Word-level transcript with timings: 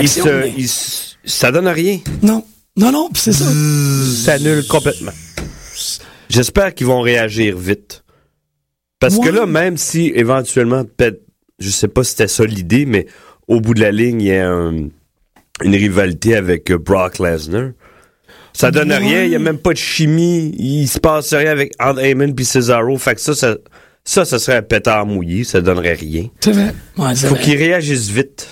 Il 0.00 0.08
se- 0.08 0.20
mais- 0.28 0.52
il 0.56 0.68
se- 0.68 1.14
ça 1.24 1.50
donne 1.52 1.68
rien. 1.68 1.98
Non. 2.22 2.44
Non, 2.76 2.92
non, 2.92 3.10
pis 3.10 3.20
c'est 3.20 3.32
ça. 3.32 3.44
Ça 4.24 4.34
annule 4.34 4.66
complètement. 4.66 5.12
J'espère 6.28 6.74
qu'ils 6.74 6.86
vont 6.86 7.00
réagir 7.00 7.56
vite. 7.58 8.04
Parce 9.00 9.18
que 9.18 9.28
là, 9.28 9.46
même 9.46 9.76
si 9.76 10.12
éventuellement, 10.14 10.84
peut-être, 10.84 11.20
je 11.58 11.68
sais 11.70 11.88
pas 11.88 12.04
si 12.04 12.10
c'était 12.10 12.28
ça 12.28 12.44
l'idée, 12.44 12.86
mais 12.86 13.06
au 13.48 13.60
bout 13.60 13.74
de 13.74 13.80
la 13.80 13.90
ligne, 13.90 14.20
il 14.20 14.26
y 14.28 14.34
a 14.36 14.48
un- 14.48 14.88
une 15.62 15.74
rivalité 15.74 16.36
avec 16.36 16.70
euh, 16.70 16.78
Brock 16.78 17.18
Lesnar. 17.18 17.70
Ça 18.52 18.70
donne 18.70 18.90
Ouais. 18.90 18.98
rien, 18.98 19.24
il 19.24 19.30
y 19.32 19.36
a 19.36 19.38
même 19.38 19.58
pas 19.58 19.72
de 19.72 19.78
chimie, 19.78 20.54
il 20.58 20.86
se 20.88 20.98
passe 21.00 21.32
rien 21.34 21.50
avec 21.50 21.72
Ant 21.80 21.96
Heyman 21.98 22.34
puis 22.34 22.44
Cesaro. 22.44 22.96
Fait 22.98 23.14
que 23.14 23.20
ça, 23.20 23.34
ça, 23.34 23.56
ça, 24.04 24.24
ça 24.24 24.38
serait 24.38 24.58
un 24.58 24.62
pétard 24.62 25.06
mouillé, 25.06 25.44
ça 25.44 25.60
donnerait 25.60 25.94
rien. 25.94 26.28
C'est 26.40 26.52
vrai. 26.52 26.74
Ouais, 26.98 27.14
Faut 27.14 27.34
qu'ils 27.36 27.56
réagissent 27.58 28.10
vite. 28.10 28.46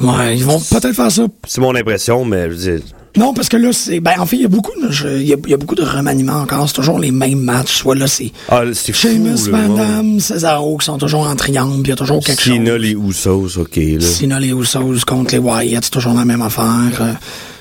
Ouais, 0.00 0.36
ils 0.36 0.44
vont 0.44 0.58
peut-être 0.60 0.92
faire 0.92 1.10
ça. 1.10 1.26
C'est 1.46 1.60
mon 1.60 1.74
impression, 1.74 2.24
mais 2.24 2.50
je 2.50 2.54
veux 2.54 2.76
dire, 2.78 2.86
Non, 3.16 3.32
parce 3.32 3.48
que 3.48 3.56
là, 3.56 3.72
c'est. 3.72 4.00
Ben, 4.00 4.12
en 4.18 4.26
fait, 4.26 4.36
il 4.36 4.42
y 4.42 4.44
a 4.44 4.48
beaucoup 4.48 4.72
de, 4.80 4.88
il 5.20 5.26
y 5.26 5.32
a, 5.32 5.36
il 5.44 5.50
y 5.50 5.54
a 5.54 5.56
beaucoup 5.56 5.74
de 5.74 5.82
remaniements 5.82 6.40
encore. 6.40 6.68
C'est 6.68 6.74
toujours 6.74 6.98
les 6.98 7.10
mêmes 7.12 7.40
matchs. 7.40 7.76
Soit 7.76 7.94
là, 7.94 8.06
c'est 8.06 8.30
ah, 8.50 8.62
c'est 8.74 8.92
fou. 8.92 9.08
Sheamus. 9.08 9.50
Damme, 9.50 10.20
Cesaro 10.20 10.76
qui 10.76 10.84
sont 10.86 10.98
toujours 10.98 11.26
en 11.26 11.34
triangle. 11.34 11.82
Puis 11.82 11.84
il 11.84 11.88
y 11.88 11.92
a 11.92 11.96
toujours 11.96 12.22
quelque 12.22 12.42
chose. 12.42 12.58
les 12.58 12.92
Usos, 12.92 13.58
ok, 13.58 13.76
là. 13.76 14.00
Sinon, 14.00 14.38
les 14.38 14.52
Usos 14.52 15.04
contre 15.06 15.32
les 15.32 15.38
Wyatt, 15.38 15.84
c'est 15.84 15.90
toujours 15.90 16.14
la 16.14 16.24
même 16.24 16.42
affaire. 16.42 17.00
Euh, 17.00 17.12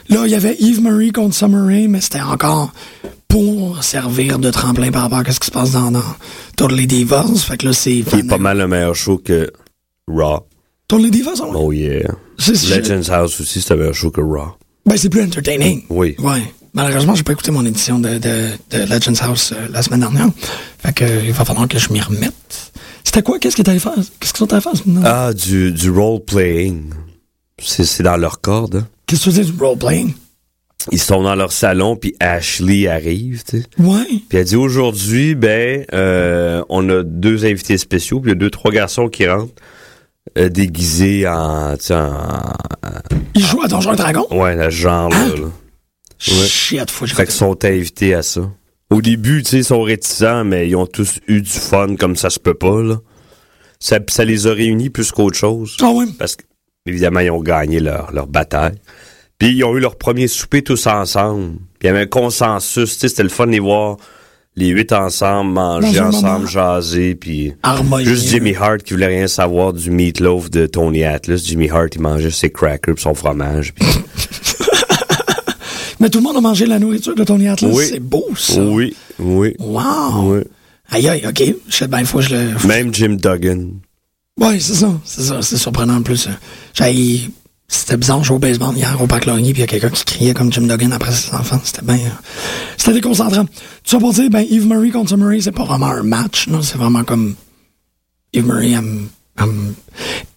Là, 0.07 0.21
il 0.25 0.31
y 0.31 0.35
avait 0.35 0.55
Eve 0.59 0.81
Marie 0.81 1.11
contre 1.11 1.33
Summer 1.33 1.65
Rae, 1.65 1.87
mais 1.87 1.99
c'était 1.99 2.21
encore 2.21 2.71
pour 3.27 3.83
servir 3.83 4.37
de 4.37 4.51
tremplin 4.51 4.91
par 4.91 5.01
rapport 5.01 5.23
à 5.25 5.31
ce 5.31 5.39
qui 5.39 5.47
se 5.47 5.51
passe 5.51 5.71
dans, 5.71 5.89
dans 5.89 6.03
Totally 6.57 6.85
Divas. 6.85 7.25
Fait 7.37 7.57
que 7.57 7.65
là, 7.65 7.73
c'est... 7.73 8.03
Qui 8.07 8.17
est 8.19 8.27
pas 8.29 8.37
mal 8.37 8.59
le 8.59 8.67
meilleur 8.67 8.93
show 8.95 9.17
que 9.17 9.51
Raw. 10.07 10.45
Totally 10.87 11.11
Divas, 11.11 11.41
on... 11.41 11.53
Oh 11.55 11.71
yeah. 11.71 12.07
Legends 12.47 13.09
House 13.11 13.39
aussi, 13.41 13.61
c'est 13.61 13.73
un 13.73 13.91
show 13.93 14.11
que 14.11 14.21
Raw. 14.21 14.55
ben, 14.85 14.97
c'est 14.97 15.09
plus 15.09 15.21
entertaining. 15.23 15.83
Oui. 15.89 16.15
Ouais. 16.19 16.41
Malheureusement, 16.73 17.15
j'ai 17.15 17.23
pas 17.23 17.31
écouté 17.31 17.51
mon 17.51 17.65
édition 17.65 17.99
de, 17.99 18.17
de, 18.17 18.49
de 18.71 18.77
Legends 18.93 19.21
House 19.21 19.53
euh, 19.55 19.67
la 19.71 19.81
semaine 19.81 20.01
dernière. 20.01 20.27
Fait 20.79 20.93
que, 20.93 21.05
euh, 21.05 21.21
il 21.25 21.31
va 21.31 21.45
falloir 21.45 21.67
que 21.67 21.79
je 21.79 21.91
m'y 21.91 22.01
remette. 22.01 22.71
C'était 23.03 23.21
quoi? 23.23 23.39
Qu'est-ce 23.39 23.55
que 23.55 23.61
t'avais 23.61 23.79
fait? 23.79 23.89
Qu'est-ce 24.19 24.33
que 24.33 24.43
t'avais 24.43 24.61
fait? 24.61 24.85
Non. 24.85 25.01
Ah, 25.05 25.33
du, 25.33 25.71
du 25.71 25.89
role-playing. 25.89 26.89
C'est 27.59 28.03
dans 28.03 28.17
leur 28.17 28.41
corde. 28.41 28.75
hein. 28.75 28.87
Qu'est-ce 29.07 29.25
que 29.25 29.29
tu 29.29 29.41
dire 29.41 29.53
du 29.53 29.59
role-playing? 29.63 30.13
Ils 30.91 30.99
sont 31.01 31.23
dans 31.23 31.33
leur 31.35 31.51
salon, 31.51 31.95
puis 31.95 32.15
Ashley 32.19 32.87
arrive, 32.87 33.43
tu 33.43 33.61
sais. 33.61 33.65
Ouais. 33.79 34.05
Puis 34.29 34.37
elle 34.37 34.45
dit 34.45 34.55
aujourd'hui, 34.55 35.33
ben, 35.33 35.83
euh, 35.93 36.61
on 36.69 36.87
a 36.89 37.01
deux 37.01 37.45
invités 37.45 37.77
spéciaux, 37.79 38.19
puis 38.19 38.31
il 38.31 38.33
y 38.33 38.37
a 38.37 38.39
deux, 38.39 38.51
trois 38.51 38.71
garçons 38.71 39.07
qui 39.07 39.25
rentrent 39.27 39.53
euh, 40.37 40.49
déguisés 40.49 41.27
en, 41.27 41.75
tu 41.77 41.85
sais, 41.85 41.95
en, 41.95 42.41
Il 43.35 43.45
joue 43.45 43.61
à 43.61 43.67
Donjons 43.67 43.93
et 43.93 43.95
Dragons? 43.95 44.27
ouais, 44.31 44.55
dans 44.55 44.63
ce 44.65 44.69
genre-là. 44.69 45.27
là. 45.27 45.45
Ouais. 45.45 46.47
Shit, 46.47 46.89
faut 46.91 47.05
que 47.05 47.11
je 47.11 47.15
Fait 47.15 47.25
qu'ils 47.25 47.33
sont 47.33 47.63
invités 47.65 48.13
à 48.13 48.23
ça. 48.23 48.49
Au 48.89 49.01
début, 49.01 49.43
tu 49.43 49.49
sais, 49.51 49.57
ils 49.57 49.65
sont 49.65 49.81
réticents, 49.81 50.43
mais 50.43 50.67
ils 50.69 50.75
ont 50.75 50.85
tous 50.87 51.19
eu 51.27 51.41
du 51.41 51.49
fun 51.49 51.95
comme 51.95 52.15
ça 52.15 52.29
se 52.29 52.39
peut 52.39 52.53
pas, 52.53 52.81
là. 52.81 52.97
Ça, 53.79 53.99
ça 54.09 54.23
les 54.25 54.47
a 54.47 54.53
réunis 54.53 54.89
plus 54.89 55.11
qu'autre 55.11 55.37
chose. 55.37 55.75
Ah 55.81 55.89
ouais. 55.91 56.05
Parce 56.17 56.35
que, 56.35 56.43
évidemment, 56.85 57.19
ils 57.19 57.31
ont 57.31 57.41
gagné 57.41 57.79
leur, 57.79 58.11
leur 58.11 58.27
bataille. 58.27 58.75
Puis 59.37 59.49
ils 59.49 59.63
ont 59.65 59.75
eu 59.75 59.79
leur 59.79 59.97
premier 59.97 60.27
souper 60.27 60.61
tous 60.61 60.87
ensemble. 60.87 61.55
Puis 61.77 61.83
il 61.83 61.87
y 61.87 61.89
avait 61.89 62.01
un 62.01 62.07
consensus, 62.07 62.93
tu 62.93 62.99
sais, 62.99 63.07
c'était 63.09 63.23
le 63.23 63.29
fun 63.29 63.47
de 63.47 63.51
les 63.51 63.59
voir 63.59 63.97
les 64.57 64.67
huit 64.69 64.91
ensemble, 64.93 65.51
manger 65.51 65.99
Dans 65.99 66.07
ensemble, 66.07 66.47
jaser, 66.47 67.15
puis 67.15 67.53
juste 68.03 68.27
Jimmy 68.27 68.55
Hart 68.55 68.83
qui 68.83 68.93
voulait 68.93 69.07
rien 69.07 69.27
savoir 69.27 69.73
du 69.73 69.91
meatloaf 69.91 70.49
de 70.49 70.65
Tony 70.65 71.03
Atlas. 71.03 71.41
Jimmy 71.43 71.69
Hart, 71.69 71.95
il 71.95 72.01
mangeait 72.01 72.31
ses 72.31 72.49
crackers 72.49 72.95
pis 72.95 73.01
son 73.01 73.13
fromage. 73.13 73.73
puis- 73.73 73.85
Mais 75.99 76.09
tout 76.09 76.19
le 76.19 76.23
monde 76.23 76.37
a 76.37 76.41
mangé 76.41 76.65
la 76.65 76.79
nourriture 76.79 77.15
de 77.15 77.23
Tony 77.23 77.47
Atlas. 77.47 77.71
Oui. 77.73 77.85
C'est 77.89 77.99
beau, 77.99 78.25
ça. 78.35 78.61
oui, 78.61 78.95
oui, 79.19 79.55
Wow. 79.59 80.33
oui. 80.33 80.39
Aïe, 80.91 81.07
aïe, 81.07 81.23
OK. 81.27 81.41
Je 81.69 81.75
sais 81.75 81.87
bien, 81.87 81.99
il 82.01 82.05
faut 82.05 82.19
que 82.19 82.25
je 82.25 82.35
le... 82.35 82.67
Même 82.67 82.93
Jim 82.93 83.17
Duggan. 83.21 83.69
Ouais, 84.39 84.59
c'est 84.59 84.73
ça. 84.75 84.91
C'est 85.05 85.21
ça. 85.23 85.41
C'est 85.41 85.57
surprenant 85.57 85.95
en 85.97 86.01
plus. 86.03 86.27
J'ai... 86.73 87.21
C'était 87.67 87.97
bizarre, 87.97 88.21
je 88.21 88.27
jouais 88.27 88.35
au 88.35 88.39
baseball 88.39 88.75
hier 88.75 88.95
au 89.01 89.07
Parc 89.07 89.25
Laurier, 89.25 89.51
puis 89.53 89.61
il 89.61 89.61
y 89.61 89.63
a 89.63 89.67
quelqu'un 89.67 89.89
qui 89.89 90.05
criait 90.05 90.33
comme 90.35 90.53
Jim 90.53 90.61
Duggan 90.67 90.91
après 90.91 91.11
ses 91.11 91.33
enfants. 91.33 91.59
C'était 91.63 91.81
bien... 91.83 91.95
euh, 91.95 92.09
C'était 92.77 92.93
déconcentrant. 92.93 93.45
Tout 93.45 93.51
ça 93.85 93.97
pour 93.99 94.13
dire, 94.13 94.29
ben, 94.29 94.45
Eve 94.49 94.67
Murray 94.67 94.91
contre 94.91 95.17
Murray, 95.17 95.41
c'est 95.41 95.51
pas 95.51 95.63
vraiment 95.65 95.87
un 95.87 96.03
match? 96.03 96.47
C'est 96.61 96.77
vraiment 96.77 97.03
comme... 97.03 97.35
Eve 98.33 98.45
Murray, 98.45 98.71
elle 98.71 98.81
me- 98.81 99.73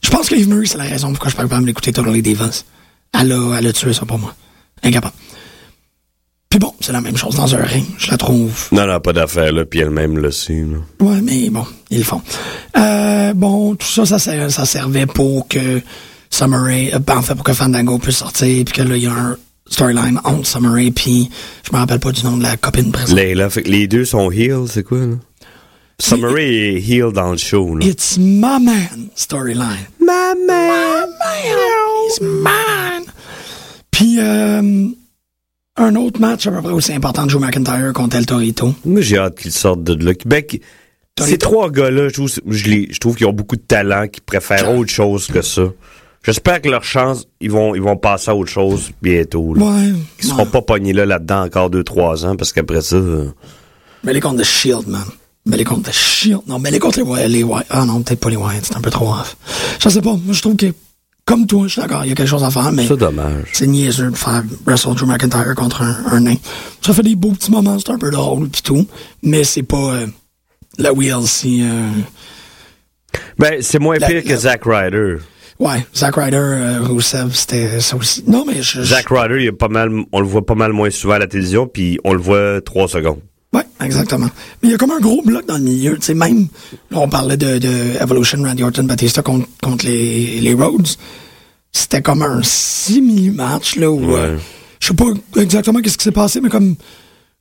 Je 0.03 0.11
pense 0.11 0.29
que 0.29 0.35
Eve 0.37 0.49
Murray, 0.49 0.67
c'est 0.67 0.79
la 0.79 0.85
raison 0.85 1.11
pourquoi 1.11 1.31
je 1.31 1.37
peux 1.37 1.47
pas 1.49 1.61
me 1.61 1.67
l'écouter 1.67 1.93
Totally 1.93 2.23
Divas. 2.23 2.65
Elle 3.19 3.33
a, 3.33 3.57
elle 3.59 3.67
a 3.67 3.73
tué 3.73 3.93
ça 3.93 4.07
pour 4.07 4.19
moi. 4.19 4.35
Incapable. 4.83 5.15
Puis 6.49 6.59
bon, 6.59 6.73
c'est 6.81 6.93
la 6.93 7.03
même 7.03 7.17
chose 7.17 7.35
dans 7.35 7.55
un 7.55 7.63
ring. 7.63 7.85
Je 7.99 8.11
la 8.11 8.17
trouve 8.17 8.69
Non, 8.73 8.87
non, 8.87 9.01
pas 9.01 9.13
d'affaire, 9.13 9.53
là, 9.53 9.67
puis 9.67 9.81
elle-même 9.81 10.17
le 10.17 10.31
sait, 10.31 10.65
là. 10.65 10.79
Ouais, 11.05 11.21
mais 11.21 11.51
bon, 11.51 11.67
ils 11.91 11.99
le 11.99 12.05
font. 12.05 12.23
Euh, 12.77 13.35
bon, 13.35 13.75
tout 13.75 13.87
ça, 13.87 14.07
ça 14.19 14.65
servait 14.65 15.05
pour 15.07 15.47
que 15.47 15.83
Summer 16.31 16.63
Rae, 16.63 16.91
euh, 16.95 16.99
ben, 16.99 17.17
en 17.19 17.23
fait, 17.23 17.35
pour 17.35 17.45
que 17.45 17.53
Fandango 17.53 17.99
puisse 17.99 18.17
sortir, 18.19 18.65
puis 18.65 18.75
que 18.75 18.83
là, 18.83 18.97
il 18.97 19.03
y 19.03 19.07
a 19.07 19.13
un 19.13 19.37
storyline 19.69 20.21
entre 20.25 20.47
Summer 20.47 20.73
Rae, 20.73 20.91
puis 20.91 21.29
je 21.67 21.73
me 21.73 21.79
rappelle 21.79 22.01
pas 22.01 22.13
du 22.13 22.25
nom 22.25 22.37
de 22.37 22.43
la 22.43 22.57
copine 22.57 22.91
présente. 22.93 23.17
Layla, 23.17 23.51
fait 23.51 23.63
que 23.63 23.71
les 23.71 23.87
deux 23.89 24.05
sont 24.05 24.31
heel, 24.31 24.65
c'est 24.69 24.83
quoi, 24.83 24.99
là? 24.99 25.15
Summer 26.01 26.33
Rae 26.33 26.43
est 26.77 26.81
heel 26.89 27.13
dans 27.13 27.33
le 27.33 27.39
show, 27.39 27.75
là. 27.77 27.85
It's 27.85 28.17
my 28.19 28.59
man 28.63 29.09
storyline. 29.17 29.89
Ma 30.01 30.35
man! 30.47 31.09
It's 32.09 32.21
mine. 32.21 33.05
Puis, 33.91 34.17
euh, 34.21 34.89
un 35.77 35.95
autre 35.97 36.21
match 36.21 36.47
à 36.47 36.53
peu 36.53 36.63
près 36.63 36.73
aussi 36.73 36.93
important 36.93 37.25
de 37.27 37.31
Joe 37.31 37.41
McIntyre 37.43 37.93
contre 37.93 38.17
El 38.17 38.27
Torito. 38.27 38.75
Moi, 38.85 39.01
j'ai 39.01 39.19
hâte 39.19 39.39
qu'ils 39.39 39.53
sortent 39.53 39.83
de 39.85 39.95
là. 40.05 40.13
Ben, 40.25 40.43
Tony- 41.15 41.31
ces 41.31 41.39
trois 41.39 41.71
gars-là, 41.71 42.09
je 42.09 42.15
trouve, 42.15 42.31
je, 42.49 42.65
les- 42.71 42.89
je 42.93 42.99
trouve 43.01 43.17
qu'ils 43.17 43.27
ont 43.27 43.33
beaucoup 43.33 43.57
de 43.57 43.63
talent, 43.63 44.07
qu'ils 44.07 44.23
préfèrent 44.23 44.71
autre 44.77 44.91
chose 44.91 45.27
que 45.27 45.43
ça. 45.43 45.63
J'espère 46.29 46.61
que 46.61 46.69
leur 46.69 46.85
chance, 46.85 47.27
ils 47.41 47.51
vont, 47.51 47.75
ils 47.75 47.81
vont 47.81 47.97
passer 47.97 48.31
à 48.31 48.35
autre 48.37 48.51
chose 48.51 48.91
bientôt. 49.01 49.55
Là. 49.55 49.65
Ouais. 49.65 49.93
Ils 50.21 50.25
seront 50.27 50.45
ouais. 50.45 50.51
pas 50.51 50.61
pognés 50.61 50.93
là, 50.93 51.07
là-dedans 51.07 51.45
encore 51.45 51.71
deux, 51.71 51.83
trois 51.83 52.27
ans, 52.27 52.37
parce 52.37 52.53
qu'après 52.53 52.83
ça, 52.83 52.97
euh, 52.97 53.31
Mais 54.05 54.13
les 54.13 54.21
contre 54.21 54.43
The 54.43 54.45
Shield, 54.45 54.87
man. 54.89 55.05
Mais 55.47 55.57
les 55.57 55.65
contre 55.65 55.89
The 55.91 55.95
Shield. 55.95 56.43
Non, 56.47 56.59
mais 56.59 56.71
les 56.71 56.79
contre 56.79 56.99
les 56.99 57.05
Wyatt. 57.05 57.29
Les 57.31 57.43
Wyatt. 57.45 57.65
Ah 57.71 57.87
non, 57.87 58.03
peut-être 58.03 58.21
pas 58.21 58.29
les 58.29 58.37
Wyatt. 58.37 58.63
C'est 58.63 58.77
un 58.77 58.83
peu 58.83 58.91
trop 58.91 59.09
off. 59.11 59.39
Je 59.81 59.89
sais 59.89 60.03
pas. 60.03 60.11
Moi, 60.13 60.35
je 60.35 60.41
trouve 60.43 60.57
que, 60.57 60.67
comme 61.25 61.47
toi, 61.47 61.63
je 61.67 61.73
suis 61.73 61.81
d'accord. 61.81 62.05
Il 62.05 62.11
y 62.11 62.13
a 62.13 62.15
quelque 62.15 62.29
chose 62.29 62.45
à 62.45 62.51
faire, 62.51 62.73
mais 62.73 62.87
c'est 62.87 62.99
dommage. 62.99 63.49
c'est 63.55 63.67
niaiseux 63.67 64.11
de 64.11 64.17
faire 64.17 64.43
Wrestle 64.67 64.95
Drew 64.97 65.07
McIntyre 65.07 65.55
contre 65.55 65.81
un, 65.81 65.97
un 66.11 66.21
nain. 66.21 66.37
Ça 66.85 66.93
fait 66.93 67.03
des 67.03 67.17
beaux 67.17 67.33
petits 67.33 67.51
moments. 67.51 67.79
C'est 67.79 67.91
un 67.91 67.99
peu 67.99 68.11
drôle 68.11 68.51
pis 68.51 68.63
tout. 68.63 68.87
Mais 69.23 69.45
c'est 69.45 69.63
pas 69.63 69.95
euh, 69.95 70.07
la 70.77 70.93
WLC. 70.93 71.63
Euh, 71.63 71.89
Ben, 73.39 73.63
c'est 73.63 73.79
moins 73.79 73.97
La- 73.99 74.07
pire 74.09 74.23
que 74.25 74.37
Zack 74.37 74.63
Ryder. 74.67 75.17
Ouais, 75.59 75.87
Zack 75.95 76.17
Ryder, 76.17 76.37
euh, 76.37 76.81
Rusev, 76.83 77.35
c'était 77.35 77.81
ça 77.81 77.97
aussi. 77.97 78.25
Non, 78.27 78.45
mais 78.47 78.63
je... 78.63 78.83
Zack 78.83 79.07
Ryder, 79.11 79.37
il 79.41 79.47
est 79.47 79.53
pas 79.53 79.69
mal, 79.69 79.91
on 80.13 80.21
le 80.21 80.27
voit 80.27 80.45
pas 80.47 80.55
mal 80.55 80.73
moins 80.73 80.91
souvent 80.91 81.15
à 81.15 81.19
la 81.19 81.27
télévision, 81.27 81.67
puis 81.67 81.99
on 82.05 82.13
le 82.13 82.21
voit 82.21 82.61
trois 82.61 82.89
secondes. 82.89 83.21
Ouais, 83.53 83.65
exactement. 83.83 84.29
Mais 84.63 84.69
il 84.69 84.73
y 84.73 84.75
a 84.75 84.77
comme 84.79 84.91
un 84.91 85.01
gros 85.01 85.23
bloc 85.23 85.47
dans 85.47 85.57
le 85.57 85.63
milieu. 85.65 85.97
Tu 85.97 86.03
sais, 86.03 86.15
même, 86.15 86.49
là, 86.91 86.99
on 86.99 87.09
parlait 87.09 87.37
de, 87.39 87.59
de 87.59 88.03
Evolution, 88.03 88.43
Randy 88.43 88.63
Orton, 88.63 88.85
Batista 88.85 89.23
contre, 89.23 89.49
contre 89.63 89.87
les, 89.87 90.41
les 90.41 90.53
Rhodes. 90.55 90.87
C'était 91.73 92.03
comme 92.03 92.23
un 92.23 92.43
simili-match, 92.43 93.77
là, 93.77 93.91
où, 93.91 94.01
Ouais. 94.13 94.19
euh, 94.21 94.37
je 94.81 94.89
sais 94.89 94.95
pas 94.95 95.07
exactement 95.37 95.81
qu'est-ce 95.81 95.99
qui 95.99 96.05
s'est 96.05 96.13
passé, 96.13 96.41
mais 96.41 96.49
comme 96.51 96.77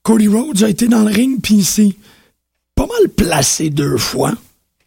Cody 0.03 0.27
Rhodes 0.27 0.63
a 0.63 0.69
été 0.69 0.87
dans 0.87 1.03
le 1.03 1.11
ring, 1.13 1.39
puis 1.41 1.55
il 1.55 1.65
s'est 1.65 1.95
pas 2.75 2.85
mal 2.87 3.09
placé 3.09 3.69
deux 3.69 3.97
fois 3.97 4.33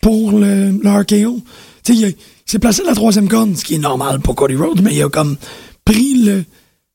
pour 0.01 0.33
le, 0.33 0.71
le 0.71 0.91
RKO. 0.91 1.41
Tu 1.83 1.93
sais, 1.95 1.99
il, 1.99 2.05
a- 2.07 2.09
s'est 2.51 2.59
placé 2.59 2.83
de 2.83 2.87
la 2.89 2.95
troisième 2.95 3.29
corde, 3.29 3.57
ce 3.57 3.65
qui 3.65 3.75
est 3.77 3.79
normal 3.79 4.21
pour 4.21 4.35
Cody 4.35 4.57
Rhodes, 4.57 4.81
mais 4.83 4.95
il 4.95 5.03
a 5.03 5.09
comme 5.09 5.37
pris 5.85 6.15
le 6.25 6.45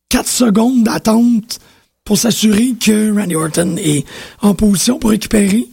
4 0.09 0.27
secondes 0.27 0.83
d'attente 0.83 1.59
pour 2.03 2.17
s'assurer 2.17 2.73
que 2.79 3.11
Randy 3.17 3.35
Orton 3.35 3.75
est 3.77 4.05
en 4.41 4.53
position 4.53 4.99
pour 4.99 5.09
récupérer. 5.11 5.67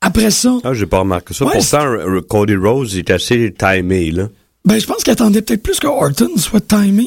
Après 0.00 0.30
ça, 0.30 0.56
Ah, 0.64 0.74
j'ai 0.74 0.86
pas 0.86 1.00
remarqué 1.00 1.34
ça. 1.34 1.44
Ouais, 1.46 1.52
Pourtant, 1.58 1.86
Cody 2.28 2.54
Rose 2.56 2.92
il 2.94 2.98
est 3.00 3.10
assez 3.10 3.54
timé, 3.56 4.10
là. 4.10 4.28
ben, 4.64 4.78
je 4.80 4.86
pense 4.86 5.02
qu'il 5.02 5.12
attendait 5.12 5.42
peut-être 5.42 5.62
plus 5.62 5.78
que 5.80 5.86
Orton 5.86 6.30
soit 6.36 6.60
timé. 6.66 7.06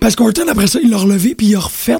Parce 0.00 0.16
qu'Orton, 0.16 0.44
après 0.48 0.66
ça, 0.66 0.78
il 0.82 0.90
l'a 0.90 0.96
relevé 0.98 1.34
puis 1.34 1.48
il 1.48 1.56
a 1.56 1.60
refait 1.60 1.98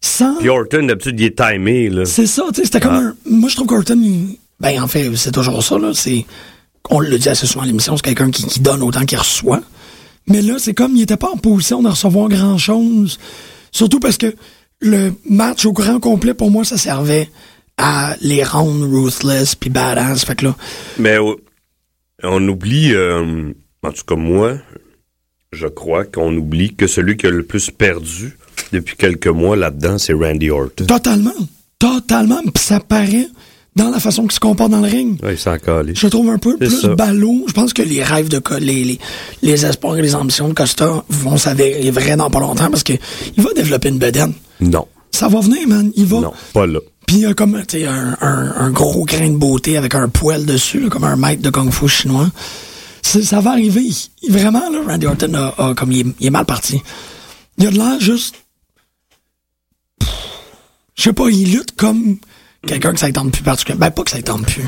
sans. 0.00 0.36
Puis 0.38 0.48
Orton, 0.48 0.84
d'habitude, 0.86 1.18
il 1.20 1.26
est 1.26 1.38
timé, 1.38 1.88
là. 1.88 2.04
C'est 2.04 2.26
ça, 2.26 2.44
tu 2.48 2.56
sais, 2.56 2.64
c'était 2.64 2.80
comme 2.80 2.94
un. 2.94 3.14
Moi, 3.24 3.48
je 3.48 3.54
trouve 3.56 3.68
qu'Orton, 3.68 3.98
il- 4.02 4.38
ben, 4.60 4.80
en 4.82 4.86
fait, 4.88 5.14
c'est 5.16 5.32
toujours 5.32 5.62
ça, 5.62 5.78
là. 5.78 5.92
C'est. 5.94 6.26
On 6.90 7.00
le 7.00 7.18
dit 7.18 7.28
assez 7.28 7.46
souvent 7.46 7.62
à 7.62 7.66
l'émission, 7.66 7.96
c'est 7.96 8.02
quelqu'un 8.04 8.30
qui, 8.30 8.44
qui 8.46 8.60
donne 8.60 8.82
autant 8.82 9.04
qu'il 9.04 9.18
reçoit. 9.18 9.62
Mais 10.26 10.42
là, 10.42 10.54
c'est 10.58 10.74
comme 10.74 10.94
il 10.96 11.02
était 11.02 11.16
pas 11.16 11.30
en 11.30 11.36
position 11.36 11.82
de 11.82 11.88
recevoir 11.88 12.28
grand-chose. 12.28 13.18
Surtout 13.70 14.00
parce 14.00 14.18
que 14.18 14.34
le 14.80 15.12
match 15.28 15.64
au 15.64 15.72
grand 15.72 16.00
complet, 16.00 16.34
pour 16.34 16.50
moi, 16.50 16.64
ça 16.64 16.76
servait 16.76 17.28
à 17.76 18.16
les 18.20 18.44
rendre 18.44 18.86
ruthless 18.86 19.54
puis 19.54 19.70
badass. 19.70 20.24
Fait 20.24 20.36
que 20.36 20.46
là, 20.46 20.56
Mais 20.98 21.16
on 22.22 22.48
oublie, 22.48 22.92
euh, 22.94 23.52
en 23.82 23.92
tout 23.92 24.04
cas 24.06 24.16
moi, 24.16 24.58
je 25.52 25.66
crois 25.66 26.04
qu'on 26.04 26.36
oublie 26.36 26.74
que 26.74 26.86
celui 26.86 27.16
qui 27.16 27.26
a 27.26 27.30
le 27.30 27.44
plus 27.44 27.70
perdu 27.70 28.36
depuis 28.72 28.96
quelques 28.96 29.26
mois 29.28 29.56
là-dedans, 29.56 29.98
c'est 29.98 30.12
Randy 30.12 30.50
Orton. 30.50 30.86
totalement. 30.86 31.32
Totalement. 31.78 32.40
Puis 32.54 32.62
ça 32.64 32.78
paraît 32.80 33.26
dans 33.76 33.88
la 33.90 34.00
façon 34.00 34.22
qu'il 34.22 34.32
se 34.32 34.40
comporte 34.40 34.70
dans 34.70 34.80
le 34.80 34.88
ring. 34.88 35.18
Ouais, 35.22 35.36
il. 35.36 35.92
Je 35.94 36.06
trouve 36.08 36.28
un 36.30 36.38
peu 36.38 36.56
plus 36.58 36.80
ça. 36.82 36.94
ballot. 36.94 37.44
Je 37.48 37.52
pense 37.52 37.72
que 37.72 37.82
les 37.82 38.02
rêves 38.02 38.28
de 38.28 38.38
Co- 38.38 38.58
les, 38.58 38.84
les, 38.84 38.98
les 39.42 39.64
espoirs 39.66 39.96
et 39.96 40.02
les 40.02 40.14
ambitions 40.14 40.48
de 40.48 40.52
Costa 40.54 41.04
vont 41.08 41.36
s'avérer 41.38 41.90
vrais 41.90 42.16
dans 42.16 42.28
pas 42.30 42.40
longtemps 42.40 42.68
parce 42.70 42.82
que 42.82 42.92
il 43.36 43.42
va 43.42 43.52
développer 43.54 43.88
une 43.88 43.98
bedaine. 43.98 44.34
Non. 44.60 44.86
Ça 45.10 45.28
va 45.28 45.40
venir, 45.40 45.66
man. 45.68 45.90
Il 45.96 46.06
va. 46.06 46.20
Non, 46.20 46.32
pas 46.52 46.66
là. 46.66 46.80
Puis 47.06 47.16
il 47.16 47.22
y 47.22 47.26
a 47.26 47.34
comme 47.34 47.54
un, 47.86 48.16
un, 48.20 48.54
un 48.56 48.70
gros 48.70 49.04
grain 49.04 49.28
de 49.30 49.36
beauté 49.36 49.76
avec 49.76 49.94
un 49.94 50.08
poil 50.08 50.44
dessus, 50.46 50.80
là, 50.80 50.88
comme 50.88 51.04
un 51.04 51.16
maître 51.16 51.42
de 51.42 51.50
kung-fu 51.50 51.88
chinois. 51.88 52.28
Ça 53.02 53.40
va 53.40 53.50
arriver. 53.52 53.82
Il- 54.22 54.32
vraiment, 54.32 54.68
là, 54.70 54.78
Randy 54.86 55.06
Orton 55.06 55.34
a, 55.34 55.54
a- 55.70 55.74
comme 55.74 55.92
il 55.92 56.00
est, 56.00 56.14
il 56.20 56.26
est 56.28 56.30
mal 56.30 56.44
parti. 56.44 56.80
Il 57.58 57.66
a 57.66 57.70
de 57.70 57.76
l'air 57.76 58.00
juste. 58.00 58.36
Je 60.94 61.02
sais 61.04 61.12
pas, 61.12 61.28
il 61.30 61.52
lutte 61.52 61.72
comme 61.76 62.18
quelqu'un 62.66 62.92
que 62.92 63.00
ça 63.00 63.08
ne 63.08 63.12
tente 63.12 63.32
plus 63.32 63.42
particulièrement. 63.42 63.86
Ben, 63.86 63.90
pas 63.90 64.02
que 64.04 64.10
ça 64.10 64.18
ne 64.18 64.22
tente 64.22 64.46
plus. 64.46 64.66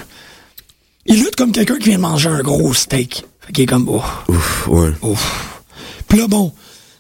Il 1.07 1.17
lutte 1.23 1.37
comme 1.37 1.53
quelqu'un 1.53 1.79
qui 1.79 1.91
vient 1.91 1.97
de 1.97 2.03
manger 2.03 2.29
un 2.31 2.41
gros 2.43 2.73
steak. 2.73 3.25
Fait 3.41 3.53
qu'il 3.53 3.65
est 3.65 3.67
comme, 3.67 3.89
oh, 3.89 4.03
Ouf, 4.29 4.69
ouais. 4.69 4.91
ouf. 5.03 5.63
Puis 6.09 6.19
là, 6.19 6.27
bon, 6.29 6.53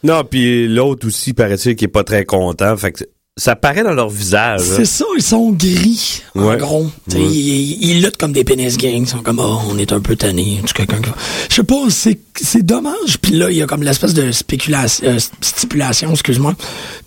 Non, 0.02 0.22
puis 0.24 0.68
l'autre 0.68 1.07
aussi, 1.07 1.33
paraît-il, 1.33 1.76
qui 1.76 1.85
est 1.87 1.88
pas 1.88 2.04
très 2.04 2.24
content. 2.24 2.76
Fait 2.76 2.92
que 2.92 3.04
ça 3.37 3.57
paraît 3.57 3.83
dans 3.83 3.94
leur 3.94 4.09
visage. 4.11 4.61
hein. 4.61 4.75
C'est 4.77 4.85
ça, 4.85 5.05
ils 5.16 5.23
sont 5.23 5.51
gris, 5.51 6.23
en 6.37 6.55
gros. 6.57 6.85
Ouais. 7.09 7.16
Ils, 7.20 7.83
ils 7.90 8.01
luttent 8.03 8.16
comme 8.16 8.33
des 8.33 8.44
pénis 8.44 8.77
gangs. 8.77 9.03
Ils 9.03 9.09
sont 9.09 9.23
comme, 9.25 9.40
oh, 9.40 9.59
on 9.68 9.77
est 9.77 9.92
un 9.92 10.01
peu 10.01 10.14
tannés. 10.14 10.61
Tu 10.64 10.73
quelqu'un 10.73 11.01
qui 11.01 11.11
va- 11.11 11.16
Je 11.51 11.55
sais 11.57 11.64
pas, 11.64 11.75
c'est, 11.90 12.62
dommage. 12.64 13.18
Puis 13.20 13.33
là, 13.33 13.51
il 13.51 13.57
y 13.57 13.62
a 13.62 13.66
comme 13.66 13.83
l'espèce 13.83 14.14
de 14.14 14.31
spéculation, 14.31 15.05
euh, 15.09 15.18
stipulation, 15.40 16.12
excuse-moi, 16.12 16.55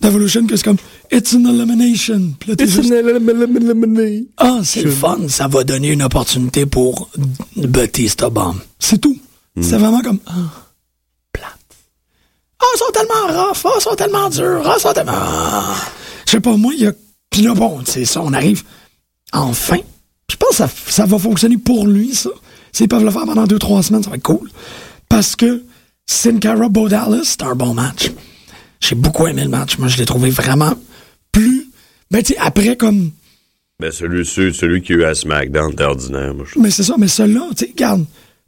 d'Evolution, 0.01 0.45
que 0.47 0.57
c'est 0.57 0.63
comme, 0.65 0.75
it's 1.13 1.33
an 1.33 1.45
elimination. 1.45 2.33
Puis 2.37 2.49
là, 2.49 2.55
t'es 2.57 2.67
juste, 2.67 2.89
ah, 4.37 4.59
c'est 4.65 4.81
le 4.83 4.91
fun. 4.91 5.19
Ça 5.29 5.47
va 5.47 5.63
donner 5.63 5.89
une 5.93 6.03
opportunité 6.03 6.65
pour 6.65 7.09
Batista 7.55 8.29
Bomb. 8.29 8.55
C'est 8.79 8.99
tout. 8.99 9.17
C'est 9.61 9.77
vraiment 9.77 10.01
comme, 10.01 10.19
ah, 10.27 10.33
plate. 11.31 11.57
Ah, 12.59 12.65
ils 12.75 12.79
sont 12.79 12.91
tellement 12.93 13.43
rough. 13.45 13.57
Ah, 13.63 13.69
ils 13.77 13.81
sont 13.81 13.95
tellement 13.95 14.29
durs. 14.29 14.61
Ah, 14.65 14.75
ils 14.77 14.81
sont 14.81 14.91
tellement. 14.93 15.13
Je 16.27 16.31
sais 16.31 16.39
pas, 16.39 16.55
moi, 16.57 16.73
il 16.75 16.83
y 16.83 16.87
a. 16.87 16.93
Puis 17.29 17.41
là, 17.41 17.53
bon, 17.53 17.81
c'est 17.85 18.05
ça, 18.05 18.21
on 18.21 18.33
arrive 18.33 18.63
enfin. 19.33 19.77
Je 20.29 20.35
pense 20.35 20.49
que 20.51 20.55
ça, 20.57 20.69
ça 20.87 21.05
va 21.05 21.17
fonctionner 21.17 21.57
pour 21.57 21.87
lui, 21.87 22.13
ça. 22.13 22.29
S'ils 22.73 22.87
peuvent 22.87 23.03
le 23.03 23.11
faire 23.11 23.25
pendant 23.25 23.47
deux, 23.47 23.59
trois 23.59 23.81
semaines, 23.81 24.03
ça 24.03 24.09
va 24.09 24.17
être 24.17 24.23
cool. 24.23 24.49
Parce 25.09 25.35
que 25.35 25.63
Sin 26.05 26.39
Cara 26.39 26.69
Bo 26.69 26.89
Dallas, 26.89 27.21
c'est 27.23 27.43
un 27.43 27.55
bon 27.55 27.73
match. 27.73 28.11
J'ai 28.81 28.95
beaucoup 28.95 29.25
aimé 29.27 29.43
le 29.43 29.49
match. 29.49 29.77
Moi, 29.77 29.87
je 29.87 29.97
l'ai 29.97 30.05
trouvé 30.05 30.29
vraiment 30.29 30.73
plus. 31.31 31.69
Ben, 32.11 32.21
tu 32.21 32.33
sais, 32.33 32.39
après, 32.39 32.75
comme. 32.75 33.11
Ben, 33.79 33.91
celui, 33.91 34.25
celui, 34.25 34.81
qui 34.81 34.93
a 34.93 34.95
eu 34.95 35.03
à 35.05 35.15
SmackDown, 35.15 35.71
c'était 35.71 35.83
ordinaire, 35.83 36.33
moi, 36.33 36.45
je. 36.51 36.59
Mais 36.59 36.71
c'est 36.71 36.83
ça, 36.83 36.95
mais 36.97 37.07
celui-là, 37.07 37.47
tu 37.55 37.65
sais, 37.65 37.71
regarde, 37.71 38.05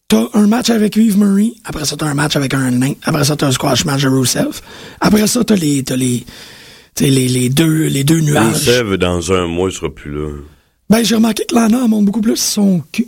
t'as 0.07 0.27
un 0.33 0.47
match 0.47 0.69
avec 0.69 0.95
Yves 0.95 1.17
Murray, 1.17 1.53
après 1.63 1.85
ça, 1.85 1.95
t'as 1.95 2.07
un 2.07 2.13
match 2.13 2.35
avec 2.35 2.53
un 2.53 2.71
nain, 2.71 2.93
après 3.03 3.23
ça, 3.23 3.35
t'as 3.35 3.47
un 3.47 3.51
squash 3.51 3.85
match 3.85 4.01
de 4.01 4.09
Rusev, 4.09 4.61
après 4.99 5.27
ça, 5.27 5.43
t'as 5.43 5.55
les, 5.55 5.83
t'as 5.83 5.95
les, 6.99 7.27
les 7.27 7.49
deux, 7.49 7.87
les 7.87 8.03
deux 8.03 8.19
nuages. 8.19 8.65
Dans 8.99 9.31
un 9.31 9.47
mois, 9.47 9.69
il 9.69 9.75
sera 9.75 9.89
plus 9.89 10.11
là. 10.11 10.29
Ben, 10.89 11.03
j'ai 11.03 11.15
remarqué 11.15 11.45
que 11.45 11.55
Lana 11.55 11.87
monte 11.87 12.05
beaucoup 12.05 12.21
plus 12.21 12.37
son 12.37 12.81
cul. 12.91 13.07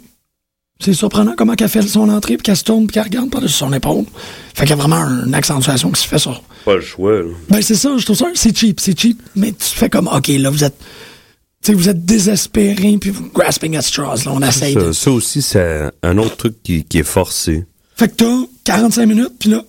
C'est 0.79 0.93
surprenant 0.93 1.33
comment 1.37 1.53
qu'elle 1.53 1.69
fait 1.69 1.81
son 1.83 2.09
entrée, 2.09 2.37
puis 2.37 2.43
qu'elle 2.43 2.57
se 2.57 2.63
tourne, 2.63 2.87
puis 2.87 2.95
qu'elle 2.95 3.03
regarde 3.03 3.29
par-dessus 3.29 3.53
son 3.53 3.71
épaule. 3.71 4.05
Fait 4.55 4.65
qu'il 4.65 4.71
y 4.71 4.73
a 4.73 4.75
vraiment 4.75 4.97
une 4.97 5.33
accentuation 5.35 5.91
qui 5.91 6.01
se 6.01 6.07
fait 6.07 6.17
sur. 6.17 6.41
Pas 6.65 6.75
le 6.75 6.81
choix, 6.81 7.21
là. 7.21 7.29
Ben, 7.49 7.61
c'est 7.61 7.75
ça, 7.75 7.95
je 7.97 8.05
trouve 8.05 8.17
ça, 8.17 8.27
c'est 8.33 8.55
cheap, 8.55 8.79
c'est 8.79 8.99
cheap, 8.99 9.21
mais 9.35 9.51
tu 9.51 9.65
fais 9.65 9.89
comme, 9.89 10.07
OK, 10.07 10.27
là, 10.29 10.49
vous 10.49 10.63
êtes, 10.63 10.77
tu 10.79 10.85
sais, 11.67 11.73
vous 11.73 11.89
êtes 11.89 12.03
désespéré, 12.03 12.97
puis 12.99 13.11
vous 13.11 13.29
grasping 13.29 13.77
at 13.77 13.83
straws, 13.83 14.25
là, 14.25 14.31
on 14.33 14.41
essaye 14.41 14.73
de. 14.73 14.91
Ça, 14.91 15.03
ça 15.05 15.11
aussi, 15.11 15.41
c'est 15.43 15.91
un 16.01 16.17
autre 16.17 16.35
truc 16.35 16.63
qui, 16.63 16.83
qui 16.83 16.99
est 16.99 17.03
forcé. 17.03 17.65
Fait 17.95 18.07
que 18.07 18.15
t'as 18.15 18.47
45 18.63 19.05
minutes, 19.05 19.33
puis 19.39 19.49
là, 19.51 19.63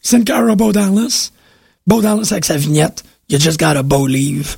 Sin 0.00 0.22
Cara 0.24 0.54
Bo 0.56 0.72
Dallas. 0.72 1.30
Bo 1.86 2.00
Dallas 2.02 2.28
avec 2.32 2.44
sa 2.44 2.56
vignette. 2.56 3.04
You 3.32 3.38
just 3.40 3.58
got 3.58 3.76
a 3.76 3.82
Bo 3.82 4.06
leave. 4.06 4.56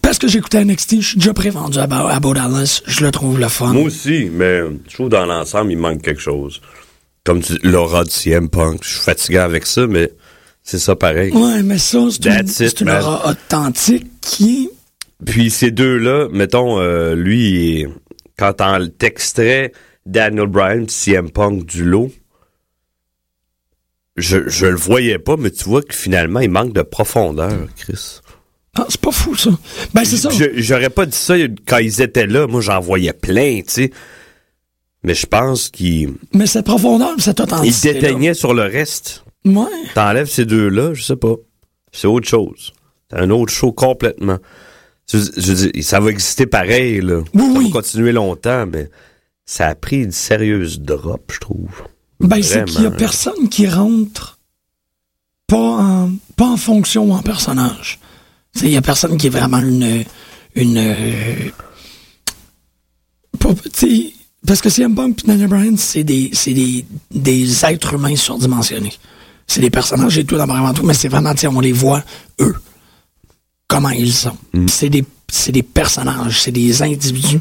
Parce 0.00 0.18
que 0.18 0.28
j'écoutais 0.28 0.64
NXT, 0.64 1.00
je 1.00 1.06
suis 1.08 1.18
déjà 1.18 1.34
prévendu 1.34 1.78
à, 1.78 1.86
Bo- 1.86 2.06
à 2.08 2.20
Bo 2.20 2.32
Dallas. 2.32 2.80
Je 2.86 3.04
le 3.04 3.10
trouve 3.10 3.38
le 3.38 3.48
fun. 3.48 3.72
Moi 3.72 3.82
aussi, 3.82 4.30
mais 4.32 4.60
je 4.88 4.94
trouve 4.94 5.08
dans 5.08 5.26
l'ensemble, 5.26 5.72
il 5.72 5.78
manque 5.78 6.02
quelque 6.02 6.20
chose. 6.22 6.60
Comme 7.24 7.42
tu 7.42 7.58
l'aura 7.62 8.04
du 8.04 8.10
CM 8.10 8.48
Punk. 8.48 8.80
Je 8.82 8.88
suis 8.90 9.00
fatigué 9.00 9.38
avec 9.38 9.66
ça, 9.66 9.86
mais 9.86 10.10
c'est 10.62 10.78
ça 10.78 10.96
pareil. 10.96 11.32
Ouais, 11.32 11.62
mais 11.62 11.78
ça, 11.78 11.98
c'est 12.46 12.80
une, 12.80 12.88
une 12.88 12.94
aura 12.94 13.28
authentique 13.30 14.06
qui 14.20 14.64
est... 14.64 15.24
Puis 15.26 15.50
ces 15.50 15.70
deux-là, 15.70 16.28
mettons, 16.32 16.80
euh, 16.80 17.14
lui, 17.14 17.86
quand 18.38 18.54
on 18.60 18.88
t'extrait 18.88 19.72
Daniel 20.06 20.46
Bryan 20.46 20.88
CM 20.88 21.28
Punk 21.30 21.66
du 21.66 21.84
lot, 21.84 22.10
je, 24.20 24.48
je 24.48 24.66
le 24.66 24.76
voyais 24.76 25.18
pas, 25.18 25.36
mais 25.36 25.50
tu 25.50 25.64
vois 25.64 25.82
que 25.82 25.94
finalement, 25.94 26.40
il 26.40 26.50
manque 26.50 26.72
de 26.72 26.82
profondeur, 26.82 27.66
Chris. 27.76 28.20
Ah, 28.76 28.86
c'est 28.88 29.00
pas 29.00 29.10
fou, 29.10 29.34
ça. 29.34 29.50
Ben, 29.94 30.04
c'est 30.04 30.16
ça. 30.16 30.30
Je- 30.30 30.60
J'aurais 30.60 30.90
pas 30.90 31.04
dit 31.06 31.16
ça 31.16 31.34
quand 31.66 31.78
ils 31.78 32.00
étaient 32.00 32.26
là. 32.26 32.46
Moi, 32.46 32.60
j'en 32.60 32.78
voyais 32.80 33.12
plein, 33.12 33.60
tu 33.62 33.64
sais. 33.72 33.90
Mais 35.02 35.14
je 35.14 35.26
pense 35.26 35.68
qu'il 35.70 36.14
Mais 36.34 36.46
cette 36.46 36.66
profondeur, 36.66 37.14
cette 37.18 37.38
il 37.38 37.42
authenticité 37.42 37.94
déteignait 37.94 38.34
sur 38.34 38.54
le 38.54 38.62
reste. 38.62 39.24
Ouais. 39.44 39.64
T'enlèves 39.94 40.28
ces 40.28 40.44
deux-là, 40.44 40.92
je 40.94 41.02
sais 41.02 41.16
pas. 41.16 41.34
C'est 41.90 42.06
autre 42.06 42.28
chose. 42.28 42.72
C'est 43.10 43.18
un 43.18 43.30
autre 43.30 43.52
show 43.52 43.72
complètement. 43.72 44.38
Je, 45.10 45.18
je 45.36 45.52
veux 45.52 45.70
dire, 45.72 45.84
ça 45.84 45.98
va 45.98 46.10
exister 46.10 46.46
pareil, 46.46 47.00
là. 47.00 47.22
Oui, 47.34 47.40
ça 47.42 47.58
oui. 47.58 47.64
va 47.66 47.70
continuer 47.72 48.12
longtemps, 48.12 48.66
mais 48.66 48.88
ça 49.46 49.66
a 49.68 49.74
pris 49.74 50.02
une 50.04 50.12
sérieuse 50.12 50.80
drop, 50.80 51.32
je 51.34 51.40
trouve. 51.40 51.70
Ben, 52.20 52.42
c'est 52.42 52.64
qu'il 52.66 52.82
y 52.82 52.86
a 52.86 52.90
personne 52.90 53.48
qui 53.48 53.66
rentre 53.68 54.38
pas 55.46 55.56
en, 55.56 56.12
pas 56.36 56.46
en 56.46 56.56
fonction 56.56 57.04
ou 57.04 57.12
en 57.12 57.22
personnage. 57.22 57.98
Il 58.62 58.68
y 58.70 58.76
a 58.76 58.82
personne 58.82 59.16
qui 59.16 59.26
est 59.28 59.30
vraiment 59.30 59.58
une. 59.58 60.04
une 60.54 60.76
euh, 60.78 61.50
pas- 63.38 63.54
parce 64.46 64.60
que 64.62 64.70
CM 64.70 64.94
Punk 64.94 65.22
et 65.24 65.26
Daniel 65.26 65.48
Bryan, 65.48 65.76
c'est 65.76 66.02
des, 66.04 66.30
c'est 66.32 66.54
des, 66.54 66.84
des 67.10 67.64
êtres 67.64 67.94
humains 67.94 68.16
surdimensionnés. 68.16 68.92
C'est 69.46 69.60
des 69.60 69.70
personnages 69.70 70.16
et 70.18 70.24
tout, 70.24 70.36
dans 70.36 70.46
vraiment 70.46 70.72
tout, 70.72 70.84
mais 70.84 70.94
c'est 70.94 71.08
vraiment, 71.08 71.32
on 71.52 71.60
les 71.60 71.72
voit, 71.72 72.02
eux, 72.40 72.54
comment 73.68 73.90
ils 73.90 74.12
sont. 74.12 74.36
C'est 74.68 74.88
des, 74.88 75.04
c'est 75.30 75.52
des 75.52 75.62
personnages, 75.62 76.40
c'est 76.42 76.52
des 76.52 76.82
individus. 76.82 77.40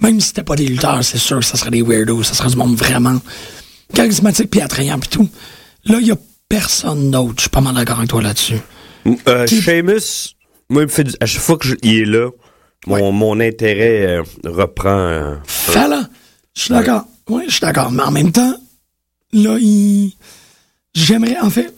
Même 0.00 0.20
si 0.20 0.28
c'était 0.28 0.42
pas 0.44 0.54
des 0.56 0.66
lutteurs, 0.66 1.02
c'est 1.04 1.18
sûr 1.18 1.40
que 1.40 1.44
ça 1.44 1.56
serait 1.56 1.70
des 1.72 1.82
weirdos, 1.82 2.22
ça 2.22 2.34
serait 2.34 2.48
du 2.48 2.56
monde 2.56 2.76
vraiment 2.76 3.20
charismatique 3.94 4.50
puis 4.50 4.60
attrayant 4.60 4.98
puis 4.98 5.08
tout. 5.08 5.28
Là, 5.84 5.98
il 6.00 6.06
y 6.06 6.12
a 6.12 6.16
personne 6.48 7.10
d'autre. 7.10 7.34
Je 7.36 7.40
suis 7.42 7.50
pas 7.50 7.60
mal 7.60 7.74
d'accord 7.74 7.98
avec 7.98 8.08
toi 8.10 8.22
là-dessus. 8.22 8.58
Euh, 9.28 9.46
Sheamus, 9.46 10.34
moi, 10.68 10.82
il 10.82 10.86
me 10.86 10.90
fait 10.90 11.04
du- 11.04 11.14
à 11.20 11.26
chaque 11.26 11.42
fois 11.42 11.58
qu'il 11.58 11.76
est 11.84 12.04
là, 12.04 12.30
mon, 12.86 13.12
mon 13.12 13.40
intérêt 13.40 14.06
euh, 14.18 14.22
reprend. 14.44 14.88
euh, 14.98 15.34
Fallon, 15.44 16.06
je 16.54 16.62
suis 16.62 16.70
d'accord. 16.74 17.04
Oui, 17.28 17.44
je 17.46 17.52
suis 17.52 17.60
d'accord. 17.60 17.90
Mais 17.90 18.02
en 18.02 18.10
même 18.10 18.32
temps, 18.32 18.54
là, 19.32 19.56
il... 19.60 20.12
J'aimerais, 20.94 21.38
en 21.40 21.50
fait, 21.50 21.72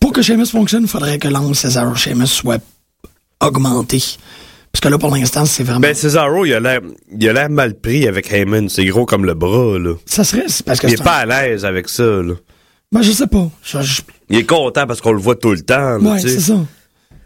pour 0.00 0.12
que 0.12 0.22
Sheamus 0.22 0.46
fonctionne, 0.46 0.82
il 0.82 0.88
faudrait 0.88 1.18
que 1.18 1.28
l'angle 1.28 1.54
Cesaro 1.54 1.94
Sheamus 1.94 2.26
soit 2.26 2.62
augmenté. 3.40 4.02
Parce 4.72 4.80
que 4.80 4.88
là, 4.88 4.98
pour 4.98 5.14
l'instant, 5.14 5.44
c'est 5.44 5.62
vraiment... 5.64 5.80
Ben, 5.80 5.94
Cesaro, 5.94 6.46
il 6.46 6.54
a 6.54 6.60
l'air, 6.60 7.50
mal 7.50 7.74
pris 7.74 8.06
avec 8.08 8.32
Heyman. 8.32 8.68
C'est 8.70 8.84
gros 8.86 9.04
comme 9.04 9.24
le 9.26 9.34
bras, 9.34 9.78
là. 9.78 9.94
ça 10.06 10.24
serait... 10.24 10.46
parce 10.64 10.80
que 10.80 10.86
Il 10.86 10.94
est 10.94 11.02
pas 11.04 11.16
à 11.18 11.26
l'aise 11.26 11.64
avec 11.64 11.88
ça, 11.88 12.02
là. 12.04 12.34
Ben, 12.90 13.02
je 13.02 13.12
sais 13.12 13.26
pas. 13.26 13.50
Je- 13.62 13.82
je- 13.82 14.02
Il 14.30 14.38
est 14.38 14.46
content 14.46 14.86
parce 14.86 15.00
qu'on 15.00 15.12
le 15.12 15.20
voit 15.20 15.36
tout 15.36 15.52
le 15.52 15.60
temps, 15.60 15.98
là, 15.98 16.12
Ouais, 16.12 16.20
c'est 16.20 16.40
ça. 16.40 16.54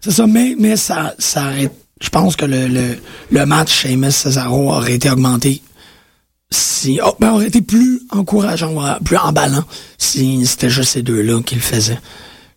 C'est 0.00 0.10
ça, 0.10 0.26
mais, 0.26 0.54
mais 0.58 0.76
ça, 0.76 1.14
ça 1.18 1.44
aurait- 1.46 1.70
je 2.00 2.08
pense 2.08 2.36
que 2.36 2.44
le, 2.44 2.66
le, 2.68 2.98
le 3.30 3.46
match 3.46 3.72
Sheamus 3.82 4.10
Cesaro 4.12 4.70
aurait 4.72 4.94
été 4.94 5.08
augmenté 5.10 5.62
si, 6.50 7.00
oh, 7.04 7.14
ben, 7.18 7.32
aurait 7.32 7.46
été 7.48 7.60
plus 7.62 8.00
encourageant, 8.10 8.98
plus 9.04 9.16
emballant 9.16 9.64
si 9.98 10.44
c'était 10.46 10.70
juste 10.70 10.90
ces 10.92 11.02
deux-là 11.02 11.40
qui 11.42 11.54
le 11.56 11.60
faisaient. 11.60 11.98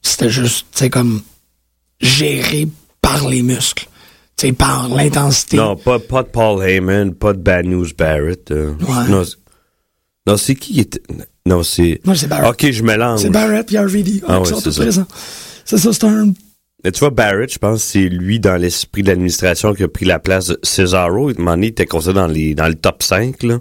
C'était 0.01 0.29
juste, 0.29 0.67
tu 0.71 0.79
sais, 0.79 0.89
comme 0.89 1.21
géré 2.01 2.67
par 3.01 3.27
les 3.27 3.41
muscles, 3.41 3.87
sais, 4.39 4.51
par 4.53 4.89
l'intensité. 4.89 5.57
Non, 5.57 5.75
pas, 5.75 5.99
pas 5.99 6.23
de 6.23 6.27
Paul 6.29 6.63
Heyman, 6.67 7.13
pas 7.13 7.33
de 7.33 7.39
Bad 7.39 7.65
News 7.65 7.87
Barrett. 7.97 8.51
euh. 8.51 8.73
Ouais. 8.81 9.07
Non, 9.09 9.23
c'est- 9.23 9.37
non, 10.27 10.37
c'est 10.37 10.55
qui 10.55 10.79
était... 10.81 11.01
Non, 11.45 11.63
c'est... 11.63 11.99
Non, 12.05 12.13
c'est 12.13 12.27
Barrett. 12.27 12.49
Ok, 12.51 12.71
je 12.71 12.83
mélange. 12.83 13.21
C'est 13.21 13.29
Barrett 13.29 13.65
puis 13.65 13.77
RVD, 13.77 14.21
Ah 14.27 14.33
qui 14.35 14.39
ouais, 14.41 14.45
sont 14.45 14.55
c'est 14.57 14.63
tous 14.63 14.71
ça. 14.71 14.81
présents. 14.83 15.07
C'est 15.65 15.77
ça, 15.77 15.93
c'est 15.93 16.03
un... 16.03 16.33
Mais 16.83 16.91
tu 16.91 16.99
vois, 16.99 17.09
Barrett, 17.09 17.51
je 17.51 17.57
pense 17.57 17.83
que 17.83 17.91
c'est 17.91 18.07
lui, 18.09 18.39
dans 18.39 18.55
l'esprit 18.55 19.03
de 19.03 19.07
l'administration, 19.09 19.73
qui 19.73 19.83
a 19.83 19.87
pris 19.89 20.05
la 20.05 20.19
place 20.19 20.47
de 20.47 20.59
Cesaro. 20.63 21.29
Il, 21.29 21.35
il 21.39 21.65
était 21.65 21.85
considéré 21.85 22.15
dans, 22.15 22.27
les, 22.27 22.55
dans 22.55 22.67
le 22.67 22.75
top 22.75 23.03
5, 23.03 23.43
là. 23.43 23.59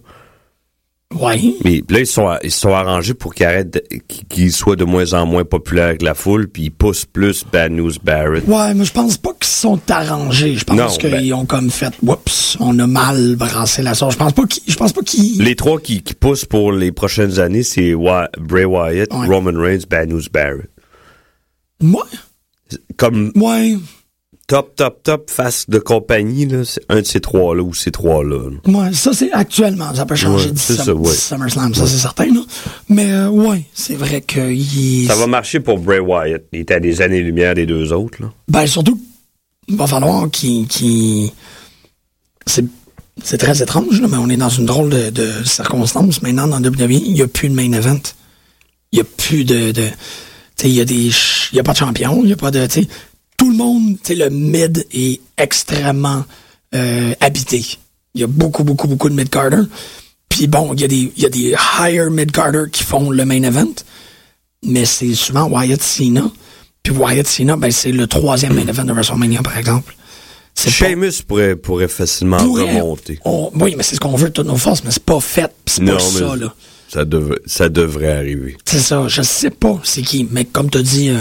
Ouais. 1.14 1.40
Mais 1.64 1.82
là, 1.88 2.00
ils 2.00 2.06
se 2.06 2.12
sont, 2.12 2.28
ils 2.42 2.50
sont 2.50 2.74
arrangés 2.74 3.14
pour 3.14 3.34
qu'il 3.34 3.46
arrête, 3.46 3.70
de- 3.72 3.82
qu'il 4.06 4.26
qu'il 4.26 4.52
soit 4.52 4.76
de 4.76 4.84
moins 4.84 5.14
en 5.14 5.24
moins 5.24 5.42
populaire 5.44 5.86
avec 5.86 6.02
la 6.02 6.12
foule, 6.14 6.48
puis 6.48 6.64
ils 6.64 6.70
poussent 6.70 7.06
plus 7.06 7.44
Bad 7.50 7.72
News 7.72 7.92
Barrett. 8.04 8.46
Ouais, 8.46 8.74
mais 8.74 8.84
je 8.84 8.92
pense 8.92 9.16
pas 9.16 9.30
qu'ils 9.32 9.46
sont 9.48 9.80
arrangés. 9.90 10.54
Je 10.56 10.64
pense 10.64 10.98
qu'ils 10.98 11.10
ben- 11.10 11.32
ont 11.32 11.46
comme 11.46 11.70
fait, 11.70 11.94
oups, 12.02 12.58
on 12.60 12.78
a 12.78 12.86
mal 12.86 13.36
brassé 13.36 13.80
la 13.82 13.94
sauce. 13.94 14.12
Je 14.12 14.18
pense 14.18 14.34
pas 14.34 14.44
qu'ils, 14.46 14.62
je 14.70 14.76
pense 14.76 14.92
pas 14.92 15.00
qu'ils, 15.00 15.42
Les 15.42 15.56
trois 15.56 15.80
qui, 15.80 16.02
qui 16.02 16.12
poussent 16.12 16.44
pour 16.44 16.72
les 16.72 16.92
prochaines 16.92 17.38
années, 17.40 17.62
c'est 17.62 17.94
Bray 18.38 18.66
Wyatt, 18.66 19.08
Ouais. 19.14 19.26
Roman 19.26 19.58
Reigns, 19.58 19.84
Bad 19.88 20.10
News 20.10 20.22
Barrett. 20.30 20.68
ouais, 21.82 22.00
Comme 22.98 23.32
ouais, 23.34 23.76
top, 24.48 24.74
top, 24.74 25.02
top 25.04 25.30
face 25.30 25.66
de 25.68 25.78
compagnie, 25.78 26.46
là, 26.46 26.64
c'est 26.64 26.80
un 26.88 27.00
de 27.02 27.06
ces 27.06 27.20
trois-là 27.20 27.62
ou 27.62 27.72
ces 27.74 27.90
trois-là. 27.92 28.50
là. 28.50 28.72
ouais, 28.80 28.92
ça 28.94 29.12
c'est 29.12 29.30
actuellement. 29.30 29.94
Ça 29.94 30.04
peut 30.06 30.16
changer 30.16 30.48
Ouais, 30.48 30.54
c'est 30.56 30.74
Sum- 30.74 30.84
ça, 30.84 30.94
ouais. 30.94 31.12
SummerSlam, 31.14 31.74
ça 31.74 31.86
c'est 31.86 31.98
certain, 31.98 32.26
là. 32.26 32.40
Mais, 32.88 33.12
euh, 33.12 33.28
ouais, 33.28 33.64
c'est 33.74 33.94
vrai 33.94 34.20
que 34.22 34.50
il- 34.50 35.06
Ça 35.06 35.14
va 35.14 35.26
marcher 35.28 35.60
pour 35.60 35.78
Bray 35.78 36.00
Wyatt. 36.00 36.42
Il 36.52 36.60
était 36.60 36.74
à 36.74 36.80
des 36.80 37.00
années-lumière 37.02 37.54
des 37.54 37.66
deux 37.66 37.92
autres. 37.92 38.20
Là. 38.20 38.32
Ben, 38.48 38.66
surtout, 38.66 39.00
il 39.68 39.76
va 39.76 39.86
falloir 39.86 40.28
qu'il, 40.30 40.66
qu'il- 40.66 41.30
c'est, 42.46 42.64
c'est 43.22 43.36
très 43.38 43.62
étrange, 43.62 44.00
là, 44.00 44.08
mais 44.10 44.16
on 44.16 44.30
est 44.30 44.36
dans 44.38 44.48
une 44.48 44.64
drôle 44.66 44.88
de, 44.88 45.10
de 45.10 45.44
circonstance. 45.44 46.22
Maintenant, 46.22 46.48
dans 46.48 46.58
WWE, 46.60 46.90
il 47.04 47.12
n'y 47.12 47.22
a 47.22 47.28
plus 47.28 47.48
de 47.50 47.54
main 47.54 47.70
event. 47.72 48.00
Il 48.92 48.96
n'y 48.96 49.00
a 49.02 49.04
plus 49.04 49.44
de, 49.44 49.72
de 49.72 49.84
il 50.64 50.70
y 50.72 50.80
a 50.80 50.84
des, 50.84 51.10
y 51.52 51.60
a 51.60 51.62
pas 51.62 51.72
de 51.72 51.76
champion, 51.76 52.18
il 52.22 52.26
n'y 52.26 52.32
a 52.32 52.36
pas 52.36 52.50
de, 52.50 52.66
tout 53.38 53.50
le 53.50 53.56
monde, 53.56 53.94
tu 54.02 54.08
sais, 54.08 54.14
le 54.16 54.28
mid 54.28 54.84
est 54.92 55.20
extrêmement 55.38 56.24
euh, 56.74 57.14
habité. 57.20 57.64
Il 58.14 58.20
y 58.20 58.24
a 58.24 58.26
beaucoup, 58.26 58.64
beaucoup, 58.64 58.86
beaucoup 58.88 59.08
de 59.08 59.14
mid-carder. 59.14 59.62
Puis 60.28 60.46
bon, 60.48 60.74
il 60.74 60.80
y 60.80 60.84
a 60.84 60.88
des, 60.88 61.12
il 61.16 61.22
y 61.22 61.26
a 61.26 61.30
des 61.30 61.54
higher 61.80 62.10
mid-carder 62.10 62.64
qui 62.70 62.82
font 62.84 63.10
le 63.10 63.24
main 63.24 63.42
event, 63.44 63.72
mais 64.62 64.84
c'est 64.84 65.14
souvent 65.14 65.48
Wyatt 65.48 65.80
Cena. 65.82 66.30
Puis 66.82 66.92
Wyatt 66.92 67.26
Cena, 67.26 67.56
ben, 67.56 67.70
c'est 67.70 67.92
le 67.92 68.06
troisième 68.06 68.54
main 68.54 68.66
event 68.66 68.84
de 68.84 68.92
WrestleMania, 68.92 69.40
par 69.42 69.56
exemple. 69.56 69.94
Sheamus 70.56 71.22
pourrait, 71.26 71.54
pourrait 71.54 71.86
facilement 71.88 72.38
pourrait- 72.38 72.80
remonter. 72.80 73.20
on- 73.24 73.50
oui, 73.54 73.74
mais 73.76 73.84
c'est 73.84 73.94
ce 73.94 74.00
qu'on 74.00 74.16
veut 74.16 74.28
de 74.30 74.32
toutes 74.34 74.46
nos 74.48 74.56
forces, 74.56 74.82
mais 74.84 74.90
c'est 74.90 75.04
pas 75.04 75.20
fait. 75.20 75.52
C'est 75.66 75.84
pas 75.84 76.00
ça, 76.00 76.34
là. 76.34 76.52
ça, 76.88 77.04
devrait- 77.04 77.38
ça 77.46 77.68
devrait 77.68 78.10
arriver. 78.12 78.56
C'est 78.64 78.80
ça, 78.80 79.06
je 79.06 79.22
sais 79.22 79.50
pas 79.50 79.80
c'est 79.84 80.02
qui, 80.02 80.26
mais 80.28 80.44
comme 80.44 80.68
tu 80.68 80.82
dit, 80.82 81.10
euh, 81.10 81.18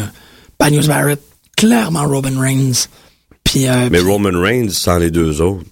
Barrett, 0.59 1.21
clairement 1.57 2.07
Robin 2.07 2.39
Reigns. 2.39 2.87
Puis, 3.43 3.67
euh, 3.67 3.89
Mais 3.91 3.99
puis 3.99 4.09
Roman 4.09 4.39
Reigns, 4.41 4.69
sans 4.69 4.97
les 4.97 5.11
deux 5.11 5.41
autres, 5.41 5.63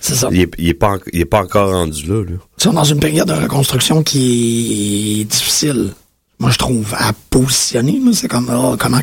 c'est 0.00 0.14
ça. 0.14 0.28
il 0.32 0.40
est, 0.42 0.50
il 0.58 0.68
est 0.68 0.74
pas, 0.74 0.92
en- 0.94 0.98
il 1.12 1.20
est 1.20 1.24
pas 1.26 1.42
encore 1.42 1.70
rendu 1.72 2.06
là. 2.06 2.22
là. 2.24 2.36
Ils 2.58 2.62
sont 2.62 2.72
dans 2.72 2.84
une 2.84 3.00
période 3.00 3.28
de 3.28 3.32
reconstruction 3.34 4.02
qui 4.02 5.20
est 5.20 5.24
difficile, 5.24 5.92
moi 6.38 6.50
je 6.50 6.58
trouve, 6.58 6.94
à 6.96 7.12
positionner. 7.30 8.00
C'est 8.12 8.28
comme, 8.28 8.50
oh, 8.54 8.76
comment, 8.78 9.00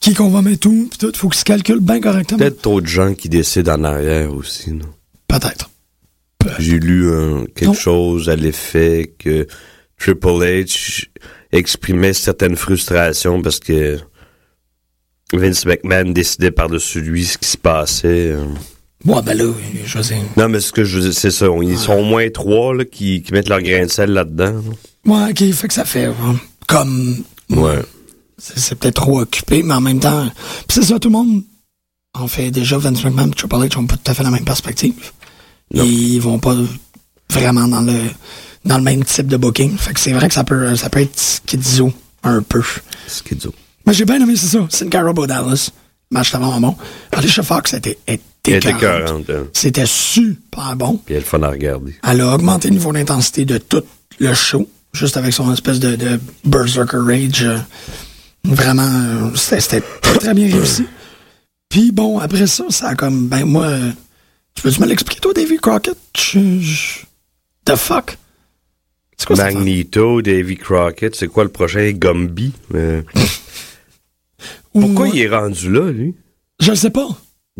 qui 0.00 0.14
qu'on 0.14 0.28
va 0.30 0.42
mettre 0.42 0.66
où, 0.68 0.88
puis 0.90 0.98
tout, 0.98 1.12
faut 1.14 1.28
qu'ils 1.30 1.40
se 1.40 1.44
calculent 1.44 1.80
bien 1.80 2.00
correctement. 2.00 2.38
Peut-être 2.38 2.60
trop 2.62 2.80
de 2.80 2.86
gens 2.86 3.14
qui 3.14 3.28
décident 3.30 3.74
en 3.74 3.84
arrière 3.84 4.32
aussi. 4.34 4.72
non? 4.72 4.86
Peut-être. 5.26 5.70
J'ai 6.58 6.78
lu 6.78 7.10
quelque 7.54 7.66
Non. 7.68 7.74
chose 7.74 8.28
à 8.28 8.36
l'effet 8.36 9.12
que 9.18 9.46
Triple 9.98 10.28
H 10.28 11.06
exprimait 11.52 12.12
certaines 12.12 12.56
frustrations 12.56 13.42
parce 13.42 13.58
que 13.58 13.98
Vince 15.32 15.66
McMahon 15.66 16.10
décidait 16.12 16.50
par-dessus 16.50 17.00
lui 17.00 17.24
ce 17.24 17.38
qui 17.38 17.48
se 17.48 17.56
passait. 17.58 18.32
euh. 18.32 18.44
Ouais, 19.04 19.22
ben 19.22 19.36
là, 19.36 19.44
je 19.84 20.02
sais. 20.02 20.18
Non, 20.36 20.48
mais 20.48 20.60
ce 20.60 20.72
que 20.72 20.84
je 20.84 20.96
veux 20.98 21.02
dire, 21.10 21.14
c'est 21.18 21.30
ça. 21.30 21.46
Ils 21.62 21.78
sont 21.78 21.92
au 21.92 22.02
moins 22.04 22.28
trois 22.30 22.74
là, 22.74 22.84
qui, 22.84 23.22
qui 23.22 23.32
mettent 23.32 23.48
leur 23.48 23.62
grain 23.62 23.84
de 23.86 23.90
sel 23.90 24.10
là-dedans. 24.10 24.54
là. 25.06 25.24
Ouais, 25.26 25.30
ok, 25.30 25.52
fait 25.54 25.68
que 25.68 25.74
ça 25.74 25.84
fait, 25.84 26.08
comme, 26.66 27.16
Ouais. 27.50 27.78
c'est 28.38 28.58
c'est 28.58 28.74
peut-être 28.74 28.96
trop 28.96 29.20
occupé, 29.20 29.62
mais 29.62 29.74
en 29.74 29.80
même 29.80 30.00
temps, 30.00 30.26
pis 30.66 30.74
c'est 30.74 30.82
ça, 30.82 30.98
tout 30.98 31.08
le 31.08 31.12
monde, 31.12 31.42
en 32.14 32.26
fait, 32.26 32.50
déjà, 32.50 32.76
Vince 32.78 33.04
McMahon 33.04 33.28
et 33.28 33.34
Triple 33.34 33.54
H 33.54 33.78
ont 33.78 33.86
pas 33.86 33.96
tout 33.96 34.10
à 34.10 34.14
fait 34.14 34.22
la 34.24 34.30
même 34.30 34.44
perspective. 34.44 34.94
Non. 35.72 35.84
Ils 35.84 36.18
vont 36.18 36.38
pas 36.38 36.56
vraiment 37.30 37.68
dans 37.68 37.82
le 37.82 37.92
dans 38.64 38.78
le 38.78 38.82
même 38.84 39.04
type 39.04 39.28
de 39.28 39.36
booking. 39.36 39.76
Fait 39.78 39.94
que 39.94 40.00
c'est 40.00 40.12
vrai 40.12 40.28
que 40.28 40.34
ça 40.34 40.42
peut 40.44 40.74
ça 40.76 40.90
peut 40.90 41.00
être 41.00 41.18
schizo 41.46 41.92
un 42.24 42.42
peu. 42.42 42.62
Disent. 43.30 43.52
Mais 43.88 43.94
j'ai 43.94 44.04
bien 44.04 44.20
aimé, 44.20 44.34
c'est 44.36 44.46
ça. 44.46 44.66
Sin 44.70 44.88
Cara 44.88 45.12
Dallas. 45.12 45.70
Match 46.10 46.30
vraiment 46.32 46.58
bon. 46.60 46.76
Alicia 47.12 47.42
Fox 47.42 47.74
était 47.74 47.98
était 48.06 48.22
écœurante. 48.58 48.78
écœurante, 48.82 49.30
hein. 49.30 49.46
C'était 49.52 49.84
super 49.86 50.74
bon. 50.76 50.98
Puis 51.04 51.14
elle 51.14 51.20
est 51.22 51.24
fun 51.24 51.42
à 51.42 51.50
regarder. 51.50 51.96
Elle 52.06 52.20
a 52.22 52.34
augmenté 52.34 52.68
le 52.68 52.74
niveau 52.74 52.92
d'intensité 52.92 53.44
de 53.44 53.58
tout 53.58 53.82
le 54.18 54.32
show, 54.32 54.66
juste 54.94 55.16
avec 55.18 55.32
son 55.34 55.52
espèce 55.52 55.80
de, 55.80 55.96
de 55.96 56.18
Berserker 56.44 56.98
Rage. 56.98 57.42
euh, 57.42 57.58
Vraiment, 58.44 58.88
euh, 58.88 59.34
c'était 59.34 59.82
très, 60.00 60.18
très 60.18 60.34
bien 60.34 60.50
réussi. 60.50 60.86
Puis 61.68 61.92
bon, 61.92 62.18
après 62.18 62.46
ça, 62.46 62.64
ça 62.70 62.88
a 62.88 62.94
comme, 62.94 63.26
ben 63.28 63.44
moi, 63.44 63.64
euh, 63.66 63.90
tu 64.54 64.62
peux-tu 64.62 64.80
me 64.80 64.86
l'expliquer, 64.86 65.20
toi, 65.20 65.34
Davy 65.34 65.58
Crockett? 65.58 65.96
Je- 66.16 66.60
je- 66.60 67.00
The 67.66 67.76
fuck? 67.76 68.16
C'est 69.18 69.26
quoi? 69.26 69.36
Magneto, 69.36 70.22
Davy 70.22 70.56
Crockett, 70.56 71.14
c'est 71.16 71.28
quoi 71.28 71.44
le 71.44 71.50
prochain? 71.50 71.90
Gumby? 71.92 72.52
Pourquoi 74.72 75.08
il 75.08 75.18
est 75.20 75.28
rendu 75.28 75.70
là, 75.72 75.90
lui? 75.90 76.14
Je 76.60 76.70
le 76.70 76.76
sais 76.76 76.90
pas. 76.90 77.08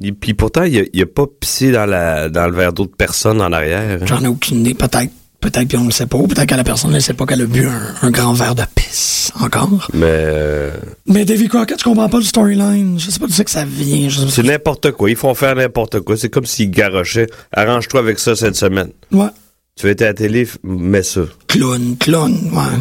Il- 0.01 0.15
Puis 0.15 0.35
pourtant, 0.35 0.63
il 0.65 1.03
a, 1.03 1.07
pas 1.07 1.25
pissé 1.41 1.71
dans, 1.73 1.87
la, 1.87 2.29
dans 2.29 2.47
le 2.47 2.53
verre 2.55 2.73
d'autres 2.73 2.97
personnes 2.97 3.41
en 3.41 3.53
arrière. 3.53 4.01
hein? 4.03 4.07
J'en 4.07 4.23
ai 4.23 4.29
aucune 4.29 4.61
idée. 4.61 4.75
Peut-être. 4.75 5.11
Peut-être 5.41 5.71
qu'on 5.71 5.85
le 5.85 5.93
sait 5.93 6.07
pas. 6.07 6.19
Peut-être 6.19 6.47
que 6.47 6.55
la 6.57 6.65
personne 6.65 6.91
ne 6.91 6.99
sait 6.99 7.15
pas 7.15 7.25
qu'elle 7.25 7.43
a 7.43 7.47
bu 7.47 7.65
un, 7.65 7.95
un 8.03 8.11
grand 8.11 8.33
verre 8.33 8.57
de 8.57 8.65
pisse 8.75 9.31
encore. 9.41 9.89
Mais 9.95 10.01
euh, 10.05 10.73
Mais 11.07 11.25
Davy 11.25 11.47
Crockett, 11.47 11.79
je 11.79 11.85
comprends 11.85 12.09
pas 12.09 12.19
le 12.19 12.25
storyline. 12.25 12.99
Je 12.99 13.09
sais 13.09 13.21
pas 13.21 13.27
d'où 13.29 13.33
c'est 13.33 13.45
que 13.45 13.51
ça 13.53 13.65
vient. 13.65 14.09
C'est 14.11 14.43
n'importe 14.43 14.91
quoi. 14.91 15.09
Ils 15.11 15.15
font 15.17 15.35
faire 15.35 15.55
n'importe 15.55 16.01
quoi. 16.01 16.17
C'est 16.17 16.29
comme 16.29 16.45
s'ils 16.45 16.73
garochaient. 16.73 17.29
Arrange-toi 17.53 18.01
avec 18.01 18.19
ça 18.19 18.35
cette 18.35 18.57
semaine. 18.57 18.91
Ouais. 19.13 19.29
Tu 19.77 19.87
veux 19.87 19.93
être 19.93 20.03
à 20.03 20.07
la 20.07 20.15
télé, 20.15 20.49
mets 20.65 21.05
ça. 21.05 21.21
Clown, 21.47 21.97
clown, 22.01 22.33
ouais. 22.53 22.81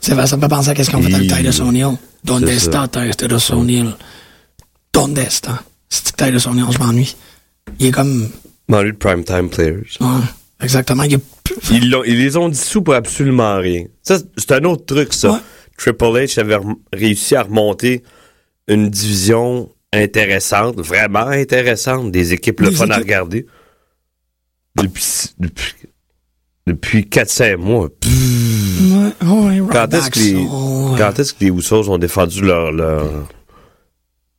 C'est 0.00 0.14
vrai, 0.14 0.26
ça 0.26 0.36
me 0.36 0.42
fait 0.42 0.48
penser 0.48 0.70
à 0.70 0.84
ce 0.84 0.90
qu'on 0.90 1.02
fait 1.02 1.14
avec 1.14 1.28
Titus 1.30 1.60
O'Neill. 1.60 1.96
Donde 2.24 2.48
está 2.48 2.88
Titus 2.88 3.50
O'Neill? 3.50 3.94
Donde 4.92 5.18
está? 5.18 5.62
C'est 5.88 6.16
Titus 6.16 6.46
O'Neill, 6.46 6.66
je 6.70 6.78
m'ennuie. 6.78 7.16
Il 7.78 7.86
est 7.86 7.90
comme... 7.90 8.28
Lui 8.68 8.92
de 8.92 8.96
Primetime 8.96 9.48
Players. 9.50 9.82
Ouais, 10.00 10.06
exactement. 10.62 11.02
Il 11.02 11.14
est... 11.14 11.18
plus- 11.44 11.56
Ils, 11.70 11.94
ils 12.06 12.18
les 12.18 12.36
ont 12.36 12.48
dissous 12.48 12.82
pour 12.82 12.94
absolument 12.94 13.56
rien. 13.58 13.84
Ça, 14.02 14.18
c'est 14.36 14.52
un 14.52 14.64
autre 14.64 14.86
truc, 14.86 15.12
ça. 15.12 15.32
Ouais. 15.32 15.38
Triple 15.76 16.04
H 16.04 16.38
avait 16.40 16.58
réussi 16.92 17.34
à 17.36 17.42
remonter 17.42 18.02
une 18.68 18.88
division 18.90 19.70
intéressante, 19.92 20.76
vraiment 20.78 21.26
intéressante, 21.26 22.12
des 22.12 22.32
équipes 22.32 22.60
le 22.60 22.70
fun 22.70 22.88
à 22.90 22.96
regarder. 22.98 23.46
Depuis, 24.76 25.04
depuis, 25.38 25.74
depuis 26.66 27.00
4-5 27.02 27.56
mois. 27.56 27.88
Pff, 28.00 28.10
Ouais, 28.10 28.16
ouais, 28.16 28.59
Quand 29.20 29.94
est-ce 29.94 30.10
que 30.10 30.18
les, 30.18 30.34
ouais. 30.34 30.98
quand 30.98 31.18
est-ce 31.18 31.32
que 31.34 31.44
les 31.44 31.50
Usos 31.50 31.88
ont 31.90 31.98
défendu 31.98 32.42
leur, 32.42 32.72
leur, 32.72 33.06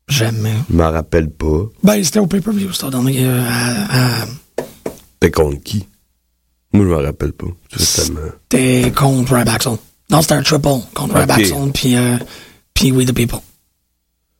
Jamais. 0.08 0.54
je 0.70 0.76
m'en 0.76 0.92
rappelle 0.92 1.30
pas. 1.30 1.64
Ben, 1.84 2.04
c'était 2.04 2.20
au 2.20 2.28
pay-per-view, 2.28 2.74
c'était 2.74 2.90
dans 2.90 3.04
les, 3.04 3.24
euh, 3.24 3.42
à- 3.48 4.22
à- 4.22 4.26
C'était 5.14 5.32
contre 5.32 5.62
qui? 5.64 5.88
Moi, 6.74 6.86
je 6.86 6.90
m'en 6.92 7.02
rappelle 7.02 7.34
pas. 7.34 7.48
C'était 7.78 8.92
contre 8.96 9.36
Rybackson. 9.36 9.78
Non, 10.10 10.22
c'était 10.22 10.34
un 10.36 10.42
triple 10.44 10.68
contre 10.94 11.12
Ok. 11.16 11.20
Rybackson, 11.20 11.72
puis 11.72 11.96
euh, 11.96 12.18
puis 12.74 12.92
We 12.92 13.06
the 13.06 13.14
People. 13.14 13.40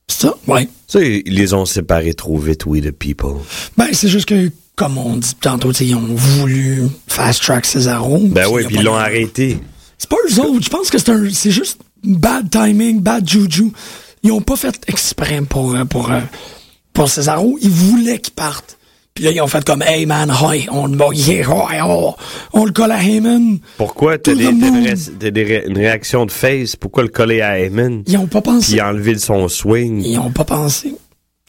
C'est 0.08 0.28
ça? 0.28 0.36
Ouais. 0.48 0.68
Ça, 0.88 1.00
ils 1.02 1.24
les 1.34 1.54
ont 1.54 1.66
séparés 1.66 2.14
trop 2.14 2.38
vite, 2.38 2.66
We 2.66 2.82
the 2.84 2.92
People. 2.92 3.36
Ben, 3.78 3.88
c'est 3.94 4.10
juste 4.10 4.26
que, 4.28 4.52
comme 4.76 4.98
on 4.98 5.16
dit 5.16 5.36
tantôt, 5.40 5.72
ils 5.72 5.96
ont 5.96 6.16
voulu 6.16 6.88
fast-track 7.08 7.66
Cesaro. 7.66 8.20
Ben 8.28 8.48
oui, 8.52 8.66
puis 8.66 8.76
ils 8.78 8.84
l'ont 8.84 8.96
arrêté. 8.96 9.58
C'est 10.02 10.10
pas 10.10 10.16
eux 10.28 10.40
autres. 10.40 10.64
Je 10.66 10.70
pense 10.72 10.90
que 10.90 10.98
c'est 10.98 11.12
un, 11.12 11.30
c'est 11.32 11.52
juste 11.52 11.80
bad 12.04 12.50
timing, 12.50 13.02
bad 13.02 13.30
juju. 13.30 13.72
Ils 14.24 14.32
ont 14.32 14.42
pas 14.42 14.56
fait 14.56 14.82
exprès 14.88 15.42
pour, 15.48 15.76
euh, 15.76 15.86
pour, 15.86 16.12
euh, 16.12 16.22
pour 16.92 17.08
Cesaro. 17.08 17.60
Ils 17.62 17.70
voulaient 17.70 18.18
qu'il 18.18 18.34
parte. 18.34 18.80
Puis 19.14 19.26
là, 19.26 19.30
ils 19.32 19.40
ont 19.42 19.48
fait 19.48 19.64
comme, 19.64 19.84
hey 19.84 20.08
man, 20.08 20.32
hi, 20.32 20.66
on, 20.72 20.90
yeah, 21.12 21.42
hi, 21.44 21.82
on, 21.84 22.16
on 22.54 22.66
le 22.66 22.72
colle 22.72 22.92
à 22.94 23.04
Heyman. 23.04 23.60
Pourquoi 23.78 24.18
t'as 24.18 24.34
des, 24.34 25.32
des 25.32 25.44
ré- 25.44 25.66
une 25.68 25.78
réaction 25.78 26.26
de 26.26 26.32
face? 26.32 26.76
Pourquoi 26.76 27.04
le 27.04 27.10
coller 27.10 27.42
à 27.42 27.60
Heyman? 27.60 28.02
Ils 28.08 28.18
ont 28.18 28.26
pas 28.26 28.42
pensé. 28.42 28.72
Puis 28.72 28.82
enlever 28.82 29.20
son 29.20 29.48
swing? 29.50 30.02
Ils 30.04 30.18
ont 30.18 30.32
pas 30.32 30.46
pensé. 30.46 30.96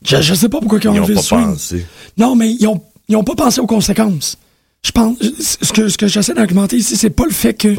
Je, 0.05 0.21
je 0.21 0.35
sais 0.35 0.51
pas 0.51 0.59
pourquoi 0.61 0.79
ils 0.83 0.89
ont 0.89 0.95
Ils 0.95 0.99
ont 1.01 1.05
enlevé 1.05 1.15
pas 1.15 1.21
le 1.21 1.27
swing. 1.27 1.45
pensé. 1.47 1.87
Non, 2.19 2.35
mais 2.35 2.51
ils 2.53 2.67
ont, 2.67 2.83
ils 3.09 3.17
ont 3.17 3.25
pas 3.25 3.35
pensé 3.37 3.61
aux 3.63 3.67
conséquences. 3.67 4.37
Je 4.85 4.91
pense, 4.91 5.17
ce 5.21 5.73
que, 5.73 5.89
ce 5.89 5.97
que 5.97 6.09
j'essaie 6.09 6.35
d'argumenter 6.35 6.77
ici, 6.77 6.97
c'est 6.97 7.11
pas 7.11 7.25
le 7.25 7.31
fait 7.33 7.55
que. 7.55 7.75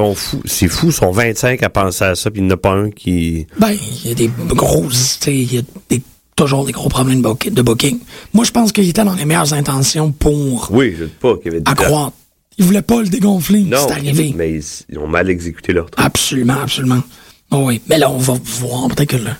C'est 0.46 0.70
fou, 0.70 0.88
ils 0.88 0.94
sont 0.94 1.12
25 1.12 1.62
à 1.62 1.70
penser 1.70 2.06
à 2.06 2.16
ça, 2.16 2.32
puis 2.32 2.39
il 2.39 2.46
n'y 2.46 2.52
en 2.52 2.56
a 2.56 2.58
pas 2.58 2.72
un 2.72 2.92
qui... 2.92 3.46
ben, 3.60 3.72
il 3.72 4.08
y 4.08 4.12
a 4.12 4.16
des 4.16 4.30
grosses, 4.48 5.20
il 5.28 5.54
y 5.54 5.58
a 5.58 5.62
des, 5.89 6.02
toujours 6.38 6.66
des 6.66 6.72
gros 6.72 6.88
problèmes 6.88 7.22
de 7.22 7.62
booking. 7.62 8.00
Moi, 8.34 8.46
je 8.46 8.52
pense 8.52 8.72
qu'il 8.72 8.88
était 8.88 9.04
dans 9.04 9.16
les 9.16 9.26
meilleures 9.26 9.52
intentions 9.54 10.13
pour 10.13 10.70
Oui, 10.72 10.96
je 10.98 11.04
ne 11.04 11.10
pas 11.10 11.36
qu'il 11.36 11.48
y 11.48 11.50
avait 11.50 11.60
des... 11.62 11.69
accroître 11.69 12.13
Ils 12.58 12.63
voulaient 12.63 12.82
pas 12.82 13.02
le 13.02 13.10
dégonfler. 13.10 13.63
Non, 13.63 13.86
C'est 13.86 13.96
arrivé. 13.96 14.34
mais 14.34 14.54
ils, 14.54 14.63
ils 14.88 14.98
ont 14.98 15.08
mal 15.08 15.30
exécuté 15.30 15.73
leur 15.73 15.92
truc. 15.92 16.06
Absolument, 16.06 16.62
absolument. 16.62 17.04
Oh 17.52 17.63
oui. 17.65 17.82
Mais 17.90 17.98
là, 17.98 18.10
on 18.10 18.17
va 18.17 18.36
voir 18.42 18.88
peut-être 18.88 19.10
que 19.10 19.17
le. 19.17 19.32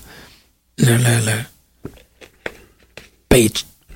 Le. 0.80 0.98
Le. 0.98 0.98
le 0.98 1.90
pay, 3.30 3.50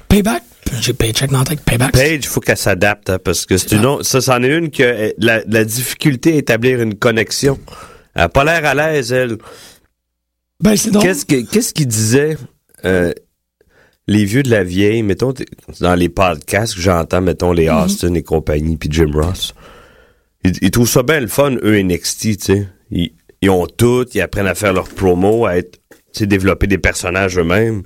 payback? 0.08 0.44
J'ai 0.82 0.94
paycheck 0.94 1.32
dans 1.32 1.40
la 1.40 1.46
tête. 1.46 1.62
Payback. 1.62 1.92
Page, 1.92 2.20
il 2.22 2.26
faut 2.26 2.40
qu'elle 2.40 2.58
s'adapte, 2.58 3.10
hein, 3.10 3.20
parce 3.24 3.46
que 3.46 3.58
c'est 3.58 3.74
une 3.76 3.86
autre- 3.86 4.04
ça, 4.04 4.22
c'en 4.22 4.42
est 4.44 4.56
une 4.56 4.70
que 4.72 4.84
euh, 4.84 5.12
la, 5.18 5.42
la 5.48 5.64
difficulté 5.66 6.34
à 6.34 6.36
établir 6.38 6.82
une 6.82 6.96
connexion. 6.96 7.60
Elle 8.16 8.24
a 8.24 8.30
pas 8.30 8.44
l'air 8.44 8.66
à 8.66 8.74
l'aise, 8.74 9.12
elle. 9.12 9.38
Ben, 10.62 10.76
c'est 10.76 10.92
drôle. 10.92 11.04
Qu'est-ce 11.04 11.26
que- 11.26 11.50
qu'est-ce 11.50 11.74
qu'ils 11.74 11.88
disaient, 11.88 12.38
euh, 12.86 13.14
les 14.08 14.26
vieux 14.26 14.44
de 14.44 14.50
la 14.50 14.64
vieille, 14.64 15.04
mettons, 15.04 15.34
dans 15.82 15.96
les 15.96 16.10
podcasts 16.10 16.76
que 16.76 16.82
j'entends, 16.82 17.22
mettons, 17.22 17.52
les 17.52 17.70
Mhm. 17.70 17.78
Austin 17.84 18.14
et 18.14 18.24
compagnie, 18.24 18.78
puis 18.78 18.90
Jim 18.92 19.12
Ross. 19.14 19.54
Ils, 20.44 20.54
ils 20.62 20.72
trouvent 20.72 20.90
ça 20.90 21.04
bien 21.04 21.20
le 21.20 21.28
fun, 21.28 21.56
eux, 21.64 21.78
NXT, 21.84 22.22
tu 22.22 22.34
sais. 22.40 22.68
Ils, 22.90 23.12
ils 23.42 23.50
ont 23.50 23.68
tout, 23.68 24.06
ils 24.14 24.22
apprennent 24.22 24.48
à 24.48 24.56
faire 24.56 24.74
leur 24.74 24.88
promo, 24.88 25.46
à 25.46 25.58
être, 25.58 25.80
tu 26.14 26.20
sais, 26.20 26.26
développer 26.28 26.68
des 26.68 26.78
personnages 26.78 27.38
eux-mêmes. 27.38 27.84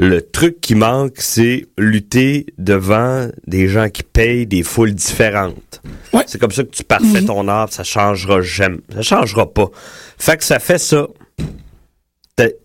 Le 0.00 0.20
truc 0.22 0.60
qui 0.60 0.74
manque, 0.76 1.14
c'est 1.18 1.66
lutter 1.76 2.46
devant 2.56 3.28
des 3.46 3.66
gens 3.68 3.88
qui 3.90 4.02
payent 4.04 4.46
des 4.46 4.62
foules 4.62 4.92
différentes. 4.94 5.82
Ouais. 6.12 6.22
C'est 6.26 6.38
comme 6.40 6.52
ça 6.52 6.62
que 6.62 6.70
tu 6.70 6.84
parfais 6.84 7.22
ton 7.24 7.48
art, 7.48 7.72
ça 7.72 7.82
changera 7.82 8.40
jamais. 8.40 8.78
Ça 8.94 9.02
changera 9.02 9.52
pas. 9.52 9.68
Fait 10.16 10.36
que 10.36 10.44
ça 10.44 10.60
fait 10.60 10.78
ça. 10.78 11.06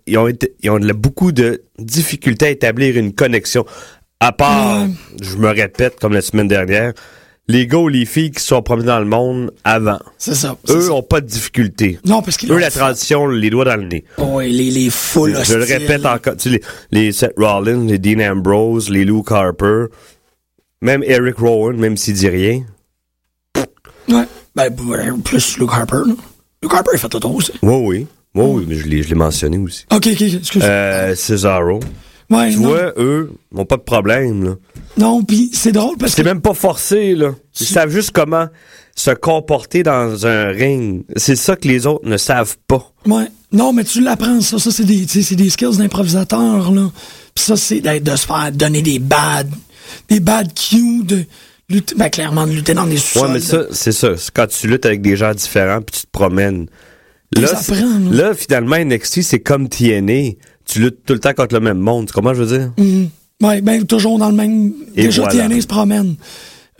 Ils 0.06 0.18
ont, 0.20 0.28
été- 0.28 0.54
ils 0.62 0.70
ont 0.70 0.78
de 0.78 0.86
la- 0.86 0.94
beaucoup 0.94 1.32
de 1.32 1.64
difficultés 1.80 2.46
à 2.46 2.50
établir 2.52 2.96
une 2.98 3.14
connexion. 3.14 3.66
À 4.20 4.32
part, 4.32 4.86
je 5.20 5.36
me 5.38 5.48
répète 5.50 6.00
comme 6.00 6.14
la 6.14 6.22
semaine 6.22 6.48
dernière, 6.48 6.94
les 7.48 7.68
gars 7.68 7.78
ou 7.80 7.88
les 7.90 8.06
filles 8.06 8.32
qui 8.32 8.42
sont 8.42 8.62
promenés 8.62 8.88
dans 8.88 9.00
le 9.00 9.06
monde 9.06 9.52
avant. 9.64 10.00
C'est 10.18 10.36
ça. 10.36 10.56
Eux 10.70 10.82
ça. 10.82 10.92
ont 10.94 11.04
pas 11.04 11.20
de 11.22 11.26
difficultés. 11.28 12.00
Non, 12.06 12.22
parce 12.22 12.38
qu'ils 12.38 12.52
Eux, 12.52 12.58
la 12.58 12.72
transition, 12.72 13.28
les 13.28 13.50
doigts 13.50 13.66
dans 13.66 13.76
le 13.76 13.88
nez. 13.88 14.06
Oh, 14.18 14.36
oui, 14.36 14.52
les, 14.52 14.72
les 14.72 14.90
foules 14.90 15.38
Je 15.44 15.56
le 15.56 15.64
répète 15.66 16.06
encore. 16.06 16.38
Tu 16.38 16.50
sais, 16.52 16.62
les, 16.92 17.06
les 17.06 17.12
Seth 17.12 17.34
Rollins, 17.38 17.86
les 17.86 18.00
Dean 18.00 18.20
Ambrose, 18.32 18.90
les 18.90 19.04
Luke 19.04 19.32
Harper, 19.32 19.86
même 20.82 21.04
Eric 21.04 21.38
Rowan, 21.38 21.76
même 21.78 21.98
s'il 21.98 22.14
dit 22.16 22.30
rien. 22.30 22.64
Ouais. 24.10 24.26
Ben, 24.56 24.70
ouais, 24.86 25.00
plus 25.24 25.58
Luke 25.58 25.70
Harper, 25.74 26.02
là. 26.08 26.14
Luke 26.62 26.74
Harper, 26.74 26.92
il 26.94 27.00
fait 27.00 27.10
tout 27.10 27.26
aussi. 27.28 27.52
Oui, 27.62 27.76
oui. 27.86 28.08
Oui, 28.36 28.46
oui, 28.48 28.66
mais 28.68 28.76
je 28.76 28.88
l'ai 28.88 29.16
mentionné 29.16 29.58
aussi. 29.60 29.86
Ok, 29.92 30.08
ok, 30.12 30.22
excuse. 30.22 30.62
Euh, 30.64 31.14
Cesaro. 31.14 31.80
ouais, 32.32 32.52
Tu 32.52 32.60
non. 32.60 32.70
vois, 32.70 32.94
eux, 32.98 33.32
n'ont 33.52 33.66
pas 33.66 33.78
de 33.78 33.82
problème, 33.84 34.44
là. 34.44 34.56
Non, 34.98 35.24
puis 35.24 35.50
c'est 35.54 35.72
drôle 35.72 35.98
parce 35.98 36.12
que. 36.12 36.18
C'est 36.18 36.24
même 36.24 36.42
pas 36.42 36.54
forcé, 36.54 37.16
là. 37.16 37.32
Ils 37.60 37.66
savent 37.66 37.90
juste 37.90 38.12
comment 38.12 38.48
se 38.96 39.12
comporter 39.12 39.84
dans 39.84 40.26
un 40.26 40.48
ring. 40.50 41.04
C'est 41.16 41.36
ça 41.36 41.56
que 41.56 41.68
les 41.68 41.88
autres 41.88 42.08
ne 42.08 42.18
savent 42.18 42.58
pas. 42.68 42.92
Ouais. 43.06 43.28
Non, 43.52 43.74
mais 43.74 43.84
tu 43.84 44.02
l'apprends, 44.02 44.42
ça. 44.42 44.60
Ça, 44.60 44.72
c'est 44.72 44.84
des, 44.84 45.06
des 45.06 45.50
skills 45.50 45.78
d'improvisateur, 45.78 46.72
là. 46.72 46.92
Puis 47.34 47.46
ça, 47.46 47.58
c'est 47.58 47.82
de 47.82 48.16
se 48.16 48.26
faire 48.26 48.52
donner 48.52 48.82
des 48.82 49.00
bad, 49.00 49.50
des 50.10 50.20
bad 50.20 50.54
cues, 50.54 51.04
de 51.04 51.26
lutter, 51.70 51.96
ben, 51.96 52.10
clairement, 52.10 52.46
de 52.46 52.52
lutter 52.52 52.74
dans 52.74 52.86
des 52.86 52.98
sous-sols. 52.98 53.28
Ouais, 53.28 53.34
mais 53.34 53.40
ça, 53.40 53.64
c'est 53.72 53.92
ça. 53.92 54.16
C'est 54.18 54.32
quand 54.32 54.48
tu 54.48 54.68
luttes 54.68 54.86
avec 54.86 55.02
des 55.02 55.16
gens 55.16 55.34
différents 55.34 55.82
puis 55.82 56.02
tu 56.02 56.06
te 56.06 56.12
promènes. 56.12 56.68
Là, 57.36 57.48
prend, 57.68 57.76
là. 58.12 58.28
là, 58.28 58.34
finalement, 58.36 58.78
NXT, 58.78 59.24
c'est 59.24 59.40
comme 59.40 59.68
TNA. 59.68 60.34
Tu 60.66 60.80
luttes 60.80 61.00
tout 61.04 61.14
le 61.14 61.20
temps 61.20 61.34
contre 61.34 61.56
le 61.56 61.62
même 61.62 61.80
monde. 61.80 62.08
Tu 62.08 62.14
comprends, 62.14 62.36
je 62.36 62.44
veux 62.44 62.58
dire? 62.58 62.72
Mhm. 62.78 63.10
Ouais, 63.44 63.62
ben, 63.62 63.86
toujours 63.86 64.18
dans 64.18 64.30
le 64.30 64.36
même. 64.36 64.74
Et 64.96 65.04
déjà, 65.04 65.24
voilà. 65.24 65.48
TNA 65.48 65.62
se 65.62 65.68
promène. 65.68 66.16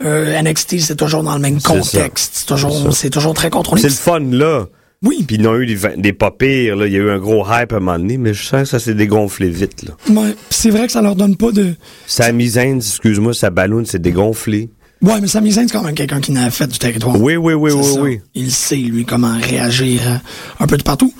Euh, 0.02 0.40
NXT, 0.42 0.80
c'est 0.80 0.96
toujours 0.96 1.22
dans 1.22 1.34
le 1.34 1.40
même 1.40 1.60
contexte. 1.60 2.32
C'est 2.34 2.46
toujours, 2.46 2.94
c'est 2.94 3.10
toujours 3.10 3.34
très 3.34 3.50
contrôlé. 3.50 3.80
C'est 3.80 3.88
le 3.88 3.94
fun, 3.94 4.20
là. 4.20 4.66
Oui, 5.02 5.22
Puis 5.26 5.36
ils 5.36 5.46
ont 5.46 5.54
eu 5.56 5.66
des, 5.66 5.76
des 5.98 6.12
pas 6.14 6.30
pires, 6.30 6.76
là. 6.76 6.86
Il 6.86 6.92
y 6.92 6.96
a 6.96 7.00
eu 7.00 7.10
un 7.10 7.18
gros 7.18 7.44
hype 7.44 7.72
à 7.72 7.76
un 7.76 7.80
moment 7.80 7.98
donné, 7.98 8.16
mais 8.16 8.32
je 8.34 8.42
sens 8.42 8.62
que 8.62 8.68
ça 8.68 8.78
s'est 8.78 8.94
dégonflé 8.94 9.50
vite, 9.50 9.82
là. 9.84 9.92
ouais. 10.08 10.34
C'est 10.50 10.70
vrai 10.70 10.86
que 10.86 10.92
ça 10.92 11.02
leur 11.02 11.14
donne 11.14 11.36
pas 11.36 11.52
de. 11.52 11.74
Sa 12.06 12.32
Zayn, 12.32 12.76
excuse-moi, 12.78 13.34
sa 13.34 13.50
ballon 13.50 13.84
s'est 13.84 13.98
dégonflée. 13.98 14.70
Ouais, 15.02 15.20
mais 15.20 15.26
Sami 15.28 15.52
Zayn, 15.52 15.68
c'est 15.68 15.74
quand 15.74 15.82
même 15.82 15.94
quelqu'un 15.94 16.20
qui 16.20 16.32
n'a 16.32 16.50
fait 16.50 16.66
du 16.66 16.78
territoire. 16.78 17.20
Oui, 17.20 17.36
oui, 17.36 17.52
oui, 17.52 17.72
oui, 17.72 17.84
ça. 17.84 18.00
oui. 18.00 18.20
Il 18.34 18.50
sait, 18.50 18.76
lui, 18.76 19.04
comment 19.04 19.36
réagir 19.38 20.00
euh, 20.06 20.16
un 20.60 20.66
peu 20.66 20.78
de 20.78 20.82
partout. 20.82 21.12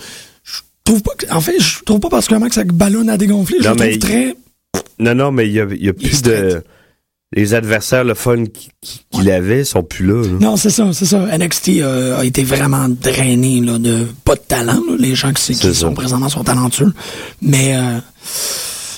Je 0.43 0.61
trouve 0.85 1.03
pas 1.03 1.13
que, 1.19 1.31
en 1.31 1.41
fait, 1.43 1.61
je 1.61 1.83
trouve 1.85 2.01
pas 2.01 2.09
particulièrement 2.09 2.49
que 2.49 2.55
ça 2.55 2.65
ballonne 2.65 3.11
à 3.11 3.19
dégonfler. 3.19 3.59
Je 3.61 3.69
Non, 3.69 3.75
le 3.75 3.77
trouve 3.91 3.99
très. 3.99 4.35
Non, 4.99 5.15
non, 5.15 5.33
mais 5.33 5.47
il 5.47 5.53
y 5.53 5.61
a, 5.61 5.67
il 5.71 5.85
y 5.85 5.89
a 5.89 5.93
plus 5.93 6.23
de... 6.23 6.63
Les 7.37 7.53
adversaires, 7.53 8.05
le 8.05 8.15
fun 8.15 8.45
qui- 8.45 8.69
qui- 8.81 9.01
qu'il 9.11 9.29
avait, 9.31 9.65
sont 9.65 9.83
plus 9.83 10.07
là, 10.07 10.23
là. 10.23 10.39
Non, 10.41 10.57
c'est 10.57 10.71
ça, 10.71 10.93
c'est 10.93 11.05
ça. 11.07 11.19
NXT 11.37 11.81
euh, 11.81 12.17
a 12.21 12.25
été 12.25 12.45
vraiment 12.45 12.89
drainé 12.89 13.61
là, 13.61 13.79
de 13.79 14.07
pas 14.25 14.37
de 14.37 14.41
talent. 14.47 14.81
là. 14.89 14.95
Les 14.99 15.17
gens 15.17 15.33
qui, 15.33 15.53
qui 15.53 15.75
sont 15.75 15.95
présentement 15.95 16.29
sont 16.29 16.45
talentueux. 16.45 16.93
Mais 17.43 17.75
euh, 17.75 17.99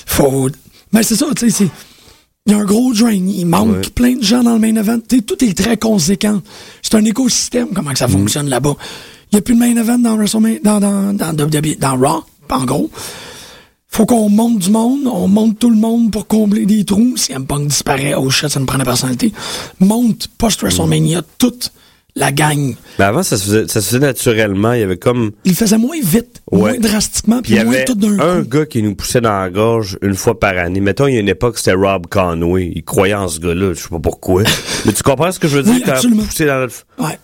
faut. 0.05 0.49
Mais 0.93 1.01
c'est 1.03 1.15
ça, 1.15 1.25
tu 1.35 1.49
sais, 1.49 1.63
c'est. 1.65 1.69
Il 2.45 2.53
y 2.53 2.55
a 2.55 2.59
un 2.59 2.63
gros 2.65 2.93
drain. 2.93 3.11
Il 3.11 3.45
manque 3.45 3.69
Ouais. 3.77 3.81
plein 3.93 4.13
de 4.15 4.23
gens 4.23 4.43
dans 4.43 4.53
le 4.53 4.59
main 4.59 4.75
event. 4.75 4.99
Tout 4.99 5.43
est 5.43 5.57
très 5.57 5.77
conséquent. 5.77 6.41
C'est 6.83 6.95
un 6.95 7.03
écosystème, 7.05 7.69
comment 7.73 7.91
que 7.91 7.97
ça 7.99 8.07
Mm. 8.07 8.11
fonctionne 8.11 8.49
là-bas. 8.49 8.75
Il 9.31 9.35
n'y 9.35 9.39
a 9.39 9.41
plus 9.41 9.55
de 9.55 9.59
main 9.59 9.75
event 9.75 9.97
dans 9.99 10.15
WrestleMania, 10.15 10.59
dans, 10.63 10.79
dans, 10.79 11.13
dans, 11.13 11.33
WWE, 11.33 11.75
dans 11.79 11.97
Raw, 11.97 12.23
en 12.51 12.65
gros. 12.65 12.89
Faut 13.89 14.05
qu'on 14.05 14.29
monte 14.29 14.59
du 14.59 14.69
monde, 14.69 15.07
on 15.11 15.27
monte 15.27 15.59
tout 15.59 15.69
le 15.69 15.75
monde 15.77 16.11
pour 16.11 16.27
combler 16.27 16.65
des 16.65 16.83
trous. 16.85 17.15
Si 17.17 17.31
M 17.31 17.45
Punk 17.45 17.67
disparaît, 17.67 18.13
oh 18.15 18.29
shit, 18.29 18.49
ça 18.49 18.59
nous 18.59 18.65
prend 18.65 18.77
la 18.77 18.85
personnalité. 18.85 19.31
Monte 19.79 20.27
post-WrestleMania 20.37 21.21
toute 21.37 21.71
la 22.15 22.31
gang. 22.31 22.75
Mais 22.99 23.05
avant, 23.05 23.23
ça 23.23 23.37
se 23.37 23.43
faisait, 23.45 23.67
ça 23.67 23.79
se 23.79 23.87
faisait 23.87 23.99
naturellement. 23.99 24.73
Il 24.73 24.81
y 24.81 24.83
avait 24.83 24.97
comme... 24.97 25.31
Il 25.45 25.55
faisait 25.55 25.77
moins 25.77 25.95
vite, 26.03 26.41
Ouais. 26.51 26.71
moins 26.71 26.79
drastiquement, 26.79 27.41
Puis 27.41 27.53
il 27.53 27.61
y 27.61 27.63
moins 27.63 27.73
avait 27.75 27.85
tout 27.85 27.93
d'un 27.95 28.19
un 28.19 28.41
coup. 28.43 28.49
gars 28.49 28.65
qui 28.65 28.81
nous 28.83 28.95
poussait 28.95 29.21
dans 29.21 29.39
la 29.39 29.49
gorge 29.49 29.97
une 30.01 30.15
fois 30.15 30.39
par 30.39 30.57
année. 30.57 30.79
Mettons, 30.79 31.07
il 31.07 31.13
y 31.13 31.17
a 31.17 31.19
une 31.21 31.29
époque, 31.29 31.57
c'était 31.57 31.73
Rob 31.73 32.07
Conway. 32.07 32.71
Il 32.75 32.83
croyait 32.83 33.13
en 33.13 33.27
ce 33.29 33.39
gars-là. 33.39 33.73
Je 33.73 33.81
sais 33.81 33.89
pas 33.89 33.99
pourquoi. 33.99 34.43
Mais 34.85 34.93
tu 34.93 35.01
comprends 35.03 35.31
ce 35.31 35.39
que 35.39 35.47
je 35.47 35.57
veux 35.57 35.63
dire 35.63 35.73
Oui, 35.75 35.83
absolument. 35.89 36.23
poussé 36.23 36.45
dans 36.45 36.57
le... 36.65 36.69
Ouais. 37.03 37.17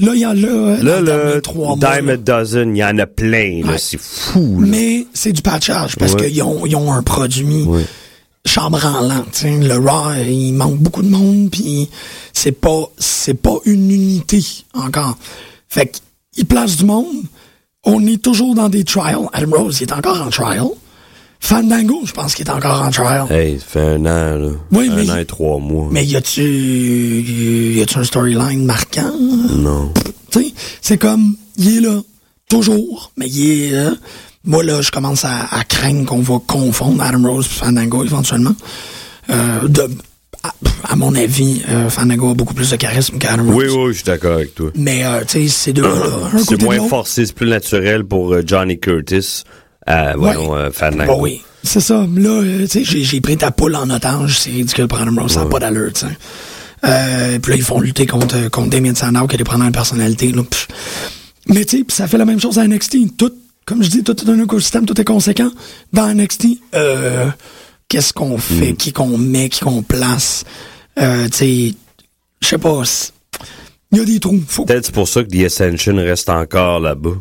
Là, 0.00 0.12
il 0.14 0.20
y 0.20 0.26
en 0.26 0.30
a 0.30 0.46
euh, 0.46 0.82
Là, 0.82 1.00
le 1.34 1.40
trois 1.40 1.76
mois. 1.76 1.94
Dime 1.96 2.06
là. 2.06 2.12
a 2.14 2.16
Dozen, 2.16 2.74
il 2.76 2.80
y 2.80 2.84
en 2.84 2.98
a 2.98 3.06
plein. 3.06 3.60
là. 3.64 3.72
Ouais. 3.72 3.78
C'est 3.78 4.00
fou. 4.00 4.60
Là. 4.60 4.66
Mais 4.68 5.06
c'est 5.14 5.32
du 5.32 5.40
patchage 5.42 5.96
parce 5.96 6.14
Ouais. 6.14 6.30
qu'ils 6.30 6.42
ont, 6.42 6.66
ils 6.66 6.74
ont 6.74 6.92
un 6.92 7.02
produit 7.02 7.62
Ouais. 7.62 7.84
chambranlant. 8.44 9.24
tu 9.32 9.38
sais. 9.40 9.56
Le 9.58 9.78
Raw, 9.78 10.12
il 10.26 10.52
manque 10.52 10.78
beaucoup 10.78 11.02
de 11.02 11.08
monde, 11.08 11.48
puis 11.50 11.88
c'est 12.32 12.52
pas 12.52 12.90
c'est 12.98 13.34
pas 13.40 13.56
une 13.64 13.90
unité 13.90 14.44
encore. 14.74 15.16
Fait 15.68 15.92
qu'ils 16.32 16.46
placent 16.46 16.76
du 16.78 16.84
monde. 16.84 17.06
On 17.84 18.04
est 18.06 18.20
toujours 18.22 18.54
dans 18.54 18.68
des 18.68 18.82
trials. 18.84 19.28
Adam 19.32 19.56
Rose, 19.58 19.78
il 19.80 19.84
est 19.88 19.92
encore 19.92 20.20
en 20.22 20.30
trial. 20.30 20.66
Fandango, 21.48 22.00
je 22.06 22.12
pense 22.12 22.34
qu'il 22.34 22.46
est 22.46 22.50
encore 22.50 22.80
en 22.80 22.90
trial. 22.90 23.26
Hey, 23.30 23.58
ça 23.58 23.64
fait 23.66 23.80
un 23.80 24.00
an, 24.06 24.36
là. 24.38 24.48
Oui, 24.72 24.88
un 24.90 24.96
mais- 24.96 25.10
an 25.10 25.16
et 25.18 25.26
trois 25.26 25.58
mois. 25.58 25.88
Mais 25.90 26.02
y 26.06 26.16
a-tu 26.16 26.40
y 26.42 27.82
a-tu 27.82 27.98
un 27.98 28.04
storyline 28.04 28.64
marquant? 28.64 29.12
Non. 29.50 29.92
Tu 30.30 30.38
sais, 30.40 30.54
c'est 30.80 30.96
comme, 30.96 31.36
il 31.58 31.76
est 31.76 31.80
là, 31.82 32.00
toujours, 32.48 33.12
mais 33.18 33.28
il 33.28 33.50
est 33.64 33.70
là. 33.72 33.90
Moi, 34.46 34.64
là, 34.64 34.80
je 34.80 34.90
commence 34.90 35.26
à, 35.26 35.44
à 35.50 35.64
craindre 35.64 36.06
qu'on 36.06 36.20
va 36.22 36.38
confondre 36.46 37.02
Adam 37.02 37.28
Rose 37.30 37.44
et 37.44 37.48
Fandango 37.58 38.04
éventuellement. 38.04 38.54
Euh, 39.28 39.68
de, 39.68 39.82
à, 40.42 40.54
à 40.88 40.96
mon 40.96 41.14
avis, 41.14 41.60
euh, 41.68 41.90
Fandango 41.90 42.30
a 42.30 42.34
beaucoup 42.34 42.54
plus 42.54 42.70
de 42.70 42.76
charisme 42.76 43.18
qu'Adam 43.18 43.44
Rose. 43.52 43.54
Oui, 43.54 43.64
oui, 43.68 43.88
je 43.92 43.96
suis 43.96 44.04
d'accord 44.04 44.36
avec 44.36 44.54
toi. 44.54 44.70
Mais, 44.76 45.04
euh, 45.04 45.20
tu 45.28 45.42
sais, 45.42 45.48
ces 45.48 45.72
deux-là, 45.74 45.90
C'est 46.46 46.62
moins 46.62 46.88
forcé, 46.88 47.26
c'est 47.26 47.34
plus 47.34 47.50
naturel 47.50 48.04
pour 48.04 48.32
euh, 48.32 48.42
Johnny 48.46 48.78
Curtis. 48.80 49.44
Euh, 49.88 50.12
voyons, 50.16 50.54
euh, 50.54 50.70
Fandango. 50.70 51.14
Bon, 51.16 51.22
oui. 51.22 51.42
C'est 51.62 51.80
ça. 51.80 52.06
Là, 52.14 52.42
euh, 52.42 52.66
tu 52.66 52.84
sais, 52.84 53.02
j'ai, 53.02 53.20
pris 53.20 53.36
ta 53.36 53.50
poule 53.50 53.74
en 53.74 53.88
otage. 53.90 54.38
C'est 54.38 54.50
ridicule 54.50 54.86
Adam 54.90 55.20
Rose. 55.22 55.32
Ça 55.32 55.44
n'a 55.44 55.46
pas 55.46 55.58
d'allure, 55.58 55.92
tu 55.92 56.00
sais. 56.00 56.12
Euh, 56.84 57.38
puis 57.38 57.52
là, 57.52 57.56
ils 57.56 57.64
font 57.64 57.80
lutter 57.80 58.06
contre, 58.06 58.48
contre 58.50 58.68
Damien 58.68 58.94
Sandow 58.94 59.26
qui 59.26 59.36
des 59.36 59.44
problèmes 59.44 59.68
de 59.68 59.72
personnalité. 59.74 60.32
Là. 60.32 60.42
Mais 61.48 61.64
tu 61.64 61.78
sais, 61.78 61.84
ça 61.88 62.06
fait 62.06 62.18
la 62.18 62.26
même 62.26 62.40
chose 62.40 62.58
à 62.58 62.66
NXT. 62.66 63.16
Tout, 63.16 63.32
comme 63.64 63.82
je 63.82 63.88
dis, 63.88 64.04
tout 64.04 64.16
est 64.16 64.28
un 64.30 64.42
écosystème, 64.42 64.84
tout 64.84 65.00
est 65.00 65.04
conséquent. 65.04 65.50
Dans 65.92 66.12
NXT, 66.14 66.46
euh, 66.74 67.30
qu'est-ce 67.88 68.12
qu'on 68.12 68.36
fait, 68.36 68.72
Mm. 68.72 68.76
qui 68.76 68.92
qu'on 68.92 69.16
met, 69.16 69.48
qui 69.48 69.60
qu'on 69.60 69.82
place? 69.82 70.44
Euh, 70.98 71.26
tu 71.28 71.36
sais, 71.36 71.74
je 72.42 72.48
sais 72.48 72.58
pas. 72.58 72.82
Il 73.92 73.98
y 73.98 74.00
a 74.00 74.04
des 74.04 74.20
trous. 74.20 74.40
Peut-être 74.66 74.86
c'est 74.86 74.94
pour 74.94 75.08
ça 75.08 75.22
que 75.22 75.28
The 75.28 75.46
Ascension 75.46 75.96
reste 75.96 76.28
encore 76.28 76.80
là-bas. 76.80 77.16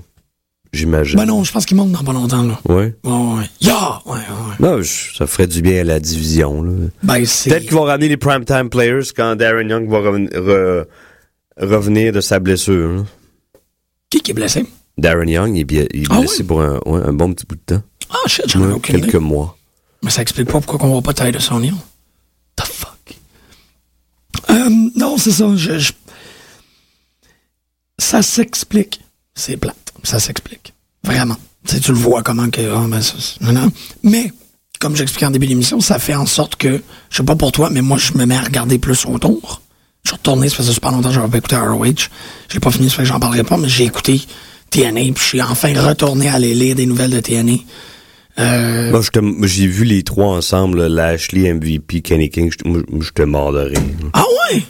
J'imagine. 0.73 1.17
Ben 1.19 1.25
non, 1.25 1.43
je 1.43 1.51
pense 1.51 1.65
qu'ils 1.67 1.77
montent 1.77 1.91
dans 1.91 2.03
pas 2.03 2.13
longtemps, 2.13 2.41
là. 2.43 2.59
Ouais. 2.67 2.95
Ouais, 3.03 3.11
ouais. 3.11 3.49
Ya! 3.61 4.01
Ouais, 4.05 4.13
ouais. 4.17 4.55
Non, 4.59 4.81
je- 4.81 5.15
ça 5.15 5.27
ferait 5.27 5.45
du 5.45 5.61
bien 5.61 5.81
à 5.81 5.83
la 5.83 5.99
division, 5.99 6.63
là. 6.63 6.71
Ben, 7.03 7.23
c'est... 7.25 7.49
Peut-être 7.51 7.63
qu'ils 7.63 7.73
vont 7.75 7.83
ramener 7.83 8.09
les 8.09 8.17
primetime 8.17 8.69
players 8.69 9.01
quand 9.15 9.35
Darren 9.35 9.69
Young 9.69 9.87
va 9.87 9.99
reven- 9.99 10.29
re- 10.31 10.85
revenir 11.57 12.11
de 12.11 12.21
sa 12.21 12.39
blessure. 12.39 12.89
là. 12.93 13.03
Qui 14.09 14.21
qui 14.21 14.31
est 14.31 14.33
blessé? 14.33 14.65
Darren 14.97 15.27
Young, 15.29 15.55
il 15.55 15.61
est, 15.61 15.63
bi- 15.63 15.87
il 15.93 16.03
est 16.03 16.07
Ah 16.09 16.19
blessé 16.19 16.43
pour 16.43 16.61
un, 16.61 16.79
ouais, 16.87 17.01
un 17.05 17.13
bon 17.13 17.31
petit 17.33 17.45
bout 17.45 17.55
de 17.55 17.75
temps. 17.75 17.83
Ah, 18.09 18.27
shit, 18.27 18.45
j'en 18.49 18.61
ai 18.69 18.73
aucune 18.73 18.95
quelques 18.95 19.09
idée. 19.09 19.19
mois. 19.19 19.55
Mais 20.03 20.09
ça 20.09 20.21
explique 20.23 20.47
pas 20.51 20.59
pourquoi 20.59 20.83
on 20.87 20.91
voit 20.91 21.01
pas 21.03 21.13
Tyler 21.13 21.37
O'Neill. 21.51 21.73
The 22.55 22.63
fuck? 22.63 23.15
Euh, 24.49 24.69
non, 24.95 25.17
c'est 25.17 25.31
ça. 25.31 25.45
je- 25.55 25.77
je- 25.79 25.93
Ça 27.99 28.21
s'explique. 28.23 29.01
C'est 29.35 29.57
plate. 29.57 29.77
Ça 30.03 30.19
s'explique. 30.19 30.73
Vraiment. 31.03 31.37
Tu 31.65 31.75
sais, 31.75 31.79
tu 31.81 31.91
le 31.91 31.97
vois 31.97 32.23
comment 32.23 32.49
que. 32.49 32.61
ah, 32.61 32.85
ben, 32.87 33.01
ça, 33.01 33.13
non, 33.41 33.53
non. 33.53 33.71
Mais, 34.03 34.31
comme 34.79 34.95
j'expliquais 34.95 35.25
en 35.25 35.31
début 35.31 35.47
d'émission, 35.47 35.79
ça 35.79 35.97
fait 35.99 36.15
en 36.15 36.25
sorte 36.25 36.55
que, 36.57 36.81
je 37.09 37.17
sais 37.17 37.23
pas 37.23 37.35
pour 37.35 37.51
toi, 37.51 37.69
mais 37.71 37.81
moi, 37.81 37.97
je 37.97 38.13
me 38.17 38.25
mets 38.25 38.35
à 38.35 38.41
regarder 38.41 38.79
plus 38.79 39.05
autour. 39.05 39.61
Je 40.03 40.09
suis 40.09 40.17
retourné, 40.17 40.49
ça 40.49 40.57
faisait 40.57 40.73
super 40.73 40.91
longtemps 40.91 41.07
que 41.09 41.15
j'avais 41.15 41.29
pas 41.29 41.37
écouté 41.37 41.55
ROH. 41.55 42.09
Je 42.49 42.53
l'ai 42.55 42.59
pas 42.59 42.71
fini, 42.71 42.89
ça 42.89 42.97
fait 42.97 43.03
que 43.03 43.07
j'en 43.07 43.19
parlerai 43.21 43.43
pas, 43.45 43.55
mais 43.55 43.69
j'ai 43.69 43.85
écouté 43.85 44.21
TNA, 44.69 44.99
puis 44.99 45.13
je 45.15 45.23
suis 45.23 45.41
enfin 45.41 45.73
retourné 45.81 46.27
à 46.27 46.33
aller 46.33 46.53
lire 46.53 46.75
des 46.75 46.85
nouvelles 46.85 47.11
de 47.11 47.21
TNA. 47.21 47.53
Euh, 48.39 48.91
Moi, 48.91 49.47
j'ai 49.47 49.67
vu 49.67 49.85
les 49.85 50.03
trois 50.03 50.35
ensemble, 50.35 50.87
Lashley, 50.87 51.53
MVP, 51.53 52.01
Kenny 52.01 52.29
King. 52.29 52.51
de 52.65 53.59
rire. 53.59 53.79
là. 53.79 54.09
Ah 54.13 54.23
ouais? 54.51 54.63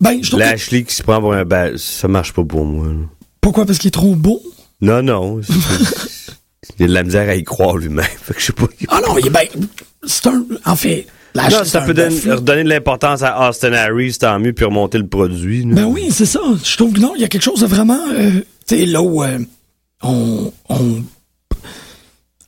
Ben, 0.00 0.22
je 0.22 0.30
que- 0.32 0.36
Lashley 0.36 0.84
qui 0.84 0.94
se 0.94 1.02
prend 1.02 1.20
pour 1.20 1.32
un 1.32 1.44
ba- 1.44 1.76
ça 1.78 2.06
marche 2.06 2.32
pas 2.32 2.44
pour 2.44 2.64
moi. 2.64 2.86
là. 2.88 2.92
Pourquoi? 3.40 3.64
Parce 3.66 3.78
qu'il 3.78 3.88
est 3.88 3.92
trop 3.92 4.14
beau? 4.14 4.40
Non, 4.82 5.02
non. 5.02 5.40
a 6.80 6.86
de 6.86 6.92
la 6.92 7.02
misère 7.02 7.28
à 7.28 7.34
y 7.34 7.44
croire 7.44 7.76
lui-même. 7.76 8.04
Fait 8.04 8.34
que 8.34 8.40
je 8.40 8.46
sais 8.46 8.52
pas. 8.52 8.66
Ah 8.88 9.00
non, 9.06 9.16
il 9.18 9.26
est 9.26 9.30
ben, 9.30 9.46
c'est 10.04 10.26
un, 10.26 10.44
en 10.66 10.76
fait, 10.76 11.06
la 11.34 11.48
Non, 11.48 11.64
ça 11.64 11.80
peut 11.82 11.94
donner, 11.94 12.18
redonner 12.30 12.64
de 12.64 12.68
l'importance 12.68 13.22
à 13.22 13.48
Austin 13.48 13.72
Harris, 13.72 14.16
tant 14.18 14.38
mieux, 14.38 14.52
puis 14.52 14.64
remonter 14.64 14.98
le 14.98 15.06
produit. 15.06 15.64
là. 15.64 15.74
Ben 15.76 15.84
oui, 15.84 16.08
c'est 16.10 16.26
ça. 16.26 16.40
Je 16.64 16.76
trouve 16.76 16.92
que 16.92 17.00
non, 17.00 17.12
il 17.14 17.22
y 17.22 17.24
a 17.24 17.28
quelque 17.28 17.42
chose 17.42 17.60
de 17.60 17.66
vraiment, 17.66 18.00
euh, 18.12 18.30
tu 18.66 18.76
sais, 18.78 18.84
là 18.86 19.00
où 19.00 19.22
euh, 19.22 19.38
on, 20.02 20.52
on- 20.68 21.02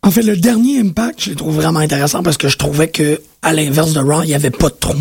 en 0.03 0.11
fait, 0.11 0.22
le 0.22 0.37
dernier 0.37 0.80
Impact, 0.80 1.22
je 1.24 1.30
le 1.30 1.37
trouve 1.37 1.55
vraiment 1.55 1.78
intéressant 1.80 2.22
parce 2.22 2.37
que 2.37 2.49
je 2.49 2.59
trouvais 2.59 2.89
que, 2.89 3.20
à 3.41 3.55
l'inverse 3.55 3.95
de 3.95 4.01
Raw, 4.01 4.22
il 4.22 4.26
n'y 4.28 4.35
avait 4.35 4.51
pas 4.51 4.68
de 4.68 4.74
tronc. 4.74 4.97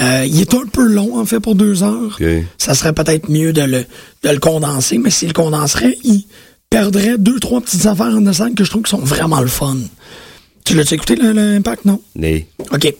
Euh, 0.00 0.26
il 0.26 0.40
est 0.40 0.54
un 0.54 0.66
peu 0.66 0.86
long, 0.86 1.18
en 1.18 1.24
fait, 1.24 1.38
pour 1.40 1.54
deux 1.54 1.82
heures. 1.82 2.18
Ça 2.58 2.74
serait 2.74 2.92
peut-être 2.92 3.28
mieux 3.28 3.52
de 3.52 3.62
le, 3.62 3.84
de 4.22 4.28
le 4.28 4.38
condenser, 4.38 4.98
mais 4.98 5.10
s'il 5.10 5.28
le 5.28 5.34
condenserait, 5.34 5.96
il 6.02 6.24
perdrait 6.68 7.16
deux, 7.18 7.38
trois 7.38 7.60
petites 7.60 7.86
affaires 7.86 8.16
en 8.16 8.32
scène 8.32 8.54
que 8.54 8.64
je 8.64 8.70
trouve 8.70 8.82
qui 8.82 8.90
sont 8.90 8.98
vraiment 8.98 9.40
le 9.40 9.46
fun. 9.46 9.76
Tu 10.64 10.74
l'as 10.74 10.90
écouté, 10.90 11.14
le, 11.14 11.32
le 11.32 11.56
Impact, 11.56 11.84
non? 11.84 12.00
Mais, 12.16 12.48
OK. 12.72 12.92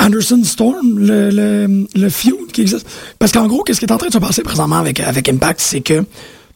Anderson 0.00 0.42
Storm, 0.42 0.98
le, 0.98 1.30
le, 1.30 1.86
le 1.94 2.08
feud 2.08 2.50
qui 2.52 2.62
existe. 2.62 2.86
Parce 3.18 3.30
qu'en 3.30 3.46
gros, 3.46 3.62
qu'est-ce 3.62 3.78
qui 3.78 3.84
est 3.84 3.92
en 3.92 3.98
train 3.98 4.08
de 4.08 4.12
se 4.12 4.18
passer 4.18 4.42
présentement 4.42 4.78
avec, 4.78 4.98
avec 4.98 5.28
Impact, 5.28 5.60
c'est 5.60 5.82
que 5.82 6.04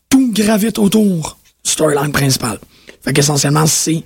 tout 0.09 0.33
gravite 0.33 0.79
autour 0.79 1.39
du 1.65 1.71
storyline 1.71 2.11
principal. 2.11 2.59
Fait 3.03 3.13
qu'essentiellement, 3.13 3.67
c'est 3.67 4.03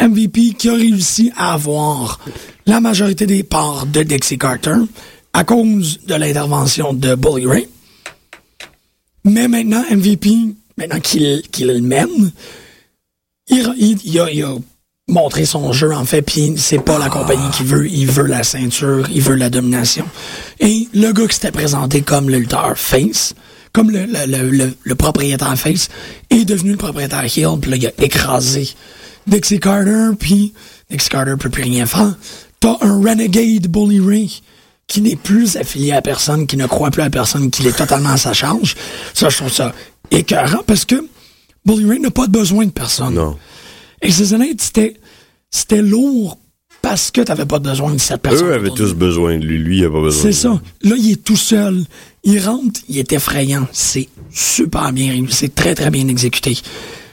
MVP 0.00 0.54
qui 0.58 0.68
a 0.68 0.74
réussi 0.74 1.30
à 1.36 1.52
avoir 1.52 2.20
la 2.66 2.80
majorité 2.80 3.26
des 3.26 3.42
parts 3.42 3.86
de 3.86 4.02
Dixie 4.02 4.38
Carter 4.38 4.74
à 5.32 5.44
cause 5.44 6.00
de 6.06 6.14
l'intervention 6.14 6.92
de 6.92 7.14
Bully 7.14 7.46
Ray. 7.46 7.68
Mais 9.24 9.48
maintenant, 9.48 9.82
MVP, 9.90 10.30
maintenant 10.78 11.00
qu'il 11.00 11.42
qu'il 11.50 11.66
le 11.68 11.80
mène, 11.80 12.32
il, 13.48 13.74
il- 13.78 13.98
il 14.04 14.20
a, 14.20 14.30
il 14.30 14.42
a 14.44 14.54
montré 15.08 15.44
son 15.44 15.72
jeu, 15.72 15.92
en 15.92 16.04
fait, 16.04 16.22
puis 16.22 16.54
c'est 16.56 16.78
pas 16.78 16.98
la 16.98 17.08
compagnie 17.10 17.50
qui 17.50 17.64
veut, 17.64 17.88
il 17.88 18.06
veut 18.06 18.26
la 18.26 18.42
ceinture, 18.44 19.08
il 19.12 19.20
veut 19.20 19.34
la 19.34 19.50
domination. 19.50 20.06
Et 20.60 20.88
le 20.94 21.12
gars 21.12 21.26
qui 21.26 21.34
s'était 21.34 21.50
présenté 21.50 22.00
comme 22.02 22.30
le 22.30 22.38
lutteur 22.38 22.78
face, 22.78 23.34
comme 23.72 23.90
le, 23.90 24.06
le, 24.06 24.72
le, 24.82 24.94
propriétaire 24.94 25.56
face, 25.58 25.88
est 26.30 26.44
devenu 26.44 26.72
le 26.72 26.76
propriétaire 26.76 27.24
heel, 27.24 27.58
puis 27.60 27.70
là, 27.72 27.76
il 27.76 27.86
a 27.88 27.92
écrasé 28.04 28.68
Dixie 29.30 29.60
Carter, 29.60 30.10
puis 30.18 30.52
Dixie 30.90 31.08
Carter 31.08 31.34
peut 31.38 31.50
plus 31.50 31.62
rien 31.62 31.86
faire. 31.86 32.14
T'as 32.60 32.76
un 32.82 32.96
renegade 33.02 33.68
Bully 33.68 34.00
Ray 34.00 34.42
qui 34.86 35.00
n'est 35.00 35.16
plus 35.16 35.56
affilié 35.56 35.92
à 35.92 36.02
personne, 36.02 36.46
qui 36.46 36.56
ne 36.56 36.66
croit 36.66 36.90
plus 36.90 37.02
à 37.02 37.10
personne, 37.10 37.50
qui 37.50 37.66
est 37.66 37.72
totalement 37.76 38.10
à 38.10 38.16
sa 38.16 38.32
charge. 38.32 38.74
Ça, 39.14 39.28
je 39.28 39.36
trouve 39.36 39.52
ça 39.52 39.72
écœurant 40.10 40.62
parce 40.66 40.84
que 40.84 40.96
Bully 41.64 41.88
Ray 41.88 42.00
n'a 42.00 42.10
pas 42.10 42.26
besoin 42.26 42.66
de 42.66 42.70
personne. 42.72 43.14
non. 43.14 43.36
Et 44.02 44.10
ces 44.10 44.32
années, 44.34 44.54
c'était, 44.58 44.94
c'était 45.50 45.82
lourd 45.82 46.38
parce 46.80 47.10
que 47.10 47.20
t'avais 47.20 47.44
pas 47.44 47.58
besoin 47.58 47.92
de 47.92 47.98
cette 47.98 48.22
personne. 48.22 48.46
Eux 48.48 48.54
avaient 48.54 48.70
tous 48.70 48.94
besoin 48.94 49.36
de 49.38 49.44
lui. 49.44 49.58
Lui, 49.58 49.78
il 49.80 49.84
a 49.84 49.90
pas 49.90 50.00
besoin. 50.00 50.22
c'est 50.22 50.32
ça. 50.32 50.60
Là, 50.82 50.94
il 50.98 51.12
est 51.12 51.22
tout 51.22 51.36
seul. 51.36 51.84
Il 52.24 52.40
rentre, 52.40 52.80
il 52.88 52.96
est 52.98 53.12
effrayant. 53.12 53.66
C'est 53.72 54.08
super 54.32 54.90
bien 54.92 55.10
réussi. 55.12 55.34
C'est 55.36 55.54
très, 55.54 55.74
très 55.74 55.90
bien 55.90 56.08
exécuté. 56.08 56.56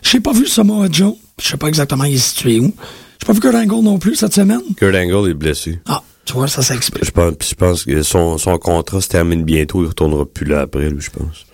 J'ai 0.02 0.22
pas 0.22 0.32
vu 0.32 0.48
Samoa 0.48 0.88
Joe. 0.90 1.16
Je 1.42 1.48
sais 1.48 1.58
pas 1.58 1.68
exactement 1.68 2.04
il 2.06 2.16
est 2.16 2.18
situé 2.18 2.60
où. 2.60 2.74
J'ai 3.22 3.26
pas 3.28 3.34
vu 3.34 3.40
Kurt 3.40 3.56
Angle 3.56 3.84
non 3.84 3.98
plus 4.00 4.16
cette 4.16 4.34
semaine. 4.34 4.62
Kurt 4.78 4.96
Angle 4.96 5.30
est 5.30 5.34
blessé. 5.34 5.80
Ah, 5.88 6.02
tu 6.26 6.34
vois, 6.34 6.48
ça 6.48 6.62
s'explique. 6.62 7.06
Je 7.06 7.12
pense, 7.12 7.34
je 7.48 7.56
pense 7.56 7.84
que 7.86 8.02
son, 8.04 8.38
son 8.38 8.58
contrat 8.58 9.02
se 9.02 9.08
termine 9.08 9.44
bientôt. 9.44 9.84
Il 9.84 9.88
retournera 9.88 10.26
plus 10.26 10.46
là 10.46 10.62
après, 10.62 10.90
lui, 10.90 11.02
je 11.02 11.10
pense. 11.10 11.46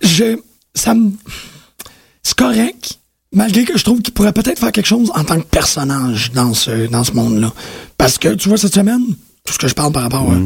Je, 0.00 0.36
ça 0.74 0.94
me, 0.94 1.10
c'est 2.22 2.36
correct. 2.36 2.98
Malgré 3.32 3.64
que 3.64 3.76
je 3.76 3.82
trouve 3.84 4.00
qu'il 4.00 4.14
pourrait 4.14 4.32
peut-être 4.32 4.60
faire 4.60 4.70
quelque 4.72 4.86
chose 4.86 5.10
en 5.14 5.24
tant 5.24 5.40
que 5.40 5.46
personnage 5.46 6.30
dans 6.32 6.54
ce, 6.54 6.86
dans 6.86 7.02
ce 7.02 7.12
monde-là. 7.12 7.52
Parce 7.98 8.18
que, 8.18 8.28
tu 8.34 8.48
vois, 8.48 8.58
cette 8.58 8.74
semaine, 8.74 9.02
tout 9.44 9.52
ce 9.52 9.58
que 9.58 9.66
je 9.68 9.74
parle 9.74 9.92
par 9.92 10.02
rapport 10.04 10.30
à 10.30 10.36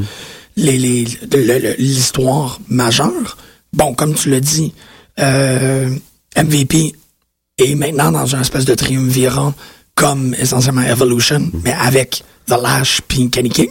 les, 0.57 0.79
les, 0.79 1.05
le- 1.31 1.75
l'histoire 1.79 2.59
majeure, 2.69 3.37
bon, 3.75 3.93
comme 3.95 4.15
tu 4.15 4.31
l'as 4.31 4.41
dit, 4.41 4.73
euh, 5.19 5.91
MVP 6.37 6.95
est 7.59 7.75
maintenant 7.75 8.13
dans 8.13 8.27
une 8.27 8.41
espèce 8.41 8.65
de 8.65 8.75
triumvirat 8.75 9.55
comme 9.95 10.35
essentiellement 10.39 10.83
Evolution, 10.83 11.51
mais 11.65 11.73
avec 11.73 12.23
The 12.47 12.57
Lash 12.63 13.01
puis 13.07 13.29
Kenny 13.31 13.51
King. 13.51 13.71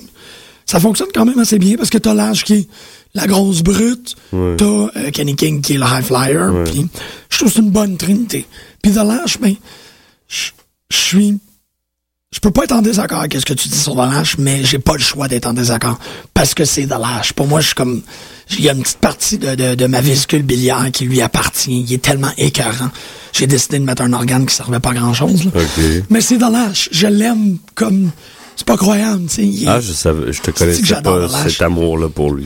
Ça 0.65 0.79
fonctionne 0.79 1.07
quand 1.13 1.25
même 1.25 1.39
assez 1.39 1.57
bien 1.57 1.77
parce 1.77 1.89
que 1.89 1.97
t'as 1.97 2.13
Lash 2.13 2.43
qui 2.43 2.53
est 2.53 2.67
la 3.13 3.25
grosse 3.25 3.63
brute, 3.63 4.15
t'as 4.31 4.65
euh, 4.65 5.11
Kenny 5.13 5.35
King 5.35 5.61
qui 5.61 5.73
est 5.73 5.77
le 5.77 5.85
high 5.85 6.03
flyer, 6.03 6.51
puis 6.65 6.88
je 7.29 7.38
trouve 7.38 7.49
que 7.49 7.55
c'est 7.55 7.61
une 7.61 7.71
bonne 7.71 7.97
trinité. 7.97 8.45
Puis 8.81 8.91
The 8.91 8.97
Lash, 8.97 9.39
ben, 9.39 9.55
je 10.27 10.51
je 10.89 10.97
suis 10.97 11.39
je 12.31 12.39
peux 12.39 12.51
pas 12.51 12.65
être 12.65 12.73
en 12.73 12.81
désaccord 12.81 13.19
avec 13.19 13.33
ce 13.33 13.45
que 13.45 13.53
tu 13.53 13.69
dis 13.69 13.77
sur 13.77 13.93
The 13.93 14.11
Lash, 14.11 14.38
mais 14.38 14.63
j'ai 14.63 14.79
pas 14.79 14.93
le 14.93 14.99
choix 14.99 15.27
d'être 15.27 15.47
en 15.47 15.53
désaccord. 15.53 15.97
Parce 16.33 16.53
que 16.53 16.65
c'est 16.65 16.85
The 16.85 16.99
Lash. 16.99 17.33
Pour 17.33 17.47
moi, 17.47 17.61
je 17.61 17.67
suis 17.67 17.75
comme, 17.75 18.01
il 18.51 18.61
y 18.61 18.69
a 18.69 18.73
une 18.73 18.81
petite 18.83 18.97
partie 18.99 19.37
de, 19.37 19.55
de, 19.55 19.75
de 19.75 19.85
ma 19.87 20.01
vésicule 20.01 20.41
biliaire 20.43 20.89
qui 20.93 21.05
lui 21.05 21.21
appartient. 21.21 21.81
Il 21.87 21.93
est 21.93 22.01
tellement 22.01 22.31
écœurant. 22.37 22.89
J'ai 23.33 23.47
décidé 23.47 23.77
de 23.79 23.83
mettre 23.83 24.01
un 24.03 24.13
organe 24.13 24.45
qui 24.45 24.55
servait 24.55 24.79
pas 24.79 24.91
à 24.91 24.93
grand 24.93 25.13
chose, 25.13 25.45
là. 25.45 25.51
OK. 25.55 25.83
Mais 26.09 26.21
c'est 26.21 26.37
Lash. 26.39 26.89
Je 26.91 27.07
l'aime 27.07 27.57
comme, 27.75 28.11
c'est 28.55 28.65
pas 28.65 28.77
croyable, 28.77 29.27
tu 29.29 29.57
sais. 29.59 29.65
Ah, 29.67 29.79
je 29.81 29.91
savais, 29.93 30.31
je 30.31 30.41
te 30.41 30.51
connaissais 30.51 30.81
j'adore 30.83 31.29
pas 31.29 31.49
cet 31.49 31.61
amour-là 31.61 32.09
pour 32.09 32.31
lui. 32.33 32.45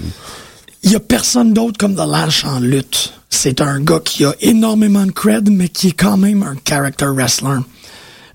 Il 0.84 0.91
y 0.91 0.95
a 0.95 0.99
personne 0.99 1.54
d'autre 1.54 1.78
comme 1.78 1.95
The 1.95 2.08
Lash 2.10 2.43
en 2.45 2.60
lutte. 2.60 3.14
C'est 3.30 3.62
un 3.62 3.80
gars 3.80 4.02
qui 4.04 4.26
a 4.26 4.34
énormément 4.41 5.06
de 5.06 5.12
cred, 5.12 5.49
mais 5.49 5.70
qui 5.70 5.89
est 5.89 5.91
quand 5.97 6.18
même 6.18 6.43
un 6.43 6.56
character 6.68 7.06
wrestler. 7.06 7.60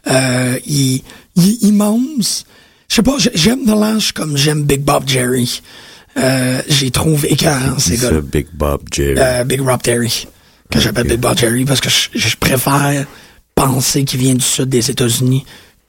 Euh, 0.07 0.59
il, 0.67 1.03
il 1.35 1.49
est 1.51 1.63
immense. 1.69 2.45
Je 2.89 2.95
sais 2.95 3.03
pas, 3.03 3.17
j'ai- 3.19 3.33
j'aime 3.35 3.65
The 3.67 3.75
Lash 3.79 4.13
comme 4.13 4.37
j'aime 4.37 4.63
Big 4.63 4.81
Bob 4.83 5.03
Jerry. 5.09 5.61
Euh, 6.19 6.63
J'y 6.69 6.91
trouve 6.91 7.27
écœurant, 7.27 7.79
ces 7.79 7.97
C'est 7.97 8.11
gars 8.11 8.21
Big 8.21 8.47
Bob 8.53 8.83
Jerry. 8.91 9.15
euh, 9.19 9.45
Big 9.45 9.61
Rob 9.61 9.83
Terry, 9.83 10.27
que 10.71 10.81
j'appelle 10.81 11.07
Big 11.07 11.21
Bob 11.21 11.37
Jerry 11.39 11.65
parce 11.65 11.81
que 11.81 11.91
je, 11.91 12.09
je 12.15 12.37
préfère 12.37 13.07
penser 13.55 14.05
qu'il 14.05 14.21
vient 14.21 14.35
du 14.35 14.45
sud 14.45 14.69
des 14.69 14.91
États-Unis 14.91 15.45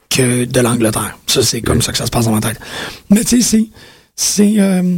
que 0.09 0.45
de 0.45 0.59
l'Angleterre. 0.59 1.17
Ça, 1.28 1.43
c'est 1.43 1.61
comme 1.61 1.82
ça 1.82 1.91
que 1.91 1.97
ça 1.97 2.05
se 2.05 2.11
passe 2.11 2.25
dans 2.25 2.32
ma 2.34 2.41
tête. 2.41 2.59
Mais 3.09 3.23
tu 3.23 3.41
sais, 3.41 3.47
c'est, 3.59 3.67
c'est, 4.15 4.59
euh, 4.59 4.97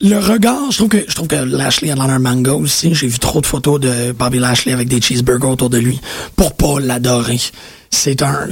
le 0.00 0.18
regard, 0.18 0.70
je 0.70 0.76
trouve 0.78 0.88
que, 0.88 1.04
je 1.08 1.14
trouve 1.14 1.28
que 1.28 1.36
Lashley 1.36 1.90
a 1.90 1.94
d'un 1.94 2.18
mango 2.18 2.58
aussi. 2.60 2.94
J'ai 2.94 3.06
vu 3.06 3.18
trop 3.18 3.40
de 3.40 3.46
photos 3.46 3.80
de 3.80 4.12
Bobby 4.12 4.38
Lashley 4.38 4.72
avec 4.72 4.88
des 4.88 5.00
cheeseburgers 5.00 5.48
autour 5.48 5.70
de 5.70 5.78
lui 5.78 6.00
pour 6.36 6.54
pas 6.54 6.80
l'adorer. 6.80 7.40
C'est 7.90 8.20
un, 8.22 8.48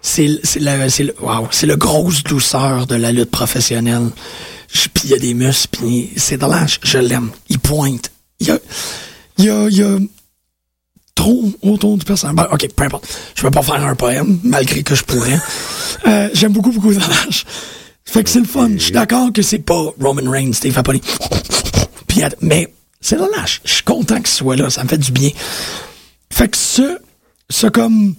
c'est, 0.00 0.28
c'est 0.44 0.60
le, 0.60 0.88
c'est 0.88 1.04
le, 1.04 1.14
wow, 1.20 1.48
c'est 1.50 1.66
le 1.66 1.76
grosse 1.76 2.22
douceur 2.22 2.86
de 2.86 2.94
la 2.94 3.10
lutte 3.12 3.30
professionnelle. 3.30 4.10
Puis 4.68 5.04
il 5.04 5.10
y 5.10 5.14
a 5.14 5.18
des 5.18 5.34
muscles, 5.34 5.68
puis 5.78 6.10
c'est 6.16 6.36
de 6.36 6.46
l'âge, 6.46 6.80
je 6.82 6.98
l'aime. 6.98 7.30
Il 7.48 7.58
pointe. 7.58 8.10
Il 8.40 8.48
y 8.48 8.50
a, 8.50 8.58
y 9.38 9.48
a, 9.50 9.68
y 9.68 9.82
a 9.82 9.98
trop 11.14 11.50
autour 11.62 11.96
du 11.98 12.04
personnage. 12.04 12.46
Ok, 12.52 12.68
peu 12.74 12.84
importe. 12.84 13.06
Je 13.34 13.42
vais 13.42 13.50
pas 13.50 13.62
faire 13.62 13.82
un 13.84 13.94
poème, 13.94 14.38
malgré 14.44 14.82
que 14.82 14.94
je 14.94 15.02
pourrais. 15.04 15.38
Euh, 16.06 16.28
j'aime 16.34 16.52
beaucoup, 16.52 16.70
beaucoup 16.72 16.92
de 16.92 17.00
l'âge. 17.00 17.44
Fait 18.04 18.22
que 18.24 18.30
c'est 18.30 18.38
le 18.40 18.46
fun. 18.46 18.70
Je 18.74 18.78
suis 18.84 18.92
d'accord 18.92 19.32
que 19.32 19.42
c'est 19.42 19.58
pas 19.58 19.90
Roman 20.00 20.30
Reigns, 20.30 20.52
Steve 20.52 20.78
att- 20.78 22.36
mais 22.40 22.72
c'est 23.00 23.16
de 23.16 23.24
lâche. 23.36 23.60
Je 23.64 23.72
suis 23.74 23.82
content 23.84 24.16
qu'il 24.16 24.26
soit 24.28 24.56
là. 24.56 24.70
Ça 24.70 24.82
me 24.84 24.88
fait 24.88 24.98
du 24.98 25.12
bien. 25.12 25.30
Fait 26.30 26.48
que 26.48 26.56
ce, 26.56 26.98
ce 27.50 27.66
comme 27.66 28.14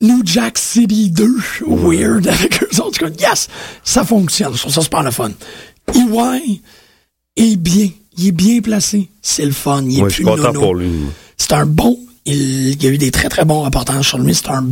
New 0.00 0.22
Jack 0.24 0.58
City 0.58 1.10
2, 1.10 1.26
weird, 1.66 2.26
avec 2.28 2.62
eux 2.62 2.80
autres, 2.80 3.04
yes, 3.20 3.48
ça 3.82 4.04
fonctionne. 4.04 4.54
Je 4.54 4.60
trouve 4.60 4.72
ça 4.72 4.82
super 4.82 5.02
le 5.02 5.10
fun. 5.10 5.30
EY 5.94 6.60
est 7.36 7.56
bien. 7.56 7.88
Il 8.16 8.28
est 8.28 8.32
bien 8.32 8.60
placé. 8.60 9.08
C'est 9.22 9.44
le 9.44 9.52
fun. 9.52 9.82
Il 9.84 10.00
est 10.00 10.10
suis 10.10 10.22
plus 10.24 10.30
content 10.32 10.52
nono. 10.52 10.60
pour 10.60 10.74
lui. 10.74 10.88
moi. 10.88 11.10
C'est 11.36 11.52
un 11.52 11.66
bon 11.66 11.98
il, 12.28 12.68
il 12.74 12.82
y 12.82 12.86
a 12.86 12.90
eu 12.90 12.98
des 12.98 13.10
très 13.10 13.28
très 13.28 13.44
bons 13.44 13.62
reportages 13.62 14.08
sur 14.08 14.18
lui. 14.18 14.34
C'est 14.34 14.48
un, 14.48 14.66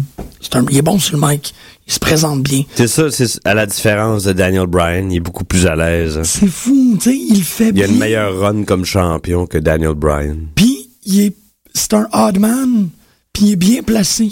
il 0.70 0.76
est 0.76 0.82
bon 0.82 0.98
sur 0.98 1.16
le 1.16 1.26
mic. 1.26 1.54
Il 1.86 1.92
se 1.92 1.98
présente 1.98 2.42
bien. 2.42 2.62
C'est 2.74 2.88
ça, 2.88 3.10
c'est 3.10 3.26
à 3.46 3.54
la 3.54 3.66
différence 3.66 4.24
de 4.24 4.32
Daniel 4.32 4.66
Bryan, 4.66 5.10
il 5.10 5.16
est 5.16 5.20
beaucoup 5.20 5.44
plus 5.44 5.66
à 5.66 5.76
l'aise. 5.76 6.20
C'est 6.24 6.48
fou, 6.48 6.96
tu 7.00 7.10
sais, 7.10 7.16
il 7.16 7.42
fait 7.42 7.70
Il 7.74 7.82
a 7.82 7.86
bien. 7.86 7.88
une 7.88 7.98
meilleure 7.98 8.38
run 8.40 8.64
comme 8.64 8.84
champion 8.84 9.46
que 9.46 9.58
Daniel 9.58 9.94
Bryan. 9.94 10.36
Puis, 10.54 10.90
il 11.04 11.20
est, 11.20 11.36
c'est 11.74 11.94
un 11.94 12.08
odd 12.12 12.38
man, 12.38 12.88
puis 13.32 13.44
il 13.46 13.52
est 13.52 13.56
bien 13.56 13.82
placé. 13.82 14.30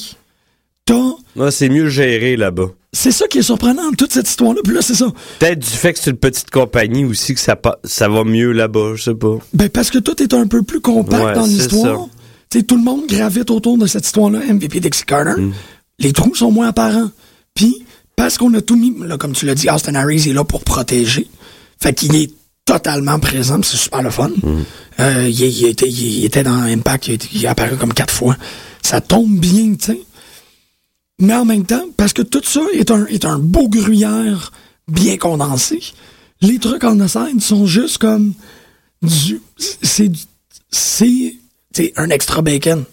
Ouais, 1.37 1.51
c'est 1.51 1.68
mieux 1.68 1.89
géré 1.89 2.37
là-bas. 2.37 2.68
c'est 2.93 3.11
ça 3.11 3.26
qui 3.26 3.39
est 3.39 3.43
surprenant 3.43 3.91
toute 3.97 4.12
cette 4.12 4.28
histoire-là. 4.28 4.61
Puis 4.62 4.74
là, 4.74 4.82
c'est 4.82 4.95
ça. 4.95 5.07
Peut-être 5.39 5.59
du 5.59 5.66
fait 5.70 5.93
que 5.93 5.99
c'est 5.99 6.11
une 6.11 6.16
petite 6.16 6.51
compagnie 6.51 7.05
aussi 7.05 7.35
que 7.35 7.41
ça, 7.41 7.59
ça 7.85 8.09
va 8.09 8.22
mieux 8.24 8.53
là-bas, 8.53 8.93
je 8.95 9.03
sais 9.05 9.14
pas. 9.14 9.37
Ben, 9.53 9.68
parce 9.68 9.91
que 9.91 9.99
tout 9.99 10.22
est 10.22 10.32
un 10.35 10.47
peu 10.47 10.62
plus 10.62 10.80
compact 10.80 11.24
Ouais, 11.24 11.32
dans 11.35 11.47
l'histoire. 11.47 12.07
tout 12.51 12.76
le 12.76 12.82
monde 12.82 13.07
gravite 13.09 13.51
autour 13.51 13.78
de 13.78 13.87
cette 13.87 14.07
histoire-là, 14.07 14.41
MVP 14.49 14.78
Dixie 14.80 15.05
Carter. 15.05 15.41
Mm. 15.41 15.53
Les 16.01 16.12
trous 16.12 16.35
sont 16.35 16.53
moins 16.53 16.68
apparents. 16.68 17.11
Puis, 17.55 17.85
parce 18.14 18.37
qu'on 18.39 18.53
a 18.55 18.61
tout 18.61 18.76
mis, 18.76 18.95
là, 19.01 19.16
comme 19.16 19.32
tu 19.32 19.47
l'as 19.47 19.55
dit, 19.55 19.68
Austin 19.70 19.95
Harris 19.97 20.28
est 20.28 20.32
là 20.32 20.45
pour 20.45 20.62
protéger. 20.62 21.26
Fait 21.80 21.95
qu'il 21.95 22.14
est 22.14 22.30
totalement 22.64 23.18
présent, 23.18 23.59
c'est 23.62 23.76
super 23.76 24.03
le 24.03 24.11
fun. 24.11 24.28
Mm. 24.43 24.62
Euh, 25.01 25.28
il, 25.28 25.41
il 25.41 25.66
était, 25.66 25.89
il 25.89 26.24
était 26.24 26.43
dans 26.45 26.62
Impact, 26.62 27.09
il, 27.09 27.18
il 27.32 27.45
est 27.45 27.49
apparu 27.49 27.76
comme 27.76 27.93
quatre 27.95 28.14
fois. 28.14 28.37
Ça 28.82 29.01
tombe 29.01 29.37
bien, 29.39 29.74
tu 29.74 29.87
sais. 29.87 30.01
Mais 31.18 31.34
en 31.34 31.44
même 31.44 31.64
temps, 31.64 31.84
parce 31.96 32.12
que 32.12 32.22
tout 32.22 32.42
ça 32.44 32.60
est 32.72 32.90
un, 32.90 33.06
est 33.06 33.24
un 33.24 33.38
beau 33.38 33.68
gruyère 33.68 34.52
bien 34.88 35.16
condensé, 35.16 35.80
les 36.40 36.58
trucs 36.58 36.84
en 36.84 37.06
scène 37.08 37.40
sont 37.40 37.66
juste 37.66 37.98
comme 37.98 38.34
du. 39.02 39.40
C'est. 39.82 40.10
C'est. 40.70 41.36
Un 41.96 42.10
extra 42.10 42.40
bacon 42.40 42.84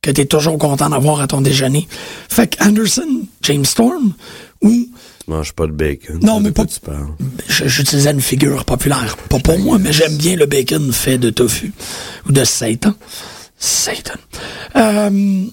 que 0.00 0.10
t'es 0.10 0.24
toujours 0.24 0.56
content 0.58 0.88
d'avoir 0.90 1.20
à 1.20 1.26
ton 1.26 1.40
déjeuner. 1.42 1.86
Fait 2.28 2.46
que 2.56 2.64
Anderson, 2.64 3.26
James 3.42 3.64
Storm, 3.64 4.14
ou. 4.62 4.70
Tu 5.24 5.30
manges 5.30 5.52
pas 5.52 5.66
de 5.66 5.72
bacon. 5.72 6.18
Non, 6.22 6.40
mais 6.40 6.50
pas- 6.50 6.64
tu 6.66 6.80
J'utilisais 7.48 8.10
une 8.10 8.20
figure 8.20 8.64
populaire. 8.64 9.16
Pas 9.28 9.38
pour 9.38 9.58
moi, 9.58 9.78
mais 9.78 9.92
j'aime 9.92 10.16
bien 10.16 10.36
le 10.36 10.46
bacon 10.46 10.92
fait 10.92 11.18
de 11.18 11.30
tofu. 11.30 11.72
Ou 12.28 12.32
de 12.32 12.42
Satan. 12.44 12.94
Satan. 13.58 14.14
Euh, 14.76 15.44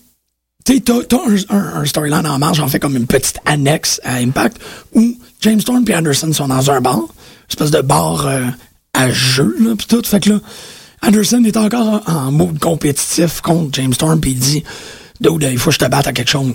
tu 0.78 1.38
sais, 1.38 1.46
un, 1.50 1.82
un- 1.82 1.86
storyline 1.86 2.28
en 2.28 2.38
marge, 2.40 2.60
en 2.60 2.68
fait, 2.68 2.80
comme 2.80 2.96
une 2.96 3.08
petite 3.08 3.40
annexe 3.46 4.00
à 4.04 4.16
Impact, 4.16 4.58
où 4.94 5.18
James 5.42 5.62
Storm 5.62 5.84
et 5.88 5.96
Anderson 5.96 6.32
sont 6.34 6.48
dans 6.48 6.70
un 6.70 6.82
bar, 6.82 6.98
une 6.98 7.08
espèce 7.50 7.72
de 7.72 7.82
bar 7.82 8.28
euh, 8.28 8.46
à 8.94 9.10
jeu, 9.10 9.56
là, 9.60 9.76
pis 9.76 9.88
tout. 9.88 10.02
Fait 10.06 10.20
que 10.20 10.32
là, 10.32 10.40
Anderson 11.02 11.44
est 11.46 11.58
encore 11.58 12.02
en, 12.08 12.32
mode 12.32 12.60
compétitif 12.60 13.42
contre 13.42 13.80
James 13.80 13.94
Storm, 13.94 14.20
puis 14.20 14.32
il 14.32 14.40
dit, 14.40 14.64
Dude, 15.22 15.50
il 15.52 15.58
faut 15.58 15.70
que 15.70 15.76
je 15.76 15.80
te 15.80 15.90
batte 15.90 16.08
à 16.08 16.14
quelque 16.14 16.30
chose. 16.30 16.54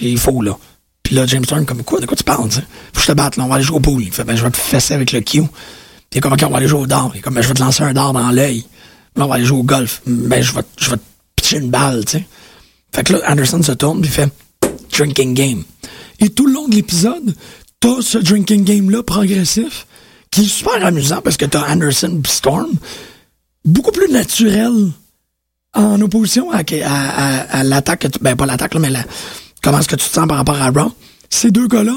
Il 0.00 0.18
faut, 0.18 0.40
là. 0.42 0.56
Puis 1.02 1.16
là, 1.16 1.26
James 1.26 1.44
Storm, 1.44 1.64
comme 1.64 1.82
quoi, 1.82 2.00
de 2.00 2.06
quoi 2.06 2.16
tu 2.16 2.24
parles, 2.24 2.48
tu 2.48 2.56
sais? 2.56 2.64
Faut 2.92 3.00
que 3.00 3.02
je 3.02 3.06
te 3.06 3.12
batte, 3.12 3.36
là, 3.36 3.44
on 3.44 3.48
va 3.48 3.56
aller 3.56 3.64
jouer 3.64 3.78
au 3.78 3.80
pool. 3.80 4.02
Il 4.02 4.12
fait, 4.12 4.24
ben, 4.24 4.36
je 4.36 4.44
vais 4.44 4.50
te 4.50 4.56
fesser 4.56 4.94
avec 4.94 5.12
le 5.12 5.20
Q. 5.20 5.42
Puis 6.10 6.20
comme, 6.20 6.32
ok, 6.32 6.44
on 6.46 6.50
va 6.50 6.58
aller 6.58 6.68
jouer 6.68 6.80
au 6.80 6.86
dard. 6.86 7.10
Il 7.14 7.22
comme, 7.22 7.34
ben, 7.34 7.42
je 7.42 7.48
vais 7.48 7.54
te 7.54 7.62
lancer 7.62 7.82
un 7.82 7.92
dard 7.92 8.12
dans 8.12 8.30
l'œil. 8.30 8.64
Là, 9.16 9.24
on 9.24 9.28
va 9.28 9.36
aller 9.36 9.44
jouer 9.44 9.58
au 9.58 9.64
golf. 9.64 10.02
Ben, 10.06 10.42
je 10.42 10.52
vais, 10.52 10.62
je 10.78 10.90
vais 10.90 10.96
te 10.96 11.02
pitcher 11.34 11.58
une 11.58 11.70
balle, 11.70 12.04
tu 12.04 12.18
sais. 12.18 12.26
Fait 12.94 13.04
que 13.04 13.12
là, 13.14 13.20
Anderson 13.28 13.62
se 13.62 13.72
tourne, 13.72 14.00
puis 14.02 14.10
fait 14.10 14.28
drinking 14.92 15.34
game. 15.34 15.62
Et 16.20 16.28
tout 16.30 16.46
le 16.46 16.52
long 16.52 16.68
de 16.68 16.74
l'épisode, 16.74 17.34
t'as 17.80 18.00
ce 18.02 18.18
drinking 18.18 18.64
game-là 18.64 19.02
progressif, 19.02 19.86
qui 20.30 20.42
est 20.42 20.48
super 20.48 20.84
amusant 20.84 21.20
parce 21.22 21.36
que 21.36 21.44
t'as 21.46 21.70
Anderson 21.72 22.20
puis 22.22 22.32
Storm, 22.32 22.70
beaucoup 23.64 23.92
plus 23.92 24.10
naturel 24.10 24.90
en 25.74 26.00
opposition 26.02 26.50
à, 26.50 26.58
à, 26.60 27.64
l'attaque, 27.64 28.00
que 28.00 28.08
tu- 28.08 28.18
ben 28.20 28.36
pas 28.36 28.44
l'attaque, 28.46 28.74
là, 28.74 28.80
mais 28.80 28.90
la- 28.90 29.04
comment 29.62 29.78
est-ce 29.78 29.88
que 29.88 29.96
tu 29.96 30.08
te 30.08 30.14
sens 30.14 30.28
par 30.28 30.36
rapport 30.36 30.60
à 30.60 30.70
Raw. 30.70 30.92
Ces 31.30 31.50
deux 31.50 31.66
gars-là, 31.66 31.96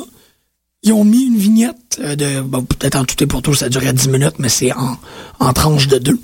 ils 0.83 0.93
ont 0.93 1.03
mis 1.03 1.23
une 1.25 1.35
vignette 1.37 1.99
euh, 1.99 2.15
de, 2.15 2.41
bon, 2.41 2.63
peut-être 2.63 2.95
en 2.95 3.03
tout 3.03 3.21
et 3.21 3.27
pour 3.27 3.41
tout, 3.41 3.53
ça 3.53 3.67
durait 3.67 3.91
10 3.91 4.07
minutes, 4.09 4.35
mais 4.39 4.47
c'est 4.49 4.71
en, 4.73 4.97
en 5.39 5.51
tranche 5.53 5.87
de 5.87 5.97
deux, 5.97 6.19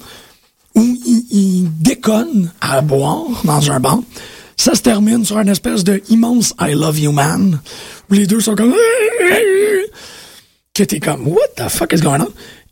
où 0.75 0.81
ils, 1.05 1.25
ils 1.31 1.69
déconnent 1.81 2.51
à 2.61 2.79
boire 2.81 3.25
dans 3.43 3.69
un 3.71 3.79
bar. 3.81 3.99
Ça 4.61 4.75
se 4.75 4.83
termine 4.83 5.25
sur 5.25 5.39
une 5.39 5.49
espèce 5.49 5.83
de 5.83 6.03
immense 6.09 6.53
I 6.61 6.73
love 6.75 6.99
you 6.99 7.11
man, 7.11 7.59
où 8.11 8.13
les 8.13 8.27
deux 8.27 8.41
sont 8.41 8.53
comme, 8.53 8.75
que 10.75 10.83
t'es 10.83 10.99
comme, 10.99 11.27
what 11.27 11.47
the 11.57 11.67
fuck 11.67 11.91
is 11.93 12.01
going 12.01 12.19
on? 12.19 12.27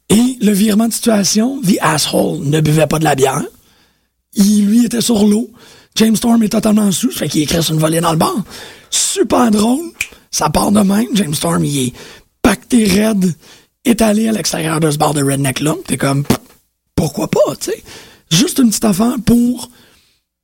Et 0.08 0.38
le 0.40 0.52
virement 0.52 0.88
de 0.88 0.94
situation, 0.94 1.60
The 1.64 1.80
Asshole 1.82 2.42
ne 2.44 2.62
buvait 2.62 2.86
pas 2.86 3.00
de 3.00 3.06
la 3.06 3.16
bière. 3.16 3.42
Il, 4.36 4.68
lui, 4.68 4.86
était 4.86 5.02
sur 5.02 5.26
l'eau. 5.26 5.50
James 5.96 6.16
Storm 6.16 6.44
est 6.44 6.50
totalement 6.50 6.92
sous, 6.92 7.10
fait 7.10 7.28
qu'il 7.28 7.42
écrit 7.42 7.64
sur 7.64 7.74
une 7.74 7.80
volée 7.80 8.02
dans 8.02 8.12
le 8.12 8.20
bar. 8.20 8.36
Super 8.92 9.50
drôle. 9.50 9.90
Ça 10.30 10.52
part 10.52 10.72
de 10.72 10.82
même. 10.82 11.08
James 11.16 11.34
Storm, 11.34 11.66
il 11.66 11.88
est 11.88 11.94
pacté 12.44 12.86
raide, 12.86 13.34
étalé 13.84 14.28
à 14.28 14.32
l'extérieur 14.32 14.80
de 14.80 14.92
ce 14.92 15.00
bar 15.00 15.16
de 15.16 15.24
redneck-là. 15.24 15.74
T'es 15.88 15.98
comme, 15.98 16.24
pourquoi 16.94 17.32
pas, 17.32 17.56
tu 17.60 17.72
sais? 17.72 17.84
Juste 18.30 18.60
une 18.60 18.70
petite 18.70 18.86
affaire 18.86 19.16
pour 19.26 19.72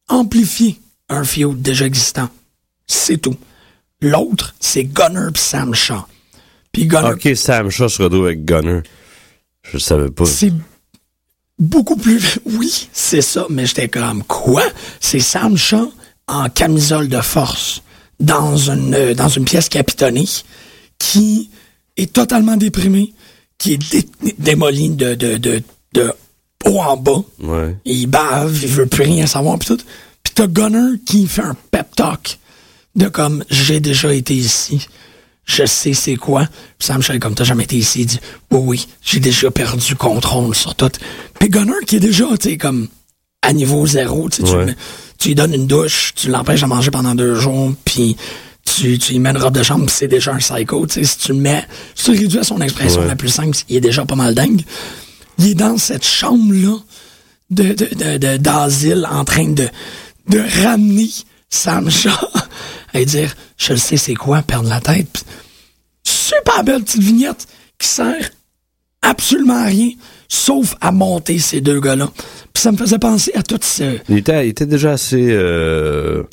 amplifier 0.09 0.79
un 1.09 1.23
feud 1.23 1.61
déjà 1.61 1.85
existant. 1.85 2.29
C'est 2.87 3.17
tout. 3.17 3.35
L'autre, 4.01 4.55
c'est 4.59 4.83
Gunner 4.83 5.27
pis 5.33 5.39
Sam 5.41 5.73
Shaw. 5.73 6.05
Puis 6.71 6.85
Gunner, 6.87 7.11
Ok, 7.13 7.29
Sam 7.35 7.69
Shaw 7.69 7.87
se 7.89 8.01
retrouve 8.03 8.25
avec 8.25 8.45
Gunner. 8.45 8.81
Je 9.71 9.77
savais 9.77 10.09
pas. 10.11 10.25
c'est 10.25 10.53
beaucoup 11.57 11.95
plus. 11.95 12.39
Oui, 12.45 12.89
c'est 12.93 13.21
ça, 13.21 13.45
mais 13.49 13.65
j'étais 13.65 13.87
comme 13.89 14.23
quoi? 14.23 14.63
C'est 14.99 15.19
Sam 15.19 15.57
Shaw 15.57 15.91
en 16.27 16.49
camisole 16.49 17.07
de 17.07 17.21
force 17.21 17.81
dans 18.19 18.57
une, 18.57 18.93
euh, 18.93 19.13
dans 19.13 19.29
une 19.29 19.45
pièce 19.45 19.69
capitonnée 19.69 20.25
qui 20.97 21.49
est 21.97 22.11
totalement 22.13 22.57
déprimé, 22.57 23.13
qui 23.57 23.73
est 23.73 23.77
dé- 23.91 24.07
démoli 24.37 24.89
de, 24.89 25.15
de, 25.15 25.37
de, 25.37 25.61
de 25.93 26.13
haut 26.65 26.79
en 26.81 26.97
bas. 26.97 27.21
Ouais. 27.39 27.75
Il 27.85 28.07
bave, 28.07 28.57
il 28.63 28.67
veut 28.69 28.85
plus 28.87 29.03
rien 29.03 29.25
savoir, 29.27 29.57
pis 29.59 29.67
tout. 29.67 29.77
Pis 30.25 30.31
t'as 30.35 30.47
Gunner 30.47 30.97
qui 31.05 31.27
fait 31.27 31.41
un 31.43 31.55
pep 31.71 31.95
talk 31.95 32.39
de 32.95 33.07
comme 33.07 33.43
j'ai 33.49 33.79
déjà 33.79 34.13
été 34.13 34.33
ici, 34.35 34.87
je 35.45 35.65
sais 35.65 35.93
c'est 35.93 36.15
quoi. 36.17 36.47
Pis 36.77 36.87
Sam 36.87 37.01
Shea, 37.01 37.17
comme 37.19 37.35
t'as 37.35 37.43
jamais 37.45 37.63
été 37.63 37.77
ici, 37.77 38.01
il 38.01 38.05
dit 38.07 38.19
oui, 38.51 38.59
oui, 38.65 38.87
j'ai 39.01 39.19
déjà 39.21 39.49
perdu 39.51 39.95
contrôle 39.95 40.53
sur 40.55 40.75
tout. 40.75 40.89
Puis 41.39 41.49
Gunner 41.49 41.73
qui 41.87 41.95
est 41.97 41.99
déjà, 42.01 42.25
tu 42.39 42.49
sais, 42.49 42.57
comme 42.57 42.87
à 43.41 43.53
niveau 43.53 43.85
zéro, 43.87 44.29
tu 44.29 44.45
sais, 44.45 44.75
tu 45.19 45.27
lui 45.29 45.35
donnes 45.35 45.53
une 45.53 45.67
douche, 45.67 46.13
tu 46.15 46.29
l'empêches 46.29 46.61
de 46.61 46.65
manger 46.65 46.89
pendant 46.91 47.15
deux 47.15 47.35
jours, 47.35 47.71
puis 47.85 48.17
tu, 48.65 48.97
tu 48.97 49.11
lui 49.13 49.19
mets 49.19 49.29
une 49.29 49.37
robe 49.37 49.55
de 49.55 49.61
chambre, 49.63 49.85
pis 49.85 49.93
c'est 49.93 50.07
déjà 50.07 50.33
un 50.33 50.37
psycho, 50.39 50.87
tu 50.87 50.95
sais, 50.95 51.03
si 51.05 51.17
tu 51.19 51.27
le 51.33 51.37
mets, 51.37 51.65
si 51.93 52.05
tu 52.05 52.11
réduis 52.19 52.39
à 52.39 52.43
son 52.43 52.59
expression 52.61 53.01
Ouais. 53.01 53.07
la 53.07 53.15
plus 53.15 53.29
simple, 53.29 53.55
il 53.69 53.75
est 53.77 53.81
déjà 53.81 54.03
pas 54.05 54.15
mal 54.15 54.33
dingue. 54.33 54.63
Il 55.37 55.47
est 55.49 55.53
dans 55.53 55.77
cette 55.77 56.05
chambre-là, 56.05 56.77
de, 57.51 57.63
de, 57.73 57.73
de, 57.93 58.17
de- 58.17 58.37
d'asile 58.37 59.07
en 59.11 59.23
train 59.23 59.49
de, 59.49 59.67
de 60.29 60.63
ramener 60.63 61.09
Sam 61.49 61.89
Shaw 61.89 62.09
et 62.93 63.05
dire 63.05 63.35
je 63.57 63.73
le 63.73 63.79
sais 63.79 63.97
c'est 63.97 64.15
quoi 64.15 64.41
perdre 64.41 64.69
la 64.69 64.81
tête 64.81 65.11
Puis, 65.11 65.23
super 66.03 66.63
belle 66.63 66.83
petite 66.83 67.03
vignette 67.03 67.47
qui 67.79 67.87
sert 67.87 68.29
absolument 69.01 69.63
à 69.63 69.65
rien 69.65 69.91
sauf 70.27 70.75
à 70.81 70.91
monter 70.91 71.39
ces 71.39 71.61
deux 71.61 71.79
gars-là 71.79 72.09
puis 72.55 72.61
ça 72.61 72.71
me 72.71 72.77
faisait 72.77 72.99
penser 72.99 73.33
à 73.35 73.43
tout 73.43 73.59
ce 73.61 73.97
Il 74.07 74.19
était, 74.19 74.47
il 74.47 74.51
était 74.51 74.65
déjà 74.65 74.93
assez. 74.93 75.27
Euh... 75.29 76.23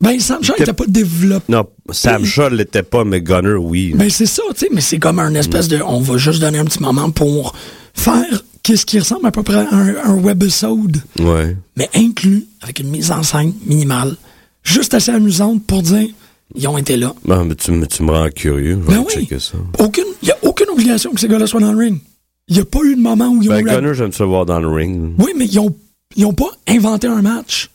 ben 0.00 0.20
Sam 0.20 0.44
Shaw 0.44 0.54
n'était 0.60 0.72
pas 0.72 0.86
développé 0.86 1.52
Non, 1.52 1.66
Sam 1.90 2.24
Shaw 2.24 2.50
l'était 2.50 2.84
pas, 2.84 3.02
mais 3.02 3.20
Gunner, 3.20 3.54
oui. 3.54 3.94
Ben 3.96 4.08
c'est 4.08 4.26
ça, 4.26 4.44
tu 4.54 4.60
sais, 4.60 4.68
mais 4.72 4.80
c'est 4.80 5.00
comme 5.00 5.18
un 5.18 5.34
espèce 5.34 5.66
de. 5.66 5.80
On 5.84 5.98
va 5.98 6.18
juste 6.18 6.40
donner 6.40 6.58
un 6.58 6.64
petit 6.64 6.80
moment 6.80 7.10
pour 7.10 7.56
faire 7.94 8.44
qu'est-ce 8.66 8.84
qui 8.84 8.98
ressemble 8.98 9.26
à 9.26 9.30
peu 9.30 9.42
près 9.44 9.58
à 9.58 9.74
un, 9.74 9.94
un 10.10 10.14
webisode, 10.20 11.00
Ouais. 11.20 11.56
mais 11.76 11.88
inclus 11.94 12.46
avec 12.62 12.80
une 12.80 12.88
mise 12.90 13.12
en 13.12 13.22
scène 13.22 13.52
minimale, 13.64 14.16
juste 14.64 14.92
assez 14.94 15.12
amusante 15.12 15.64
pour 15.64 15.82
dire 15.82 16.08
ils 16.54 16.66
ont 16.68 16.76
été 16.76 16.96
là. 16.96 17.14
Bon, 17.24 17.44
mais 17.44 17.54
tu, 17.54 17.70
me- 17.70 17.86
tu 17.86 18.02
me 18.02 18.10
rends 18.10 18.28
curieux. 18.30 18.78
Je 18.82 18.90
vais 18.90 18.96
Ben 18.98 19.04
oui. 19.06 19.28
ça. 19.40 19.54
Aucune, 19.78 20.04
il 20.22 20.28
y 20.28 20.32
a 20.32 20.36
aucune 20.42 20.68
obligation 20.70 21.12
que 21.12 21.20
ces 21.20 21.28
gars-là 21.28 21.46
soient 21.46 21.60
dans 21.60 21.72
le 21.72 21.78
ring. 21.78 22.00
Il 22.48 22.54
n'y 22.56 22.60
a 22.60 22.64
pas 22.64 22.80
eu 22.84 22.94
de 22.96 23.00
moment 23.00 23.28
où 23.28 23.42
ils 23.42 23.48
ont 23.50 23.54
Ben, 23.54 23.64
la- 23.64 23.74
Gunner, 23.80 23.94
j'aime 23.94 24.10
le 24.18 24.24
voir 24.26 24.46
dans 24.46 24.58
le 24.60 24.68
ring. 24.68 25.14
Oui, 25.18 25.32
mais 25.36 25.46
ils 25.46 25.58
ont, 25.60 25.74
ils 26.16 26.24
ont 26.24 26.32
pas 26.34 26.50
inventé 26.68 27.06
un 27.06 27.22
match 27.22 27.70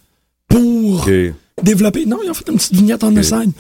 pour 0.50 1.06
développer. 1.64 2.06
Non, 2.06 2.18
ils 2.24 2.30
ont 2.30 2.34
fait 2.34 2.48
une 2.50 2.56
petite 2.58 2.74
vignette 2.74 3.04
en 3.04 3.24
scène. 3.24 3.52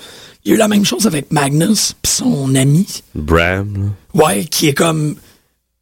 Il 0.44 0.50
y 0.50 0.52
a 0.54 0.56
eu 0.56 0.58
la 0.58 0.68
même 0.68 0.86
chose 0.86 1.06
avec 1.08 1.32
Magnus 1.32 1.94
puis 2.02 2.12
son 2.12 2.56
ami. 2.56 2.88
Bram, 3.16 3.74
là. 4.16 4.26
Ouais, 4.26 4.46
qui 4.46 4.68
est 4.68 4.74
comme. 4.74 5.16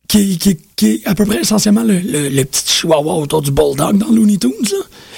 Qui, 0.10 0.38
qui, 0.40 0.58
qui 0.76 0.88
est 0.88 1.08
à 1.08 1.14
peu 1.14 1.24
près 1.24 1.42
essentiellement 1.42 1.84
le, 1.84 2.00
le, 2.00 2.30
le 2.30 2.44
petit 2.44 2.64
chihuahua 2.68 3.14
autour 3.14 3.42
du 3.44 3.52
bulldog 3.52 3.98
dans 3.98 4.08
Looney 4.08 4.38
Tunes, 4.38 4.52
là. 4.64 4.78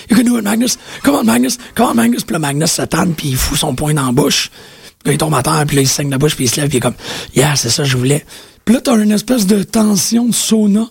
You 0.09 0.17
can 0.17 0.23
do 0.23 0.37
it, 0.37 0.43
Magnus. 0.43 0.77
Come 1.01 1.15
on, 1.15 1.23
Magnus. 1.23 1.57
Come 1.75 1.87
on, 1.91 1.93
Magnus. 1.93 2.23
Puis 2.23 2.33
là, 2.33 2.39
Magnus 2.39 2.81
tanne, 2.89 3.13
puis 3.13 3.29
il 3.29 3.37
fout 3.37 3.57
son 3.57 3.73
poing 3.73 3.93
dans 3.93 4.07
la 4.07 4.11
bouche. 4.11 4.51
Puis 4.99 5.07
là, 5.07 5.13
il 5.13 5.17
tombe 5.17 5.33
à 5.33 5.41
terre, 5.41 5.63
puis 5.65 5.77
là, 5.77 5.81
il 5.83 5.87
se 5.87 5.95
saigne 5.95 6.09
la 6.09 6.17
bouche, 6.17 6.35
puis 6.35 6.43
il 6.43 6.49
se 6.49 6.59
lève, 6.59 6.67
puis 6.67 6.75
il 6.75 6.79
est 6.79 6.81
comme, 6.81 6.95
yeah, 7.35 7.55
c'est 7.55 7.69
ça, 7.69 7.85
je 7.85 7.95
voulais. 7.95 8.25
Puis 8.65 8.75
là, 8.75 8.81
t'as 8.81 8.97
une 8.97 9.11
espèce 9.11 9.47
de 9.47 9.63
tension 9.63 10.25
de 10.25 10.33
sauna 10.33 10.89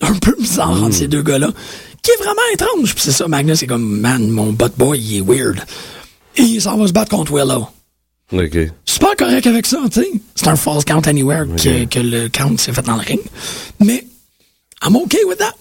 un 0.00 0.14
peu 0.14 0.34
bizarre 0.40 0.82
entre 0.82 0.94
ces 0.94 1.06
deux 1.06 1.22
gars-là, 1.22 1.50
qui 2.02 2.10
est 2.12 2.16
vraiment 2.16 2.40
étrange. 2.54 2.94
Puis 2.94 3.04
c'est 3.04 3.12
ça, 3.12 3.28
Magnus 3.28 3.62
est 3.62 3.66
comme, 3.66 4.00
man, 4.00 4.28
mon 4.30 4.52
bot 4.52 4.70
boy, 4.78 4.98
il 4.98 5.18
est 5.18 5.20
weird. 5.20 5.60
Et 6.36 6.42
il 6.42 6.62
s'en 6.62 6.78
va 6.78 6.86
se 6.86 6.92
battre 6.92 7.10
contre 7.10 7.32
Willow. 7.34 7.68
OK. 8.32 8.58
Super 8.84 9.14
correct 9.16 9.46
avec 9.46 9.66
ça, 9.66 9.78
tu 9.92 10.00
sais. 10.00 10.10
C'est 10.34 10.48
un 10.48 10.56
false 10.56 10.84
count 10.84 11.02
anywhere 11.06 11.46
que, 11.56 11.84
que 11.84 12.00
le 12.00 12.28
count 12.28 12.56
s'est 12.58 12.72
fait 12.72 12.82
dans 12.82 12.96
le 12.96 13.02
ring. 13.02 13.20
Mais, 13.80 14.06
I'm 14.82 14.96
okay 14.96 15.24
with 15.24 15.38
that. 15.38 15.54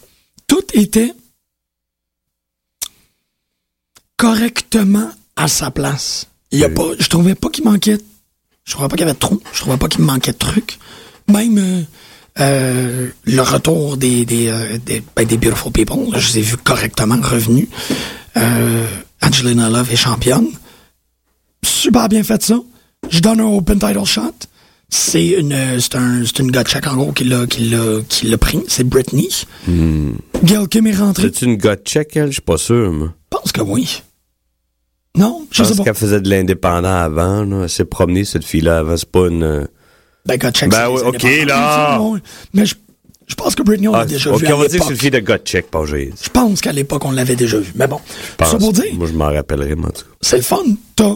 Tout 0.48 0.64
était 0.74 1.14
correctement 4.18 5.12
à 5.36 5.48
sa 5.48 5.72
place. 5.72 6.28
Il 6.52 6.60
y 6.60 6.64
a 6.64 6.70
pas, 6.70 6.92
je 6.98 7.08
trouvais 7.10 7.36
pas 7.36 7.50
qu'il 7.50 7.66
manquait, 7.66 7.98
je 8.64 8.72
trouvais 8.72 8.88
pas 8.88 8.96
qu'il 8.96 9.06
y 9.06 9.10
avait 9.10 9.18
trop, 9.18 9.42
je 9.54 9.60
trouvais 9.60 9.78
pas 9.78 9.88
qu'il 9.88 10.02
me 10.02 10.06
manquait 10.06 10.32
de 10.32 10.38
trucs. 10.38 10.80
Même 11.28 11.58
euh, 11.58 11.82
euh, 12.40 13.10
le 13.26 13.42
retour 13.42 13.98
des 13.98 14.26
des, 14.26 14.48
euh, 14.48 14.78
des, 14.78 15.04
ben, 15.16 15.26
des 15.26 15.38
Beautiful 15.38 15.72
People, 15.72 16.08
je 16.18 16.28
les 16.34 16.40
ai 16.40 16.42
vus 16.42 16.58
correctement 16.58 17.20
revenus. 17.22 17.68
Angelina 19.22 19.70
Love 19.70 19.92
est 19.92 19.96
championne. 19.96 20.48
Super 21.66 22.08
bien 22.10 22.24
fait 22.24 22.42
ça. 22.44 22.60
Je 23.10 23.20
donne 23.20 23.40
un 23.40 23.46
open 23.48 23.80
title 23.80 24.06
shot. 24.06 24.22
C'est 24.88 25.26
une, 25.28 25.52
euh, 25.52 25.80
c'est 25.80 25.96
un, 25.96 26.24
une 26.24 26.52
gut 26.52 26.64
check 26.64 26.86
en 26.88 26.96
gros 26.96 27.12
qui 27.12 27.24
l'a, 27.24 27.48
qui 27.48 27.70
l'a, 27.70 28.02
qui 28.08 28.28
l'a 28.28 28.38
pris. 28.38 28.60
C'est 28.68 28.84
Britney. 28.84 29.30
Gail 30.44 30.68
Kim 30.70 30.86
est 30.88 30.96
rentrée. 30.96 31.32
C'est 31.34 31.46
une 31.46 31.56
gut 31.58 31.70
check, 31.84 32.16
elle? 32.16 32.28
Je 32.28 32.34
suis 32.34 32.42
pas 32.42 32.58
sûr, 32.58 32.92
moi. 32.92 33.14
Je 33.32 33.38
pense 33.38 33.52
que 33.52 33.62
oui. 33.62 34.04
Non, 35.18 35.46
je 35.50 35.58
Je 35.58 35.64
sais 35.64 35.70
pense 35.70 35.78
pas. 35.80 35.84
qu'elle 35.86 35.96
faisait 35.96 36.22
de 36.22 36.30
l'indépendant 36.30 36.94
avant, 36.96 37.44
là. 37.44 37.64
Elle 37.64 37.70
s'est 37.70 37.86
promenée, 37.86 38.26
cette 38.26 38.44
fille-là, 38.44 38.80
avant. 38.80 38.96
C'est 38.98 39.10
pas 39.10 39.28
une... 39.28 39.44
euh, 39.44 39.66
Ben, 40.26 40.38
gut 40.38 40.52
check. 40.52 40.70
Ben 40.70 40.90
oui, 40.90 41.02
ok, 41.04 41.24
là. 41.48 42.00
Mais 42.54 42.66
je, 42.66 42.76
je 43.28 43.36
pense 43.36 43.56
que 43.56 43.64
Britney, 43.64 43.88
on 43.88 43.94
l'a 43.94 44.00
Ah, 44.02 44.06
déjà 44.06 44.32
ok, 44.32 44.40
vu 44.42 44.48
à 44.48 44.56
on 44.56 44.60
va 44.60 44.68
dire 44.68 44.80
que 44.80 44.86
c'est 44.86 44.92
une 44.92 45.00
fille 45.00 45.12
de 45.12 45.20
gut 45.20 45.34
check, 45.44 45.72
pas. 45.72 45.84
Je 45.86 46.30
pense 46.32 46.62
qu'à 46.62 46.72
l'époque, 46.74 47.04
on 47.06 47.12
l'avait 47.12 47.36
déjà 47.36 47.58
vu. 47.58 47.72
Mais 47.76 47.88
bon, 47.88 48.00
pour 48.38 48.72
dire, 48.74 48.84
Moi, 48.94 49.08
je 49.08 49.14
m'en 49.14 49.32
rappellerai, 49.34 49.76
moi, 49.76 49.90
en 49.90 49.92
tout 49.94 50.04
cas. 50.04 50.12
c'est 50.22 50.38
le 50.38 50.44
fun. 50.44 50.58
T'as 50.96 51.14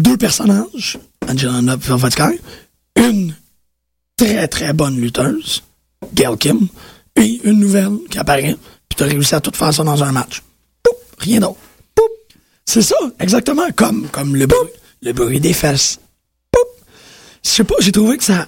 deux 0.00 0.16
personnages, 0.16 0.98
Angelina 1.28 1.76
Sky, 2.10 2.40
une 2.96 3.34
très 4.16 4.48
très 4.48 4.72
bonne 4.72 5.00
lutteuse, 5.00 5.62
Gail 6.14 6.36
Kim, 6.38 6.68
et 7.16 7.40
une 7.44 7.60
nouvelle 7.60 7.98
qui 8.10 8.18
apparaît, 8.18 8.56
puis 8.88 8.96
t'as 8.96 9.06
réussi 9.06 9.34
à 9.34 9.40
tout 9.40 9.52
faire 9.54 9.72
ça 9.72 9.84
dans 9.84 10.02
un 10.02 10.12
match. 10.12 10.42
Poup, 10.82 10.96
rien 11.18 11.40
d'autre. 11.40 11.58
C'est 12.66 12.82
ça, 12.82 12.96
exactement, 13.18 13.68
comme, 13.74 14.06
comme 14.12 14.36
le 14.36 14.46
bruit, 14.46 14.70
le 15.02 15.12
bruit 15.12 15.40
des 15.40 15.52
fesses. 15.52 15.98
Poup. 16.52 16.60
Je 17.44 17.50
sais 17.50 17.64
pas, 17.64 17.74
j'ai 17.80 17.92
trouvé 17.92 18.16
que 18.16 18.24
ça... 18.24 18.46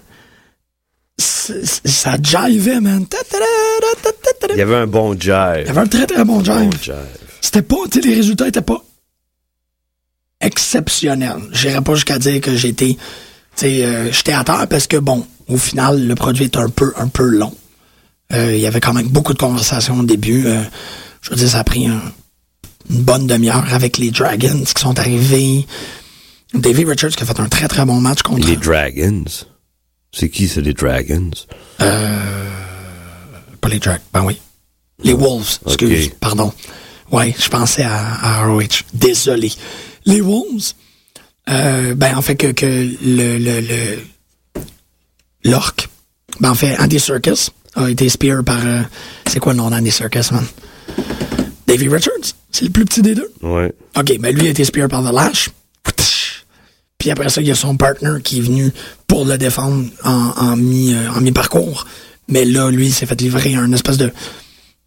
Ça 1.18 2.16
jivait, 2.22 2.80
man. 2.80 3.05
Il 4.50 4.57
y 4.57 4.61
avait 4.61 4.76
un 4.76 4.86
bon 4.86 5.12
jive. 5.12 5.61
Il 5.61 5.66
y 5.66 5.70
avait 5.70 5.80
un 5.80 5.86
très 5.86 6.07
très 6.07 6.24
bon 6.24 6.42
jive. 6.42 6.55
Bon 6.55 6.70
jive. 6.70 6.94
C'était 7.40 7.62
pas, 7.62 7.76
tu 7.90 8.00
sais, 8.00 8.09
les 8.09 8.14
résultats 8.14 8.48
étaient 8.48 8.62
pas 8.62 8.82
exceptionnels. 10.43 11.43
J'irais 11.53 11.80
pas 11.80 11.95
jusqu'à 11.95 12.18
dire 12.18 12.40
que 12.40 12.55
j'étais, 12.57 12.95
tu 12.95 12.99
sais, 13.57 13.84
euh, 13.84 14.12
j'étais 14.12 14.32
à 14.32 14.45
terre 14.45 14.66
parce 14.68 14.86
que 14.86 14.97
bon, 14.99 15.26
au 15.49 15.57
final, 15.57 16.07
le 16.07 16.14
produit 16.14 16.45
est 16.45 16.57
un 16.57 16.68
peu, 16.68 16.93
un 16.97 17.09
peu 17.09 17.24
long. 17.24 17.55
Euh, 18.32 18.55
Il 18.55 18.61
y 18.61 18.66
avait 18.66 18.80
quand 18.80 18.93
même 18.95 19.09
beaucoup 19.09 19.32
de 19.32 19.38
conversations 19.38 19.99
au 20.01 20.05
début. 20.05 20.47
Euh, 20.47 20.62
je 21.22 21.30
veux 21.30 21.36
dire, 21.36 21.49
ça 21.49 21.61
a 21.61 21.64
pris 21.64 21.86
un- 21.86 22.03
une 22.90 23.03
bonne 23.03 23.26
demi-heure 23.26 23.72
avec 23.72 23.99
les 23.99 24.11
Dragons 24.11 24.64
qui 24.64 24.80
sont 24.80 24.99
arrivés. 24.99 25.66
Davey 26.55 26.84
Richards 26.84 27.11
qui 27.11 27.22
a 27.22 27.26
fait 27.26 27.40
un 27.40 27.49
très 27.49 27.68
très 27.68 27.84
bon 27.84 28.01
match 28.01 28.22
contre. 28.22 28.47
Les 28.47 28.57
Dragons? 28.57 29.24
C'est 30.12 30.28
qui, 30.28 30.49
c'est 30.49 30.61
les 30.61 30.74
Dragons? 30.74 31.30
Pas 33.61 33.68
les 33.68 33.78
Dragons, 33.78 34.01
ben 34.12 34.24
oui. 34.24 34.38
Les 35.05 35.12
Wolves, 35.12 35.59
excuse, 35.66 36.11
pardon. 36.20 36.53
Ouais, 37.11 37.34
je 37.38 37.49
pensais 37.49 37.82
à, 37.82 38.14
à 38.22 38.45
ROH. 38.47 38.84
Désolé. 38.95 39.53
Les 40.05 40.20
Wolves, 40.20 40.72
euh, 41.48 41.94
ben 41.94 42.16
en 42.16 42.22
fait 42.22 42.36
que, 42.36 42.53
que 42.53 42.66
le 42.66 43.38
le 43.38 43.61
le 43.61 43.98
l'orque, 45.44 45.88
ben 46.40 46.50
en 46.50 46.55
fait 46.55 46.78
Andy 46.80 46.98
Serkis 47.00 47.48
a 47.74 47.90
été 47.90 48.09
spear 48.09 48.44
par 48.44 48.64
euh, 48.64 48.82
c'est 49.26 49.40
quoi 49.40 49.53
le 49.53 49.59
nom 49.59 49.70
d'Andy 49.70 49.90
Serkis, 49.90 50.32
man? 50.32 50.44
Davey 51.66 51.88
Richards, 51.88 52.34
c'est 52.50 52.64
le 52.64 52.70
plus 52.70 52.84
petit 52.84 53.03
des 53.03 53.14
deux. 53.14 53.32
Ouais. 53.42 53.72
OK, 53.96 54.18
ben 54.18 54.34
lui 54.34 54.46
a 54.46 54.50
été 54.50 54.64
spear 54.64 54.88
par 54.88 55.03
The 55.03 55.12
Lash. 55.14 55.50
Puis 56.98 57.11
après 57.11 57.28
ça, 57.30 57.40
il 57.40 57.48
y 57.48 57.50
a 57.50 57.57
son 57.57 57.76
partner 57.76 58.18
qui 58.22 58.38
est 58.38 58.42
venu 58.42 58.70
pour 59.09 59.24
le 59.24 59.36
défendre 59.36 59.86
en, 60.05 60.11
en 60.36 60.57
mi, 60.57 60.94
euh, 60.94 61.11
en 61.11 61.20
mi-parcours. 61.20 61.84
Mais 62.28 62.44
là, 62.44 62.70
lui, 62.70 62.86
il 62.86 62.92
s'est 62.92 63.07
fait 63.07 63.20
livrer 63.20 63.57
un 63.57 63.72
espèce 63.72 63.96
de 63.96 64.12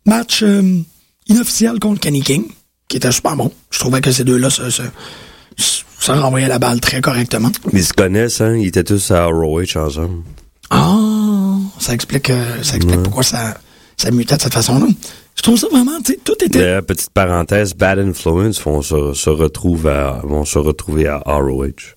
match 0.06 0.42
euh, 0.42 0.80
inofficiel 1.28 1.78
contre 1.80 2.00
Kenny 2.00 2.22
King, 2.22 2.46
qui 2.88 2.98
était 2.98 3.12
super 3.12 3.36
bon. 3.36 3.52
Je 3.72 3.80
trouvais 3.80 4.02
que 4.02 4.12
ces 4.12 4.24
deux-là 4.24 4.50
se, 4.50 4.70
se, 4.70 4.84
se 5.58 6.12
renvoyaient 6.12 6.48
la 6.48 6.60
balle 6.60 6.80
très 6.80 7.02
correctement. 7.02 7.52
Mais 7.74 7.80
ils 7.82 7.86
se 7.86 7.94
connaissent, 7.94 8.42
hein? 8.42 8.56
Ils 8.56 8.68
étaient 8.68 8.84
tous 8.84 9.12
à 9.12 9.26
ROH 9.26 9.76
ensemble. 9.78 10.24
Ah, 10.70 10.98
ça 11.80 11.94
explique, 11.94 12.30
euh, 12.30 12.64
ça 12.64 12.76
explique 12.78 13.02
pourquoi 13.04 13.24
ça, 13.24 13.58
ça 13.98 14.12
mutait 14.12 14.36
de 14.38 14.42
cette 14.42 14.54
façon-là. 14.54 14.88
Je 15.36 15.42
trouve 15.42 15.58
ça 15.60 15.68
vraiment, 15.72 16.00
tu 16.04 16.14
sais, 16.14 16.20
tout 16.24 16.36
était... 16.44 16.82
Petite 16.82 17.10
parenthèse, 17.12 17.74
Bad 17.76 18.00
Influence 18.00 18.62
vont 18.62 18.82
se, 18.82 19.14
se, 19.14 19.30
retrouver 19.30 19.92
à, 19.92 20.22
vont 20.24 20.46
se 20.46 20.58
retrouver 20.58 21.08
à 21.08 21.18
ROH. 21.26 21.94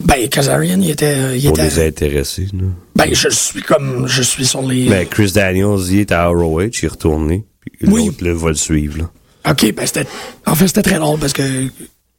Ben, 0.00 0.28
Kazarian, 0.28 0.80
il 0.80 0.90
était... 0.90 1.14
euh, 1.16 1.36
Il 1.36 1.46
était 1.46 1.62
les 1.64 1.86
intéresser, 1.86 2.48
là. 2.52 2.64
ben, 2.96 3.08
je 3.14 3.28
suis 3.30 3.62
comme... 3.62 4.06
Je 4.06 4.22
suis 4.22 4.44
sur 4.44 4.62
les... 4.62 4.88
Ben, 4.88 5.06
Chris 5.08 5.32
Daniels, 5.32 5.78
il 5.90 6.00
est 6.00 6.12
à 6.12 6.26
ROH, 6.26 6.62
il 6.62 6.84
est 6.84 6.88
retourné. 6.88 7.44
Puis 7.60 7.88
Oui. 7.88 8.06
l'autre, 8.06 8.22
là, 8.24 8.34
va 8.34 8.48
le 8.48 8.54
suivre, 8.54 8.98
là. 8.98 9.10
OK, 9.48 9.72
ben 9.72 9.86
c'était. 9.86 10.06
En 10.46 10.54
fait, 10.54 10.68
c'était 10.68 10.82
très 10.82 10.98
drôle 10.98 11.18
parce 11.18 11.32
que 11.32 11.68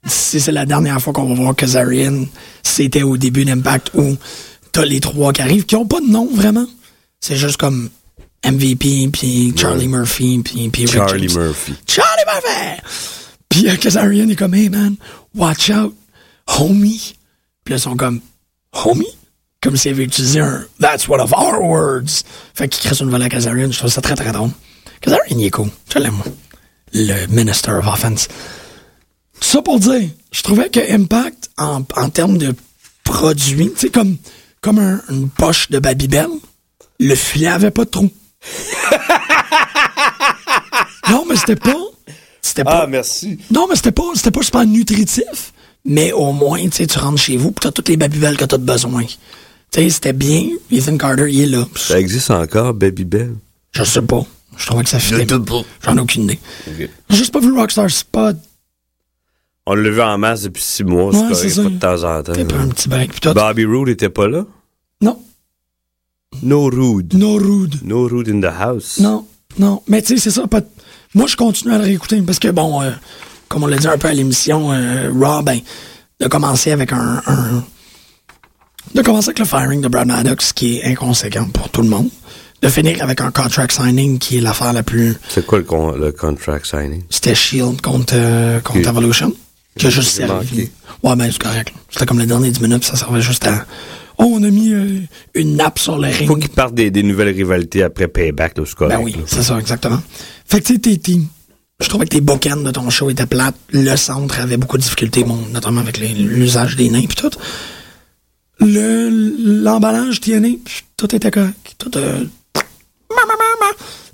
si 0.05 0.39
c'est 0.39 0.51
la 0.51 0.65
dernière 0.65 1.01
fois 1.01 1.13
qu'on 1.13 1.25
va 1.25 1.33
voir 1.33 1.55
Kazarian, 1.55 2.25
c'était 2.63 3.03
au 3.03 3.17
début 3.17 3.45
d'Impact 3.45 3.91
où 3.95 4.15
t'as 4.71 4.85
les 4.85 4.99
trois 4.99 5.33
qui 5.33 5.41
arrivent 5.41 5.65
qui 5.65 5.75
ont 5.75 5.87
pas 5.87 5.99
de 6.01 6.07
nom 6.07 6.29
vraiment. 6.31 6.67
C'est 7.19 7.35
juste 7.35 7.57
comme 7.57 7.89
MVP, 8.45 9.09
puis 9.11 9.53
Charlie 9.57 9.87
Murphy, 9.87 10.41
puis, 10.43 10.87
Charlie. 10.87 11.33
Murphy. 11.33 11.73
Charlie 11.87 12.23
Murphy! 12.27 12.81
Puis 13.49 13.69
euh, 13.69 13.75
Kazarian 13.77 14.29
est 14.29 14.35
comme, 14.35 14.53
hey 14.53 14.69
man, 14.69 14.95
watch 15.33 15.71
out, 15.71 15.95
homie. 16.59 17.15
Puis 17.63 17.73
là, 17.73 17.77
ils 17.77 17.81
sont 17.81 17.95
comme, 17.95 18.21
homie? 18.85 19.07
Comme 19.61 19.75
s'il 19.75 19.91
avait 19.91 20.03
utilisé 20.03 20.41
un 20.41 20.65
That's 20.79 21.09
one 21.09 21.19
of 21.19 21.33
our 21.33 21.63
words. 21.63 22.23
Fait 22.53 22.67
qu'il 22.67 22.87
crée 22.87 23.03
une 23.03 23.09
volée 23.09 23.25
à 23.25 23.29
Kazarian. 23.29 23.71
Je 23.71 23.79
trouve 23.79 23.89
ça 23.89 24.01
très 24.01 24.15
très 24.15 24.31
drôle. 24.31 24.51
Kazarian, 25.01 25.39
il 25.39 25.45
est 25.45 25.49
cool. 25.51 25.69
Je 25.91 25.97
l'aime, 25.97 26.13
moi. 26.13 26.25
Le 26.97 27.27
Minister 27.27 27.71
of 27.73 27.85
Offense. 27.87 28.27
Ça 29.41 29.61
pour 29.61 29.79
dire, 29.79 30.09
je 30.31 30.41
trouvais 30.41 30.69
que 30.69 30.79
Impact, 30.79 31.49
en, 31.57 31.83
en 31.97 32.09
termes 32.09 32.37
de 32.37 32.55
produits, 33.03 33.71
tu 33.73 33.79
sais, 33.81 33.89
comme, 33.89 34.15
comme 34.61 34.79
un- 34.79 35.01
une 35.09 35.27
poche 35.29 35.69
de 35.69 35.79
Babybel, 35.79 36.27
le 37.01 37.15
filet 37.15 37.47
avait 37.47 37.71
pas 37.71 37.83
de 37.83 37.89
trou. 37.89 38.09
non, 41.09 41.25
mais 41.29 41.35
c'était 41.35 41.57
pas. 41.57 41.75
C'était 42.41 42.63
pas. 42.63 42.83
Ah, 42.83 42.87
merci. 42.87 43.37
Non, 43.51 43.67
mais 43.69 43.75
c'était 43.75 43.91
pas, 43.91 44.03
c'était 44.15 44.31
pas 44.31 44.41
super 44.43 44.65
nutritif. 44.65 45.51
Mais 45.83 46.13
au 46.13 46.31
moins, 46.31 46.63
tu 46.63 46.71
sais, 46.77 46.87
tu 46.87 46.97
rentres 46.97 47.21
chez 47.21 47.35
vous, 47.37 47.51
pis 47.51 47.59
t'as 47.61 47.71
toutes 47.71 47.89
les 47.89 47.97
babybelles 47.97 48.37
que 48.37 48.45
t'as 48.45 48.57
de 48.57 48.63
besoin. 48.63 49.03
Tu 49.03 49.17
sais, 49.73 49.89
c'était 49.89 50.13
bien. 50.13 50.47
Ethan 50.71 50.97
Carter, 50.97 51.27
il 51.31 51.41
est 51.41 51.45
là. 51.57 51.67
Ça 51.75 51.99
existe 51.99 52.31
encore, 52.31 52.73
Baby 52.73 53.03
Bell? 53.03 53.35
Je 53.73 53.83
sais 53.83 54.01
pas. 54.01 54.25
Je 54.57 54.65
trouvais 54.67 54.83
que 54.83 54.89
ça 54.89 54.99
fitait. 54.99 55.25
pas. 55.25 55.61
J'en 55.83 55.97
ai 55.97 55.99
aucune 55.99 56.23
idée. 56.23 56.39
J'ai 56.77 56.89
juste 57.17 57.33
pas 57.33 57.39
vu 57.39 57.51
Rockstar 57.51 57.89
Spot. 57.89 58.35
On 59.67 59.73
l'a 59.73 59.89
vu 59.89 60.01
en 60.01 60.17
masse 60.17 60.43
depuis 60.43 60.61
six 60.61 60.83
mois, 60.83 61.11
Ouais, 61.11 61.33
c'est 61.33 61.49
ça. 61.49 61.63
pas 61.63 61.69
de 61.69 61.79
temps 61.79 62.03
en 62.03 62.21
temps. 62.23 62.33
Pris 62.33 62.41
un 62.57 62.67
petit 62.69 62.87
break. 62.87 63.23
Bobby 63.33 63.65
Roode 63.65 63.89
était 63.89 64.09
pas 64.09 64.27
là? 64.27 64.45
non. 65.01 65.19
No 66.43 66.65
Rude. 66.69 67.13
No 67.13 67.37
rude. 67.37 67.79
No 67.83 68.07
Rude 68.09 68.27
in 68.29 68.41
the 68.41 68.51
house. 68.53 68.99
Non, 68.99 69.25
non. 69.57 69.81
Mais 69.87 70.01
tu 70.01 70.15
sais, 70.17 70.23
c'est 70.23 70.31
ça. 70.31 70.45
Pas... 70.47 70.59
Moi, 71.13 71.27
je 71.27 71.37
continue 71.37 71.73
à 71.73 71.77
le 71.77 71.85
réécouter 71.85 72.21
parce 72.23 72.39
que, 72.39 72.49
bon, 72.49 72.81
euh, 72.81 72.91
comme 73.47 73.63
on 73.63 73.67
l'a 73.67 73.77
dit 73.77 73.87
un 73.87 73.97
peu 73.97 74.09
à 74.09 74.13
l'émission, 74.13 74.73
euh, 74.73 75.09
Raw, 75.17 75.41
ben, 75.43 75.59
de 76.19 76.27
commencer 76.27 76.71
avec 76.73 76.91
un, 76.91 77.21
un- 77.25 77.63
De 78.93 79.01
commencer 79.01 79.29
avec 79.29 79.39
le 79.39 79.45
firing 79.45 79.79
de 79.81 79.87
Brad 79.87 80.07
Maddox, 80.07 80.51
qui 80.51 80.77
est 80.79 80.83
inconséquent 80.83 81.47
pour 81.53 81.69
tout 81.69 81.81
le 81.81 81.87
monde. 81.89 82.09
De 82.61 82.69
finir 82.69 83.03
avec 83.03 83.21
un 83.21 83.31
contract 83.31 83.71
signing 83.73 84.17
qui 84.17 84.37
est 84.37 84.41
l'affaire 84.41 84.73
la 84.73 84.81
plus. 84.81 85.15
C'est 85.29 85.45
quoi 85.45 85.59
le, 85.59 85.63
con- 85.65 85.91
le 85.95 86.11
contract 86.11 86.65
signing? 86.65 87.03
C'était 87.09 87.35
Shield 87.35 87.81
contre, 87.81 88.13
euh, 88.15 88.59
contre. 88.61 88.87
Evolution. 88.87 89.33
Qui 89.77 89.87
a 89.87 89.89
juste 89.89 90.09
servi. 90.11 90.69
Ouais, 91.03 91.15
ben, 91.17 91.29
c'est 91.31 91.41
correct. 91.41 91.73
C'était 91.91 92.05
comme 92.05 92.19
les 92.19 92.25
derniers 92.25 92.49
10 92.51 92.61
minutes, 92.61 92.85
ça 92.85 92.95
servait 92.95 93.21
juste 93.21 93.45
à. 93.45 93.65
Oh, 94.17 94.31
on 94.39 94.43
a 94.43 94.49
mis 94.49 94.71
euh, 94.73 95.01
une 95.33 95.57
nappe 95.57 95.77
sur 95.79 95.97
le 95.97 96.07
ring. 96.07 96.27
Faut 96.27 96.37
qu'ils 96.37 96.49
partent 96.49 96.73
des, 96.73 96.89
des 96.89 97.03
nouvelles 97.03 97.35
rivalités 97.35 97.83
après 97.83 98.07
Payback, 98.07 98.57
là, 98.57 98.63
c'est 98.65 98.75
correct. 98.75 98.97
Ben 98.97 99.03
oui, 99.03 99.15
c'est 99.27 99.43
ça, 99.43 99.59
exactement. 99.59 100.01
Fait 100.47 100.61
que 100.61 100.67
tu 100.73 100.75
sais, 100.81 101.19
je 101.81 101.89
trouvais 101.89 102.05
que 102.05 102.11
tes 102.11 102.21
bookends 102.21 102.55
de 102.61 102.71
ton 102.71 102.89
show 102.89 103.09
étaient 103.09 103.25
plates. 103.25 103.55
Le 103.71 103.97
centre 103.97 104.39
avait 104.39 104.55
beaucoup 104.55 104.77
de 104.77 104.81
difficultés, 104.83 105.25
bon, 105.25 105.37
notamment 105.51 105.81
avec 105.81 105.97
l'usage 105.97 106.77
des 106.77 106.89
nains 106.89 107.01
et 107.01 107.07
tout. 107.07 107.29
Le, 108.61 109.09
l'emballage 109.63 110.21
TNA, 110.21 110.47
pff, 110.63 110.85
tout 110.95 111.13
était 111.13 111.31
correct. 111.31 111.75
Tout, 111.77 111.97
euh. 111.97 112.23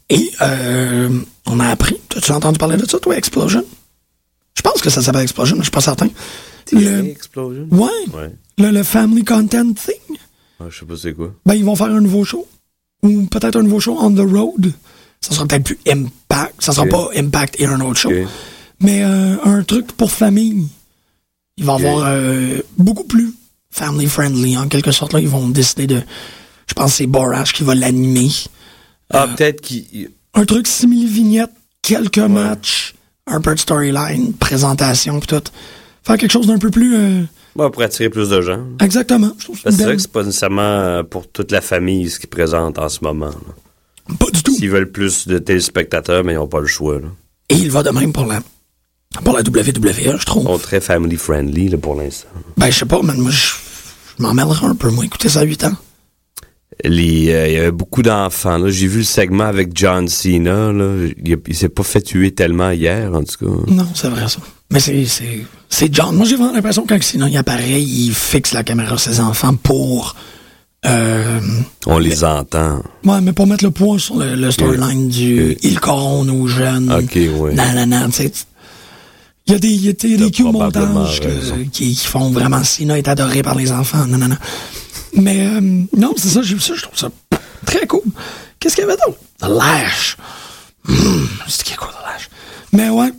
Et 0.09 0.31
euh, 0.41 1.09
on 1.47 1.59
a 1.59 1.67
appris, 1.69 1.97
as-tu 2.15 2.31
entendu 2.31 2.57
parler 2.57 2.77
de 2.77 2.85
ça, 2.87 2.99
toi, 2.99 3.15
Explosion? 3.17 3.63
Je 4.55 4.61
pense 4.61 4.81
que 4.81 4.89
ça 4.89 5.01
s'appelle 5.01 5.21
Explosion, 5.21 5.55
mais 5.55 5.61
je 5.61 5.65
suis 5.65 5.71
pas 5.71 5.81
certain. 5.81 6.09
Le, 6.71 7.05
Explosion? 7.05 7.67
ouais, 7.71 7.89
Ouais. 8.13 8.31
le, 8.57 8.71
le 8.71 8.83
Family 8.83 9.23
Content 9.23 9.73
Thing. 9.73 10.17
Ah, 10.59 10.65
je 10.69 10.79
sais 10.79 10.85
pas 10.85 10.95
c'est 11.01 11.13
quoi. 11.13 11.33
Ben, 11.45 11.53
ils 11.55 11.63
vont 11.65 11.75
faire 11.75 11.87
un 11.87 12.01
nouveau 12.01 12.23
show. 12.23 12.47
Ou 13.03 13.23
peut-être 13.25 13.55
un 13.57 13.63
nouveau 13.63 13.79
show 13.79 13.97
on 13.99 14.11
the 14.13 14.19
road. 14.19 14.71
Ça 15.21 15.33
sera 15.33 15.45
peut-être 15.47 15.63
plus 15.63 15.79
Impact. 15.87 16.55
Ça 16.61 16.71
sera 16.73 16.85
pas 16.85 17.09
Impact 17.15 17.59
et 17.59 17.65
un 17.65 17.79
autre 17.81 17.99
show. 17.99 18.11
Mais 18.79 19.03
euh, 19.03 19.37
un 19.43 19.63
truc 19.63 19.91
pour 19.93 20.11
famille. 20.11 20.67
Il 21.57 21.65
va 21.65 21.73
y 21.73 21.85
avoir 21.85 22.05
euh, 22.07 22.59
beaucoup 22.77 23.03
plus 23.05 23.33
family 23.71 24.07
friendly. 24.07 24.57
En 24.57 24.67
quelque 24.67 24.91
sorte, 24.91 25.13
là, 25.13 25.19
ils 25.19 25.27
vont 25.27 25.47
décider 25.49 25.87
de. 25.87 26.01
Je 26.67 26.73
pense 26.73 26.91
que 26.91 26.97
c'est 26.97 27.07
Borash 27.07 27.53
qui 27.53 27.63
va 27.63 27.75
l'animer. 27.75 28.29
Ah, 29.13 29.23
Euh, 29.23 29.35
peut-être 29.35 29.61
qu'il. 29.61 30.09
Un 30.33 30.45
truc 30.45 30.67
simili-vignette, 30.67 31.51
quelques 31.81 32.17
matchs, 32.19 32.95
un 33.27 33.41
peu 33.41 33.53
de 33.53 33.59
storyline, 33.59 34.33
présentation, 34.33 35.19
tout. 35.19 35.41
Faire 36.03 36.17
quelque 36.17 36.31
chose 36.31 36.47
d'un 36.47 36.57
peu 36.57 36.71
plus. 36.71 36.95
euh, 36.95 37.21
Ouais, 37.55 37.69
pour 37.69 37.81
attirer 37.83 38.09
plus 38.09 38.29
de 38.29 38.39
gens. 38.41 38.61
exactement. 38.81 39.31
Je 39.37 39.43
trouve 39.43 39.57
que 39.57 39.63
Parce 39.63 39.75
que 39.75 39.79
c'est 39.81 39.85
vrai 39.85 39.95
que 39.97 40.01
c'est 40.01 40.11
pas 40.11 40.23
nécessairement 40.23 40.61
euh, 40.61 41.03
pour 41.03 41.29
toute 41.29 41.51
la 41.51 41.59
famille 41.59 42.09
ce 42.09 42.17
qu'ils 42.19 42.29
présentent 42.29 42.79
en 42.79 42.87
ce 42.87 42.99
moment. 43.03 43.25
là. 43.27 44.15
Pas 44.17 44.31
du 44.31 44.41
tout. 44.41 44.55
S'ils 44.55 44.69
veulent 44.69 44.89
plus 44.91 45.27
de 45.27 45.37
téléspectateurs, 45.37 46.23
mais 46.23 46.31
ils 46.33 46.37
n'ont 46.37 46.47
pas 46.47 46.61
le 46.61 46.67
choix. 46.67 46.95
Là. 46.99 47.07
Et 47.49 47.55
il 47.55 47.69
va 47.69 47.83
de 47.83 47.89
même 47.89 48.13
pour 48.13 48.25
la, 48.25 48.39
pour 49.23 49.33
la 49.35 49.41
WWE, 49.41 50.17
je 50.17 50.25
trouve. 50.25 50.43
Ils 50.43 50.47
sont 50.47 50.57
très 50.59 50.79
family 50.81 51.17
friendly 51.17 51.67
là, 51.69 51.77
pour 51.77 51.95
l'instant. 51.95 52.29
Ben, 52.57 52.71
je 52.71 52.79
sais 52.79 52.85
pas, 52.85 53.01
mais 53.03 53.13
moi, 53.15 53.31
je, 53.31 53.51
je 54.17 54.23
m'en 54.23 54.33
mêlerai 54.33 54.65
un 54.67 54.75
peu, 54.75 54.89
moi. 54.89 55.03
Écoutez 55.05 55.27
ça 55.29 55.41
à 55.41 55.43
8 55.43 55.65
ans. 55.65 55.73
Les, 56.83 57.29
euh, 57.31 57.47
Il 57.47 57.53
y 57.53 57.57
avait 57.57 57.71
beaucoup 57.71 58.01
d'enfants. 58.01 58.57
là. 58.57 58.69
J'ai 58.69 58.87
vu 58.87 58.99
le 58.99 59.03
segment 59.03 59.45
avec 59.45 59.69
John 59.75 60.07
Cena. 60.07 60.71
Là. 60.71 61.07
Il, 61.23 61.37
il 61.47 61.55
s'est 61.55 61.69
pas 61.69 61.83
fait 61.83 62.01
tuer 62.01 62.31
tellement 62.31 62.71
hier, 62.71 63.11
en 63.13 63.23
tout 63.23 63.45
cas. 63.45 63.71
Non, 63.71 63.87
c'est 63.93 64.09
vrai, 64.09 64.27
ça. 64.27 64.39
Mais 64.71 64.79
c'est, 64.79 65.05
c'est, 65.05 65.41
c'est 65.69 65.93
John. 65.93 66.15
Moi, 66.15 66.25
j'ai 66.25 66.35
vraiment 66.35 66.53
l'impression 66.53 66.83
que 66.83 66.93
quand 66.93 67.03
sinon 67.03 67.27
il 67.27 67.37
apparaît, 67.37 67.81
il 67.81 68.11
fixe 68.13 68.53
la 68.53 68.63
caméra 68.63 68.97
sur 68.97 69.11
ses 69.13 69.19
enfants 69.19 69.53
pour, 69.55 70.15
euh, 70.85 71.39
On 71.85 71.99
les 71.99 72.23
entend. 72.23 72.81
ouais, 73.05 73.21
mais 73.21 73.33
pour 73.33 73.45
mettre 73.47 73.63
le 73.63 73.71
poids 73.71 73.99
sur 73.99 74.15
le, 74.15 74.33
le 74.35 74.49
storyline 74.49 75.09
du 75.09 75.57
il 75.61 75.79
corrompt 75.79 76.25
nos 76.25 76.47
jeunes. 76.47 76.91
Ok, 76.91 77.15
ouais. 77.15 77.53
Non, 77.53 77.63
non, 77.75 77.85
non, 77.85 78.05
tu 78.07 78.13
sais. 78.13 78.31
Il 79.47 79.53
y 79.53 79.55
a 79.55 79.59
des, 79.59 79.67
il 79.69 79.85
y 79.85 79.89
a 79.89 79.93
des, 79.93 80.17
des 80.17 80.31
probablement 80.31 80.93
montages 81.01 81.19
que- 81.19 81.63
qui, 81.71 81.93
qui 81.95 82.07
font 82.07 82.29
vraiment 82.29 82.63
Sina 82.63 82.97
est 82.97 83.07
adoré 83.07 83.43
par 83.43 83.55
les 83.55 83.71
enfants. 83.71 84.05
Non, 84.07 84.17
non, 84.17 84.27
non. 84.29 84.37
Mais, 85.13 85.45
euh, 85.45 85.61
non, 85.97 86.13
c'est 86.17 86.29
ça, 86.29 86.41
j'ai 86.41 86.55
vu 86.55 86.61
ça, 86.61 86.73
je 86.75 86.81
trouve 86.83 86.97
ça 86.97 87.09
très 87.65 87.85
cool. 87.87 88.01
Qu'est-ce 88.59 88.75
qu'il 88.75 88.83
y 88.83 88.87
avait 88.87 88.97
d'autre? 89.05 89.17
The 89.39 89.47
Lash. 89.49 90.17
Hmm, 90.85 91.25
c'est 91.47 91.63
qui 91.63 91.75
quoi, 91.75 91.89
The 91.89 92.05
Lash? 92.13 92.29
Mais 92.73 92.89
ouais, 92.89 93.09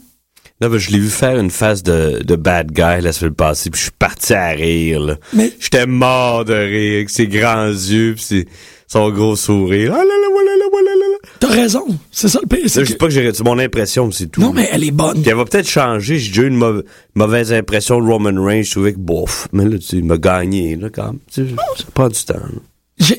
Là, 0.60 0.68
ben, 0.68 0.78
je 0.78 0.90
l'ai 0.90 1.00
vu 1.00 1.08
faire 1.10 1.38
une 1.40 1.50
face 1.50 1.82
de, 1.82 2.22
de 2.22 2.36
bad 2.36 2.70
guy 2.70 3.00
la 3.02 3.12
semaine 3.12 3.34
passée, 3.34 3.68
puis 3.68 3.78
je 3.80 3.84
suis 3.86 3.92
parti 3.98 4.32
à 4.32 4.50
rire. 4.50 5.00
là. 5.00 5.16
Mais- 5.32 5.52
J'étais 5.58 5.86
mort 5.86 6.44
de 6.44 6.54
rire 6.54 6.94
avec 6.98 7.10
ses 7.10 7.26
grands 7.26 7.66
yeux, 7.66 8.14
puis 8.14 8.22
ses- 8.24 8.48
son 8.86 9.10
gros 9.10 9.34
sourire. 9.34 9.92
Ah 9.92 9.98
là 9.98 10.04
là, 10.04 10.28
voilà 10.30 10.50
là, 10.56 10.64
voilà 10.70 10.90
là. 10.90 11.01
T'as 11.40 11.48
raison. 11.48 11.84
C'est 12.10 12.28
ça 12.28 12.38
le 12.42 12.46
pire. 12.48 12.68
C'est 12.68 12.84
que- 12.84 12.92
pas 12.94 13.06
que 13.06 13.12
j'ai 13.12 13.32
c'est 13.32 13.44
mon 13.44 13.58
impression, 13.58 14.10
c'est 14.10 14.26
tout. 14.28 14.40
Non, 14.40 14.52
mais 14.52 14.68
elle 14.72 14.84
est 14.84 14.90
bonne. 14.90 15.20
Puis 15.22 15.30
elle 15.30 15.36
va 15.36 15.44
peut-être 15.44 15.68
changer. 15.68 16.18
J'ai 16.18 16.28
déjà 16.28 16.42
eu 16.42 16.48
une 16.48 16.56
mauva- 16.58 16.82
mauvaise 17.14 17.52
impression 17.52 18.00
de 18.00 18.06
Roman 18.10 18.42
Reigns. 18.42 18.62
Je 18.62 18.70
trouvais 18.72 18.92
que 18.92 18.98
bof. 18.98 19.48
Mais 19.52 19.64
là, 19.64 19.78
tu 19.78 19.84
sais, 19.86 19.96
il 19.98 20.04
m'a 20.04 20.18
gagné, 20.18 20.76
là, 20.76 20.88
quand 20.90 21.06
même. 21.06 21.18
Tu 21.32 21.46
sais, 21.48 21.54
ça 21.78 21.84
prend 21.94 22.08
du 22.08 22.22
temps. 22.24 22.40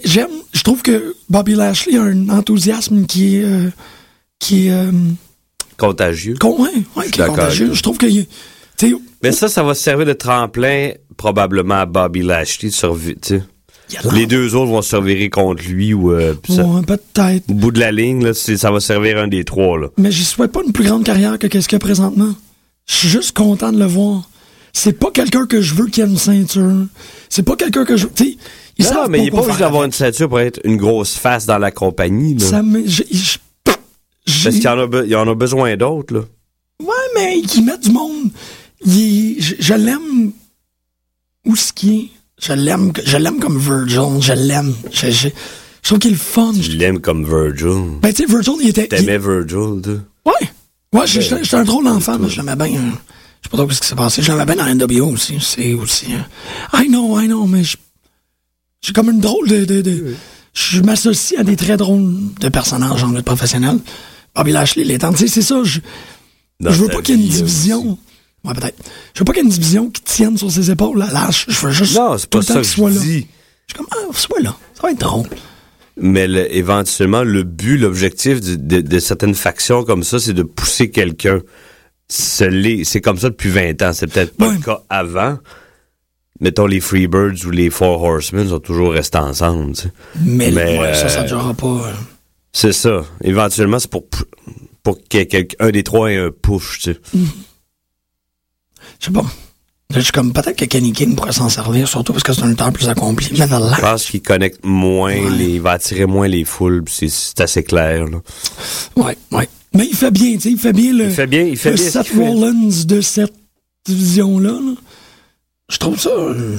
J'aime, 0.06 0.30
je 0.54 0.64
trouve 0.64 0.82
que 0.82 1.16
Bobby 1.30 1.56
Lashley 1.56 1.98
a 1.98 2.04
un 2.04 2.30
enthousiasme 2.30 3.06
qui 3.06 3.38
est, 3.38 3.44
euh, 3.44 3.70
qui 4.40 4.68
est, 4.68 4.72
euh, 4.72 4.92
Contagieux. 5.78 6.36
con, 6.40 6.62
ouais, 6.62 6.70
ouais, 6.96 7.10
qui 7.10 7.20
est 7.20 7.26
contagieux. 7.28 7.74
Je 7.74 7.82
trouve 7.82 7.98
que, 7.98 8.06
Mais 9.22 9.32
ça, 9.32 9.48
ça 9.50 9.64
va 9.64 9.74
servir 9.74 10.06
de 10.06 10.14
tremplin 10.14 10.92
probablement 11.18 11.76
à 11.82 11.86
Bobby 11.86 12.22
Lashley. 12.22 12.70
de 12.70 12.74
survi- 12.74 13.16
Les 14.14 14.26
deux 14.26 14.56
autres 14.56 14.72
vont 14.72 14.82
se 14.82 14.90
servir 14.90 15.30
contre 15.30 15.64
lui 15.64 15.94
ou 15.94 16.12
euh, 16.12 16.34
puis 16.34 16.54
ça- 16.56 16.64
Ouais, 16.66 16.82
peut-être. 16.82 17.50
au 17.50 17.54
bout 17.54 17.72
de 17.72 17.80
la 17.80 17.92
ligne, 17.92 18.24
là, 18.24 18.34
ça 18.34 18.72
va 18.72 18.80
servir 18.80 19.18
un 19.18 19.28
des 19.28 19.44
trois. 19.44 19.78
Là. 19.80 19.88
Mais 19.98 20.12
j'y 20.12 20.24
souhaite 20.26 20.52
pas 20.52 20.62
une 20.66 20.72
plus 20.74 20.84
grande 20.86 21.04
carrière 21.04 21.38
que 21.40 21.48
qu'est-ce 21.48 21.68
qu'il 21.68 21.76
y 21.76 21.78
a 21.78 21.80
présentement. 21.80 22.34
Je 22.88 22.94
suis 22.96 23.08
juste 23.10 23.36
content 23.36 23.72
de 23.72 23.80
le 23.80 23.86
voir. 23.86 24.30
C'est 24.74 24.98
pas 25.00 25.12
quelqu'un 25.12 25.46
que 25.46 25.62
je 25.62 25.76
veux 25.76 25.86
qui 25.88 26.02
a 26.02 26.06
une 26.06 26.18
ceinture. 26.18 26.86
C'est 27.30 27.44
pas 27.44 27.56
quelqu'un 27.56 27.86
que 27.86 27.96
je. 27.96 28.08
Tu 28.08 28.38
sais, 28.80 28.94
Non, 28.94 29.04
non, 29.04 29.08
mais 29.10 29.20
il 29.20 29.24
n'est 29.26 29.32
pas 29.32 29.42
obligé 29.42 29.60
d'avoir 29.60 29.84
une 29.84 29.92
ceinture 29.92 30.28
pour 30.28 30.40
être 30.40 30.60
une 30.64 30.78
grosse 30.78 31.16
face 31.16 31.46
dans 31.46 31.60
la 31.60 31.70
compagnie. 31.72 32.34
Là. 32.36 32.46
Ça 32.46 32.64
me. 32.64 32.84
Parce 33.64 34.56
qu'il 34.56 34.64
y 34.64 34.68
en 34.68 34.80
a, 34.80 34.88
be- 34.88 35.04
il 35.06 35.12
y 35.12 35.16
en 35.16 35.28
a 35.28 35.36
besoin 35.36 35.76
d'autres. 35.78 36.14
là. 36.16 36.22
Ouais, 36.82 36.88
mais 37.16 37.42
qui 37.42 37.62
met 37.62 37.78
du 37.78 37.92
monde. 37.92 38.32
Il 38.86 39.38
je 39.40 39.74
l'aime. 39.76 40.32
Où 41.46 41.56
ce 41.56 41.72
qui 41.74 41.96
est? 41.96 42.10
Je 42.46 42.54
l'aime, 42.54 42.92
je 43.06 43.18
l'aime 43.18 43.40
comme 43.40 43.58
Virgil. 43.58 44.22
Je 44.22 44.34
l'aime. 44.34 44.74
Je, 44.92 45.10
je, 45.12 45.30
je 45.30 45.88
trouve 45.88 46.00
qu'il 46.00 46.14
est 46.14 46.16
fun. 46.16 46.52
Je 46.60 46.72
l'aime 46.72 47.00
comme 47.00 47.24
Virgil. 47.26 48.00
Ben, 48.02 48.14
tu 48.14 48.24
sais, 48.24 48.26
Virgil, 48.30 48.54
il 48.62 48.70
était. 48.70 48.84
il- 48.84 48.90
T'aimais 48.90 49.18
Virgil, 49.18 49.82
toi? 49.82 49.94
Ouais. 50.26 50.50
Ouais, 50.94 51.08
j'étais 51.08 51.56
un 51.56 51.64
drôle 51.64 51.86
d'enfant, 51.86 52.18
mais 52.20 52.30
je 52.30 52.38
l'aimais 52.42 52.56
bien. 52.56 52.80
euh, 52.80 52.92
Je 53.42 53.48
sais 53.48 53.50
pas 53.50 53.58
trop 53.58 53.70
ce 53.72 53.80
qui 53.82 53.88
s'est 53.88 53.96
passé. 53.96 54.22
Je 54.22 54.32
l'aimais 54.32 54.46
bien 54.46 54.56
dans 54.56 54.66
NWO 54.88 55.12
aussi. 55.14 55.38
C'est 55.42 55.74
aussi. 55.74 56.08
euh, 56.14 56.78
I 56.84 56.88
know, 56.88 57.20
I 57.20 57.28
know, 57.28 57.46
mais 57.48 57.64
je- 57.64 57.78
j'ai 58.82 58.92
comme 58.94 59.10
une 59.10 59.20
drôle 59.22 59.48
de. 59.48 59.64
de, 59.66 59.82
de- 59.82 60.16
je 60.54 60.82
m'associe 60.82 61.40
à 61.40 61.44
des 61.44 61.56
très 61.56 61.78
drôles 61.78 62.14
de 62.40 62.50
personnages 62.50 63.04
en 63.04 63.12
lutte 63.12 63.26
professionnelle. 63.26 63.80
Bobby 64.36 64.52
Lashley, 64.52 64.84
les 64.84 64.98
temps. 65.00 65.12
Tu 65.14 65.20
sais, 65.20 65.28
c'est 65.28 65.42
ça. 65.42 65.62
Je, 65.64 65.80
veux 66.60 66.88
pas 66.90 67.02
qu'il 67.02 67.16
y 67.18 67.20
ait 67.20 67.26
une 67.26 67.30
division. 67.32 67.98
Ouais, 68.46 68.54
peut-être. 68.54 68.76
Je 69.14 69.20
veux 69.20 69.26
pas 69.26 69.34
qu'il 69.34 69.44
y 69.44 69.46
ait 69.46 69.50
une 69.50 69.54
division 69.56 69.90
qui 69.90 70.02
tienne 70.02 70.38
sur 70.38 70.52
ses 70.52 70.70
épaules. 70.72 71.04
Je 71.48 71.66
veux 71.66 71.72
juste. 71.72 71.96
Non, 71.96 72.18
c'est 72.18 72.30
tout 72.30 72.40
pas 72.40 72.46
temps 72.46 72.56
que 72.56 72.64
soit 72.64 72.90
je 72.92 72.96
là. 72.96 73.02
dis. 73.02 73.28
Je 73.68 73.74
suis 73.74 73.78
comme, 73.78 73.88
ah, 73.92 74.14
sois 74.14 74.40
là. 74.42 74.56
Ça 74.74 74.82
va 74.84 74.92
être 74.92 75.00
drôle. 75.00 75.28
Mais 75.96 76.28
le- 76.28 76.54
éventuellement, 76.54 77.24
le 77.24 77.44
but, 77.44 77.78
l'objectif 77.78 78.42
de, 78.42 78.56
de- 78.56 78.82
de 78.82 79.00
certaines 79.00 79.36
factions 79.36 79.84
comme 79.86 80.04
ça, 80.04 80.20
c'est 80.20 80.34
de 80.34 80.44
pousser 80.44 80.90
quelqu'un. 80.92 81.40
C'est 82.10 83.02
comme 83.02 83.18
ça 83.18 83.30
depuis 83.30 83.50
20 83.50 83.82
ans. 83.82 83.94
C'est 83.94 84.08
peut-être 84.08 84.36
pas 84.36 84.48
Ouais. 84.50 84.56
le 84.56 84.60
cas 84.62 84.82
avant. 84.90 85.38
Mettons, 86.42 86.66
les 86.66 86.82
Freebirds 86.82 87.46
ou 87.46 87.52
les 87.52 87.70
Four 87.70 88.04
Horsemen 88.04 88.50
sont 88.50 88.60
toujours 88.60 88.92
restés 88.92 89.20
ensemble. 89.20 89.74
tu 89.76 89.84
sais. 89.84 89.92
Mais, 90.22 90.52
Mais, 90.52 90.80
ouais, 90.80 90.94
ça, 90.96 91.08
ça 91.08 91.22
euh, 91.22 91.28
durera 91.28 91.54
pas. 91.54 91.68
euh. 91.68 91.94
C'est 92.52 92.74
ça. 92.74 93.04
Éventuellement, 93.24 93.80
c'est 93.80 93.90
pour, 93.90 94.06
pou- 94.08 94.26
pour 94.84 94.98
quelqu'un 95.08 95.70
des 95.72 95.84
trois 95.84 96.12
ait 96.12 96.18
un 96.18 96.32
push. 96.32 96.80
tu 96.82 96.94
sais. 96.94 97.00
Je 99.00 99.06
sais 99.06 99.12
pas. 99.12 99.26
Je 99.96 100.00
suis 100.00 100.12
comme, 100.12 100.34
peut-être 100.34 100.58
que 100.58 100.66
Kenny 100.66 100.92
King 100.92 101.16
pourrait 101.16 101.34
s'en 101.34 101.50
servir, 101.50 101.88
surtout 101.88 102.14
parce 102.14 102.24
que 102.24 102.34
c'est 102.34 102.42
un 102.42 102.48
lutteur 102.48 102.72
plus 102.74 102.90
accompli. 102.90 103.30
Mais 103.38 103.46
Je 103.48 103.82
pense 103.82 104.06
qu'il 104.06 104.22
connecte 104.24 104.60
moins, 104.64 105.12
Ouais. 105.14 105.30
les, 105.38 105.46
il 105.56 105.62
va 105.62 105.72
attirer 105.74 106.06
moins 106.08 106.28
les 106.28 106.46
foules. 106.46 106.84
puis 106.84 107.10
C'est 107.12 107.40
assez 107.42 107.64
clair. 107.64 108.06
là. 108.06 108.18
ouais, 108.96 109.16
ouais. 109.32 109.48
Mais 109.76 109.86
il 109.90 109.96
fait 109.96 110.10
bien, 110.12 110.34
tu 110.34 110.40
sais, 110.42 110.52
il 110.52 110.58
fait 110.58 110.74
bien 110.74 110.94
le, 110.94 111.06
Il 111.06 111.12
fait 111.12 111.28
bien, 111.28 111.42
il 111.44 111.58
fait 111.58 111.72
le 111.72 111.76
bien. 111.76 111.90
Seth. 111.90 112.10
Rollins 112.16 112.70
de 112.86 113.02
cette 113.02 113.34
division-là. 113.86 114.52
là. 114.52 114.74
Je 115.70 115.78
trouve 115.78 116.00
ça. 116.00 116.10
euh, 116.10 116.58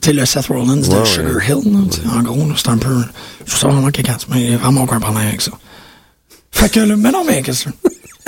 tu 0.00 0.06
sais, 0.06 0.12
le 0.14 0.24
Seth 0.24 0.46
Rollins 0.46 0.76
de 0.76 0.86
Ouais, 0.86 1.04
Sugar. 1.04 1.42
Hill, 1.48 1.72
là, 1.72 1.78
tu 1.90 2.00
sais, 2.00 2.06
en 2.08 2.22
gros, 2.22 2.46
c'est 2.56 2.68
un 2.68 2.78
peu. 2.78 3.02
Je 3.44 3.50
trouve 3.50 3.58
ça 3.60 3.68
vraiment 3.68 3.90
quelqu'un, 3.90 4.16
mais 4.30 4.42
il 4.42 4.48
n'y 4.50 4.54
a 4.54 4.58
vraiment 4.58 4.82
aucun 4.84 5.00
problème 5.00 5.26
avec 5.28 5.40
ça. 5.42 5.52
Fait 6.50 6.70
que, 6.70 6.80
le, 6.80 6.96
mais 6.96 7.10
non, 7.10 7.24
mais 7.26 7.42
qu'est-ce 7.42 7.64
que. 7.66 7.70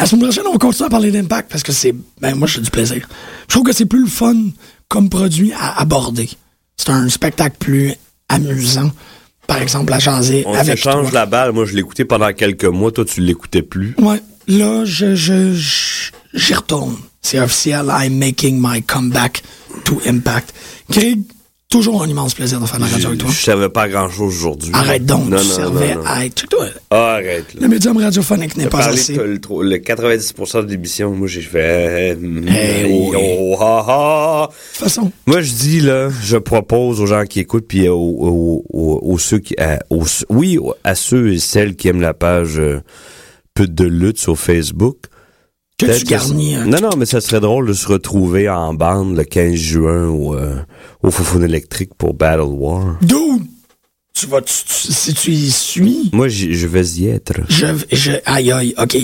La 0.01 0.07
semaine 0.07 0.23
prochaine, 0.25 0.47
on 0.47 0.59
continue 0.59 0.87
à 0.87 0.91
parler 0.91 1.11
d'impact 1.11 1.51
parce 1.51 1.63
que 1.63 1.73
c'est. 1.73 1.95
Ben, 2.21 2.35
moi, 2.35 2.49
j'ai 2.49 2.61
du 2.61 2.71
plaisir. 2.71 3.07
Je 3.49 3.55
trouve 3.55 3.65
que 3.65 3.73
c'est 3.73 3.87
plus 3.87 4.01
le 4.03 4.09
fun 4.09 4.35
comme 4.89 5.09
produit 5.09 5.53
à 5.53 5.81
aborder. 5.81 6.29
C'est 6.77 6.91
un 6.91 7.09
spectacle 7.09 7.57
plus 7.59 7.93
amusant. 8.29 8.91
Par 9.47 9.61
exemple, 9.61 9.93
à 9.93 9.99
jaser 9.99 10.45
On 10.47 10.55
avec 10.55 10.79
s'échange 10.79 11.11
toi. 11.11 11.21
la 11.21 11.27
balle. 11.27 11.53
Moi, 11.53 11.65
je 11.67 11.75
l'écoutais 11.75 12.05
pendant 12.05 12.33
quelques 12.33 12.65
mois. 12.65 12.93
Toi, 12.93 13.05
tu 13.05 13.21
l'écoutais 13.21 13.63
plus. 13.63 13.95
Ouais, 13.99 14.23
là, 14.49 14.85
je, 14.85 15.15
je, 15.15 15.53
je- 15.55 16.11
j'y 16.35 16.55
retourne. 16.55 16.97
C'est 17.21 17.39
officiel. 17.41 17.87
I'm 17.91 18.17
making 18.19 18.59
my 18.61 18.83
comeback 18.83 19.43
to 19.85 20.01
Impact. 20.07 20.55
Greg, 20.89 21.21
toujours 21.71 22.03
un 22.03 22.09
immense 22.09 22.35
plaisir 22.35 22.61
de 22.61 22.67
faire 22.67 22.79
de 22.79 22.85
la 22.85 22.91
radio 22.91 23.07
avec 23.09 23.21
toi. 23.21 23.31
je 23.33 23.43
savais 23.43 23.69
pas 23.69 23.89
grand-chose 23.89 24.35
aujourd'hui. 24.37 24.73
Arrête 24.75 25.07
donc, 25.07 25.29
Non, 25.29 25.39
tu 25.39 25.47
non, 25.47 25.55
servais 25.55 25.95
non, 25.95 26.03
à 26.05 26.25
être. 26.27 26.45
Ah, 26.91 27.13
arrête. 27.15 27.55
Là. 27.55 27.61
le 27.63 27.69
médium 27.69 27.97
radiophonique 27.97 28.57
n'est 28.57 28.67
pas 28.67 28.89
assez. 28.89 29.15
le, 29.15 29.35
le 29.35 29.77
90% 29.77 30.65
de 30.67 30.71
l'émission, 30.71 31.15
moi 31.15 31.29
j'ai 31.29 31.41
fait. 31.43 32.19
oh, 32.91 33.57
ah, 33.61 33.85
ah. 33.89 34.49
De 34.51 34.55
toute 34.79 34.83
façon, 34.85 35.13
Moi 35.27 35.43
je 35.43 35.53
dis 35.53 35.81
là, 35.81 36.09
je 36.25 36.37
propose 36.37 37.01
aux 37.01 37.07
gens 37.07 37.25
qui 37.25 37.39
écoutent 37.41 37.69
puis 37.69 37.89
aux, 37.89 37.97
aux, 37.97 38.65
aux- 38.73 39.01
aux 39.03 39.19
ceux 39.19 39.39
qui, 39.39 39.55
à- 39.59 39.79
oui, 40.29 40.59
à 40.83 40.95
ceux 40.97 41.33
et 41.35 41.39
celles 41.39 41.77
qui 41.77 41.87
aiment 41.89 42.01
la 42.01 42.15
page 42.15 42.59
euh, 42.59 42.81
Pute 43.55 43.75
de 43.75 43.85
lutte 43.85 44.19
sur 44.19 44.39
Facebook. 44.39 44.97
Que 45.87 45.99
tu 45.99 46.05
garnis. 46.05 46.57
euh, 46.57 46.65
Non, 46.65 46.81
non, 46.81 46.91
mais 46.97 47.07
ça 47.07 47.21
serait 47.21 47.41
drôle 47.41 47.67
de 47.69 47.73
se 47.73 47.87
retrouver 47.89 48.49
en 48.49 48.75
bande 48.75 49.17
le 49.17 49.25
15 49.25 49.55
juin 49.55 50.09
au, 50.09 50.35
euh, 50.35 50.57
au 51.03 51.11
Foufoune 51.11 51.45
électrique 51.45 51.91
pour 51.97 52.15
Battle 52.15 52.43
War. 52.43 52.97
Dude, 53.03 53.45
tu 54.15 54.27
vas, 54.27 54.43
tu- 54.43 54.53
tu- 54.67 54.93
si 54.93 55.15
tu 55.15 55.31
y 55.33 55.51
suis, 55.51 56.11
Moi, 56.13 56.29
je 56.29 56.67
vais 56.67 56.87
y 56.87 57.07
être. 57.09 57.35
je, 57.49 57.67
je, 57.93 58.13
aïe, 58.27 58.53
aïe, 58.53 58.75
ok. 58.77 58.97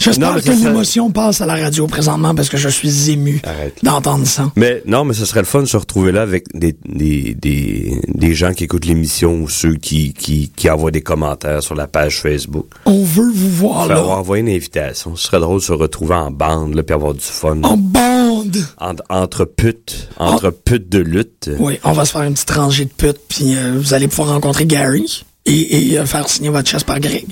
J'espère 0.00 0.42
que 0.42 0.50
l'émotion 0.50 1.10
passe 1.10 1.40
à 1.42 1.46
la 1.46 1.56
radio 1.56 1.86
présentement 1.86 2.34
parce 2.34 2.48
que 2.48 2.56
je 2.56 2.68
suis 2.68 3.10
ému 3.10 3.40
d'entendre 3.82 4.26
ça. 4.26 4.50
Mais 4.56 4.82
non, 4.86 5.04
mais 5.04 5.12
ce 5.14 5.26
serait 5.26 5.40
le 5.40 5.46
fun 5.46 5.60
de 5.60 5.66
se 5.66 5.76
retrouver 5.76 6.10
là 6.10 6.22
avec 6.22 6.46
des, 6.54 6.74
des, 6.88 7.34
des, 7.34 8.00
des 8.08 8.34
gens 8.34 8.54
qui 8.54 8.64
écoutent 8.64 8.86
l'émission 8.86 9.34
ou 9.42 9.48
ceux 9.48 9.74
qui, 9.74 10.14
qui, 10.14 10.50
qui 10.56 10.70
envoient 10.70 10.90
des 10.90 11.02
commentaires 11.02 11.62
sur 11.62 11.74
la 11.74 11.86
page 11.86 12.20
Facebook. 12.20 12.66
On 12.86 13.04
veut 13.04 13.30
vous 13.30 13.50
voir 13.50 13.86
Faire 13.86 13.96
là, 13.96 14.06
envoyer 14.06 14.42
une 14.42 14.48
invitation. 14.48 15.16
Ce 15.16 15.26
serait 15.26 15.40
drôle 15.40 15.60
de 15.60 15.64
se 15.64 15.72
retrouver 15.72 16.14
en 16.14 16.30
bande, 16.30 16.74
là, 16.74 16.82
puis 16.82 16.94
avoir 16.94 17.12
du 17.12 17.20
fun. 17.20 17.58
en 17.62 17.76
bande. 17.76 18.56
Entre, 18.78 19.02
entre 19.10 19.44
putes, 19.44 20.08
entre 20.18 20.50
putes 20.50 20.88
de 20.88 20.98
lutte. 20.98 21.50
Oui, 21.58 21.78
on 21.84 21.92
va 21.92 22.06
se 22.06 22.12
faire 22.12 22.22
une 22.22 22.32
petite 22.32 22.50
rangée 22.52 22.86
de 22.86 22.90
putes, 22.90 23.20
puis 23.28 23.54
euh, 23.54 23.74
vous 23.78 23.92
allez 23.92 24.08
pouvoir 24.08 24.28
rencontrer 24.28 24.64
Gary 24.64 25.24
et, 25.44 25.92
et 25.92 25.98
euh, 25.98 26.06
faire 26.06 26.26
signer 26.28 26.48
votre 26.48 26.68
chaise 26.70 26.84
par 26.84 27.00
Greg. 27.00 27.26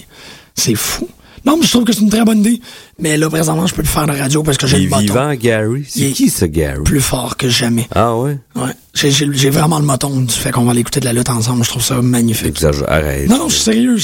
C'est 0.54 0.74
fou. 0.74 1.08
Non, 1.44 1.56
mais 1.56 1.64
je 1.66 1.70
trouve 1.70 1.84
que 1.84 1.92
c'est 1.92 2.00
une 2.02 2.10
très 2.10 2.24
bonne 2.24 2.38
idée. 2.38 2.60
Mais 2.98 3.16
là, 3.16 3.28
présentement, 3.30 3.66
je 3.66 3.74
peux 3.74 3.82
le 3.82 3.88
faire 3.88 4.06
de 4.06 4.12
radio 4.12 4.42
parce 4.42 4.56
que 4.58 4.66
j'ai 4.66 4.78
Il 4.78 4.82
le 4.84 4.86
est 4.88 4.90
moton 4.90 5.02
vivant, 5.02 5.34
Gary. 5.34 5.84
C'est 5.88 6.00
Il 6.00 6.06
est 6.08 6.12
qui, 6.12 6.30
ce 6.30 6.44
Gary? 6.44 6.82
plus 6.84 7.00
fort 7.00 7.36
que 7.36 7.48
jamais. 7.48 7.88
Ah 7.94 8.16
ouais? 8.16 8.38
Ouais. 8.56 8.72
J'ai- 8.94 9.50
vraiment 9.50 9.78
le 9.78 9.84
moton 9.86 10.20
du 10.20 10.32
fait 10.34 10.50
qu'on 10.50 10.64
va 10.64 10.72
aller 10.72 10.80
écouter 10.80 11.00
de 11.00 11.04
la 11.04 11.12
lutte 11.12 11.30
ensemble. 11.30 11.64
Je 11.64 11.68
trouve 11.70 11.82
ça 11.82 12.00
magnifique. 12.02 12.48
Exagère. 12.48 12.90
Arrête. 12.90 13.28
Non, 13.28 13.38
non, 13.38 13.48
je 13.48 13.54
suis 13.54 13.64
sérieux. 13.64 13.96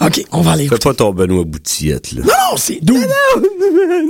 OK, 0.00 0.24
on 0.32 0.40
va 0.40 0.50
aller 0.52 0.62
Fais 0.68 0.74
écouter. 0.74 0.88
pas 0.88 0.94
ton 0.94 1.12
Benoît 1.12 1.44
Boutillette, 1.44 2.10
là. 2.12 2.22
Non, 2.22 2.32
non, 2.50 2.56
c'est 2.56 2.80
doux. 2.84 2.98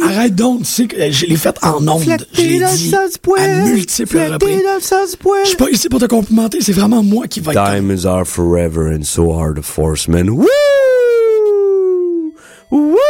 Arrête 0.02 0.34
donc, 0.34 0.60
tu 0.60 0.64
sais 0.64 0.86
que 0.86 0.96
euh, 0.96 1.12
je 1.12 1.26
l'ai 1.26 1.36
fait 1.36 1.54
en 1.62 1.86
ondes. 1.86 2.02
Je 2.32 2.40
l'ai 2.40 2.58
dit 2.58 2.94
à 2.94 3.64
multiples 3.66 4.18
reprises. 4.32 4.62
Je 5.44 5.48
suis 5.48 5.56
pas 5.56 5.70
ici 5.70 5.88
pour 5.90 6.00
te 6.00 6.06
complimenter, 6.06 6.60
c'est 6.62 6.72
vraiment 6.72 7.02
moi 7.02 7.26
qui 7.28 7.40
va 7.40 7.52
être... 7.52 7.62
Diamonds 7.70 8.06
are 8.06 8.26
forever 8.26 8.94
and 8.98 9.02
so 9.04 9.38
are 9.38 9.52
the 9.54 9.62
forcemen. 9.62 10.30
Woo! 10.30 10.46
Woo! 12.74 13.04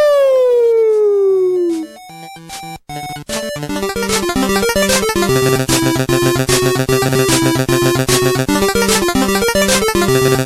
Thank 10.05 10.45